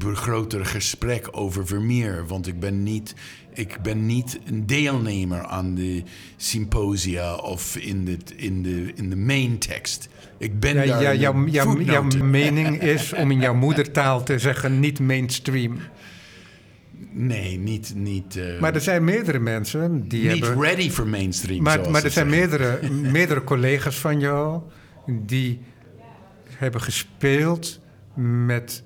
[0.00, 2.26] grotere gesprek over Vermeer.
[2.26, 3.14] Want ik ben niet,
[3.56, 6.02] ik ben niet een deelnemer aan de
[6.36, 10.08] symposia of in de, in de, in de main tekst.
[10.38, 14.38] Ik ben ja, daar ja, jouw, jouw, jouw mening is om in jouw moedertaal te
[14.38, 15.78] zeggen niet mainstream.
[17.10, 17.92] Nee, niet.
[17.94, 20.28] niet uh, maar er zijn meerdere mensen die.
[20.28, 21.62] Niet hebben, ready for mainstream.
[21.62, 24.62] Maar, maar er zijn meerdere, meerdere collega's van jou
[25.06, 25.60] die
[26.48, 27.80] hebben gespeeld
[28.14, 28.82] met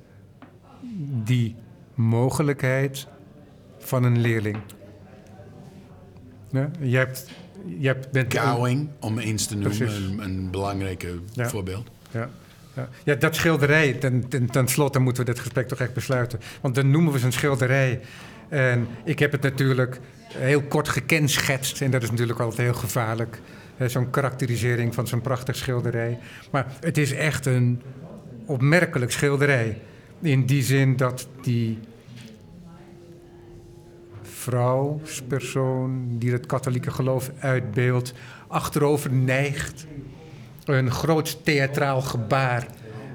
[1.24, 1.54] die
[1.94, 3.06] mogelijkheid
[3.90, 4.56] van een leerling.
[6.50, 7.30] Ja, je hebt,
[7.78, 10.50] je hebt, bent Gowing, om eens te noemen, een,
[11.32, 11.48] ja.
[11.48, 11.90] voorbeeld.
[12.10, 12.30] Ja.
[12.74, 16.40] Ja, ja dat schilderij, ten, ten, ten, slotte moeten we dit gesprek toch echt besluiten.
[16.60, 18.00] Want dan noemen we ze een schilderij.
[18.48, 20.00] En ik heb het natuurlijk
[20.34, 21.80] heel kort gekenschetst.
[21.80, 23.40] En dat is natuurlijk altijd heel gevaarlijk.
[23.86, 26.18] Zo'n karakterisering van zo'n prachtig schilderij.
[26.50, 27.82] Maar het is echt een
[28.46, 29.80] opmerkelijk schilderij.
[30.20, 31.78] In die zin dat die
[34.40, 38.12] vrouwspersoon die het katholieke geloof uitbeeldt,
[38.48, 39.86] achterover neigt
[40.64, 42.66] een groot theatraal gebaar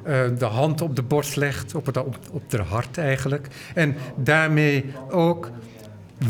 [0.08, 3.48] uh, de hand op de borst legt, op het op, op haar hart eigenlijk.
[3.74, 5.52] En daarmee ook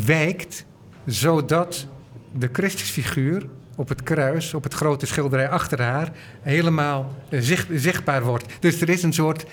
[0.06, 0.64] wijkt,
[1.06, 1.86] zodat
[2.32, 3.46] de Christusfiguur
[3.76, 8.44] op het kruis, op het grote schilderij achter haar, helemaal zicht, zichtbaar wordt.
[8.60, 9.46] Dus er is een soort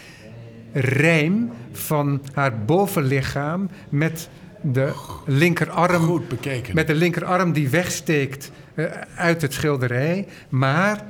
[0.74, 4.30] rijm van haar bovenlichaam met
[4.64, 4.94] de
[5.26, 6.04] linkerarm.
[6.04, 6.76] Goed bekeken.
[6.76, 8.86] Met de linkerarm die wegsteekt uh,
[9.16, 10.28] uit het schilderij.
[10.50, 11.06] Maar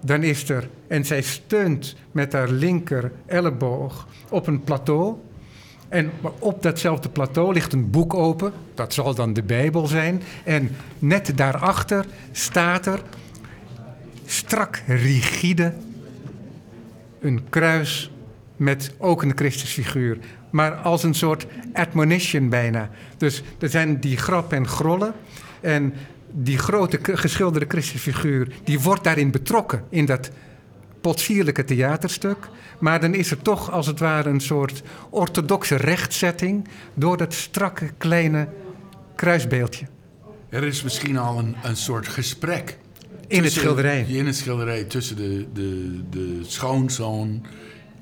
[0.00, 5.16] dan is er, en zij steunt met haar linker elleboog op een plateau.
[5.88, 10.22] En op datzelfde plateau ligt een boek open, dat zal dan de Bijbel zijn.
[10.44, 13.02] En net daarachter staat er
[14.24, 15.72] strak rigide
[17.20, 18.10] een kruis
[18.56, 20.18] met ook een Christusfiguur.
[20.54, 22.90] Maar als een soort admonition bijna.
[23.16, 25.14] Dus er zijn die grap en grollen.
[25.60, 25.94] En
[26.30, 30.30] die grote geschilderde Christusfiguur, die wordt daarin betrokken in dat
[31.00, 32.48] potsierlijke theaterstuk.
[32.78, 37.90] Maar dan is er toch als het ware een soort orthodoxe rechtzetting door dat strakke
[37.98, 38.48] kleine
[39.14, 39.86] kruisbeeldje.
[40.48, 42.78] Er is misschien al een, een soort gesprek.
[43.26, 44.04] In het schilderij.
[44.08, 47.46] In het schilderij tussen de, de, de schoonzoon.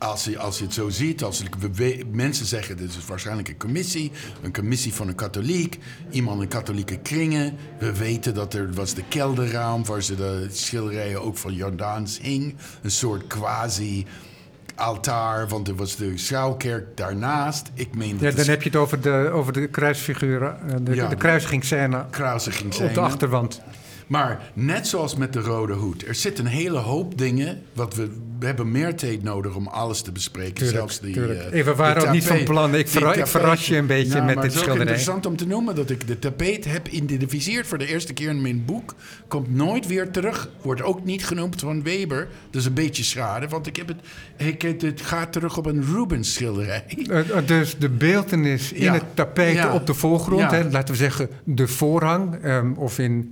[0.03, 1.43] Als je, als je het zo ziet, als
[1.75, 4.13] we, mensen zeggen dit is waarschijnlijk een commissie,
[4.43, 5.79] een commissie van een katholiek,
[6.11, 7.57] iemand in katholieke kringen.
[7.79, 12.55] We weten dat er was de kelderraam waar ze de schilderijen ook van Jordaans hing.
[12.83, 14.07] Een soort quasi
[14.75, 17.71] altaar, want er was de schuilkerk daarnaast.
[17.75, 20.95] Ik meen dat ja, dan heb je het over de, over de kruisfiguren, eh, de,
[20.95, 21.17] ja, de
[22.85, 23.63] op de achterwand.
[24.07, 27.63] Maar net zoals met de Rode Hoed, er zit een hele hoop dingen.
[27.73, 28.09] Wat we,
[28.39, 30.55] we hebben meer tijd nodig om alles te bespreken.
[30.55, 31.55] Tuurlijk, zelfs die, tuurlijk.
[31.55, 32.75] Uh, we waren ook niet van plan.
[32.75, 34.79] Ik, verra ik verras je een beetje nou, met dit schilderij.
[34.79, 38.13] Het is interessant om te noemen dat ik de tapijt heb identificeerd voor de eerste
[38.13, 38.95] keer in mijn boek.
[39.29, 40.49] Komt nooit weer terug.
[40.63, 42.29] Wordt ook niet genoemd van Weber.
[42.51, 43.99] Dat is een beetje schade, want ik heb het,
[44.37, 46.85] ik, het gaat terug op een Rubens schilderij.
[46.97, 48.93] Uh, dus de beeltenis in ja.
[48.93, 49.75] het tapijt ja.
[49.75, 50.51] op de voorgrond.
[50.51, 52.45] Hè, laten we zeggen de voorhang.
[52.45, 53.27] Um, of in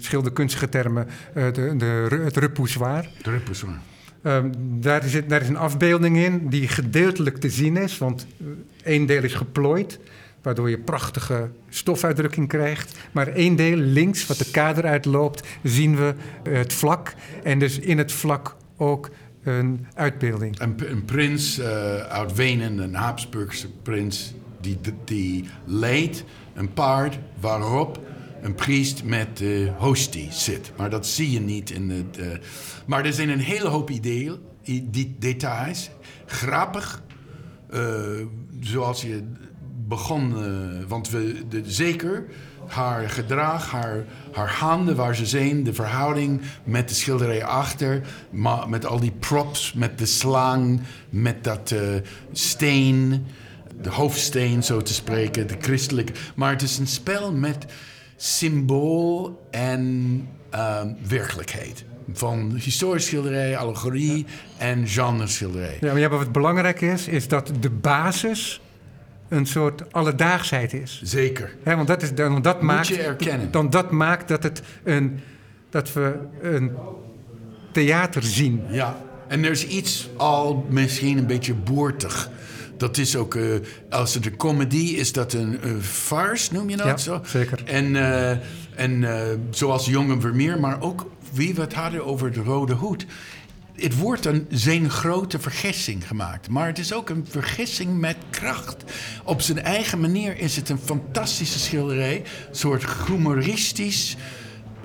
[0.68, 3.08] termen uh, de, de, het repoussoir.
[3.22, 3.78] De repoussoir.
[4.22, 8.26] Um, daar, is, daar is een afbeelding in die gedeeltelijk te zien is, want
[8.82, 9.98] één deel is geplooid,
[10.42, 12.98] waardoor je prachtige stofuitdrukking krijgt.
[13.12, 16.14] Maar één deel links, wat de kader uitloopt, zien we
[16.50, 17.14] het vlak.
[17.42, 19.10] En dus in het vlak ook
[19.42, 20.60] een uitbeelding.
[20.60, 21.66] Een, een prins uh,
[21.96, 26.24] uit Wenen, een Habsburgse prins, die, die leed
[26.54, 28.00] een paard waarop
[28.42, 30.72] een priest met de hostie zit.
[30.76, 32.18] Maar dat zie je niet in het.
[32.18, 32.26] Uh,
[32.86, 34.38] maar er zijn een hele hoop ideeën,
[35.18, 35.90] details.
[36.26, 37.02] Grappig.
[37.74, 37.80] Uh,
[38.60, 39.22] zoals je
[39.88, 40.34] begon.
[40.88, 42.26] Want we, zeker
[42.66, 48.00] haar gedrag, haar, haar handen waar ze zijn, de verhouding met de schilderij achter,
[48.30, 51.74] maar met al die props, met de slang, met dat
[52.32, 53.26] steen,
[53.80, 56.12] de hoofdsteen zo te spreken, de christelijke.
[56.34, 57.66] Maar het is een spel met
[58.22, 61.84] symbool en uh, werkelijkheid.
[62.12, 64.26] Van historisch schilderij, allegorie
[64.58, 65.76] en genre schilderij.
[65.80, 68.60] Ja, maar wat belangrijk is, is dat de basis
[69.28, 71.00] een soort alledaagsheid is.
[71.04, 71.56] Zeker.
[71.62, 73.50] He, want dat, is, dan, dat Moet maakt, je erkennen.
[73.50, 75.20] Dan dat maakt dat, het een,
[75.70, 76.70] dat we een
[77.72, 78.62] theater zien.
[78.70, 82.30] Ja, en er is iets al misschien een beetje boertig
[82.80, 83.54] dat is ook, uh,
[83.90, 87.20] als het een comedy is, dat een uh, farce, noem je dat ja, zo?
[87.24, 87.62] zeker.
[87.64, 88.30] En, uh,
[88.74, 89.04] en
[89.50, 93.06] zoals Jongen Vermeer, maar ook wie we het hadden over de Rode Hoed.
[93.74, 96.48] Het wordt een zijn grote vergissing gemaakt.
[96.48, 98.84] Maar het is ook een vergissing met kracht.
[99.24, 102.16] Op zijn eigen manier is het een fantastische schilderij.
[102.16, 104.16] Een soort humoristisch.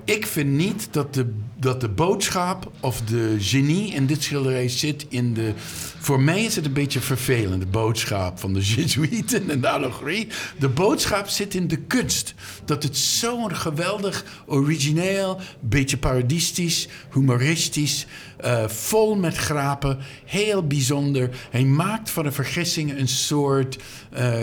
[0.06, 5.06] Ik vind niet dat de, dat de boodschap of de genie in dit schilderij zit
[5.10, 5.54] in de.
[6.00, 10.28] Voor mij is het een beetje vervelend, de boodschap van de Jezuïeten en de allegorie.
[10.60, 12.34] De boodschap zit in de kunst.
[12.66, 18.06] Dat het zo'n geweldig, origineel, beetje parodistisch, humoristisch,
[18.46, 21.30] uh, vol met grapen, heel bijzonder.
[21.50, 23.78] Hij maakt van de vergissing een soort
[24.18, 24.38] uh,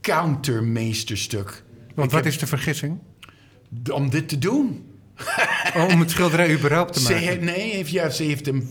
[0.00, 1.64] countermeesterstuk.
[1.94, 2.98] Want wat is de vergissing?
[3.92, 4.90] Om dit te doen.
[5.90, 7.26] Om het schilderij überhaupt te ze maken?
[7.26, 8.68] Heeft, nee, heeft, ja, ze heeft hem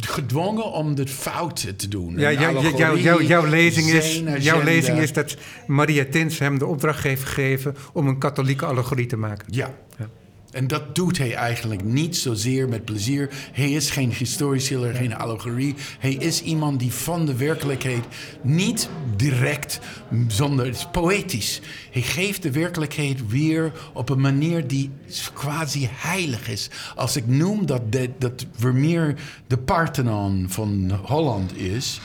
[0.00, 2.18] gedwongen om dit fout te doen.
[2.18, 6.66] Ja, jou, jou, jou, jouw, lezing is, jouw lezing is dat Maria Tins hem de
[6.66, 9.46] opdracht heeft gegeven om een katholieke allegorie te maken.
[9.50, 9.74] Ja.
[9.98, 10.08] ja.
[10.52, 13.30] En dat doet hij eigenlijk niet zozeer met plezier.
[13.52, 15.74] Hij is geen historisch schilder, geen allegorie.
[15.98, 18.04] Hij is iemand die van de werkelijkheid
[18.42, 19.80] niet direct,
[20.28, 21.60] zonder het is poëtisch.
[21.90, 24.90] Hij geeft de werkelijkheid weer op een manier die
[25.32, 26.70] quasi heilig is.
[26.96, 29.14] Als ik noem dat, de, dat Vermeer
[29.46, 32.00] de Parthenon van Holland is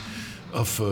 [0.52, 0.86] of uh,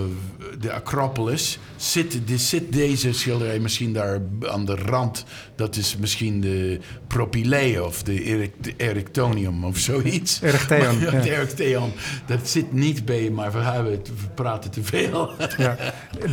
[0.58, 5.24] de Acropolis, zit, de, zit deze schilderij misschien daar aan de rand.
[5.56, 10.40] Dat is misschien de Propylaea of de Erectonium of zoiets.
[10.42, 10.98] Erectheon.
[11.06, 11.80] Maar, ja.
[12.26, 15.30] Dat zit niet bij, maar we, hebben we praten te veel.
[15.56, 15.76] ja.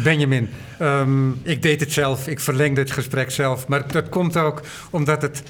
[0.04, 0.50] Benjamin,
[0.82, 2.28] um, ik deed het zelf.
[2.28, 3.68] Ik verlengde het gesprek zelf.
[3.68, 5.44] Maar dat komt ook omdat het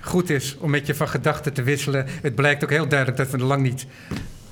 [0.00, 2.06] goed is om met je van gedachten te wisselen.
[2.22, 3.86] Het blijkt ook heel duidelijk dat we er lang niet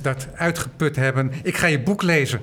[0.05, 1.32] dat uitgeput hebben.
[1.43, 2.40] Ik ga je boek lezen.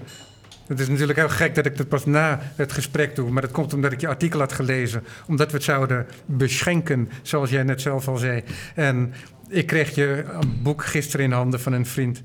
[0.68, 3.32] Het is natuurlijk heel gek dat ik dat pas na het gesprek doe.
[3.32, 5.04] Maar dat komt omdat ik je artikel had gelezen.
[5.28, 8.44] Omdat we het zouden beschenken, zoals jij net zelf al zei.
[8.76, 9.14] En
[9.50, 12.24] ik kreeg je een boek gisteren in handen van een vriend.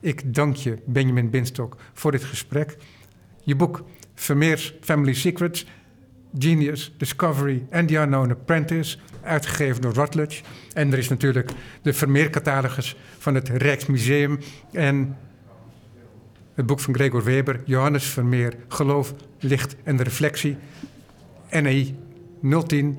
[0.00, 2.76] Ik dank je, Benjamin Binstok, voor dit gesprek.
[3.42, 3.84] Je boek
[4.14, 5.66] Vermeers Family Secrets,
[6.38, 10.42] Genius, Discovery and the Unknown Apprentice, uitgegeven door Routledge.
[10.72, 11.50] En er is natuurlijk
[11.82, 14.38] de Vermeer-catalogus van het Rijksmuseum
[14.72, 15.16] en
[16.54, 20.56] het boek van Gregor Weber, Johannes Vermeer, Geloof, Licht en Reflectie,
[21.50, 21.96] NEI
[22.66, 22.98] 010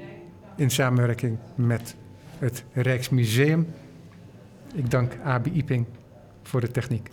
[0.57, 1.95] in samenwerking met
[2.40, 3.68] het Rijksmuseum.
[4.74, 5.86] Ik dank Abi Iping
[6.44, 7.10] voor de techniek.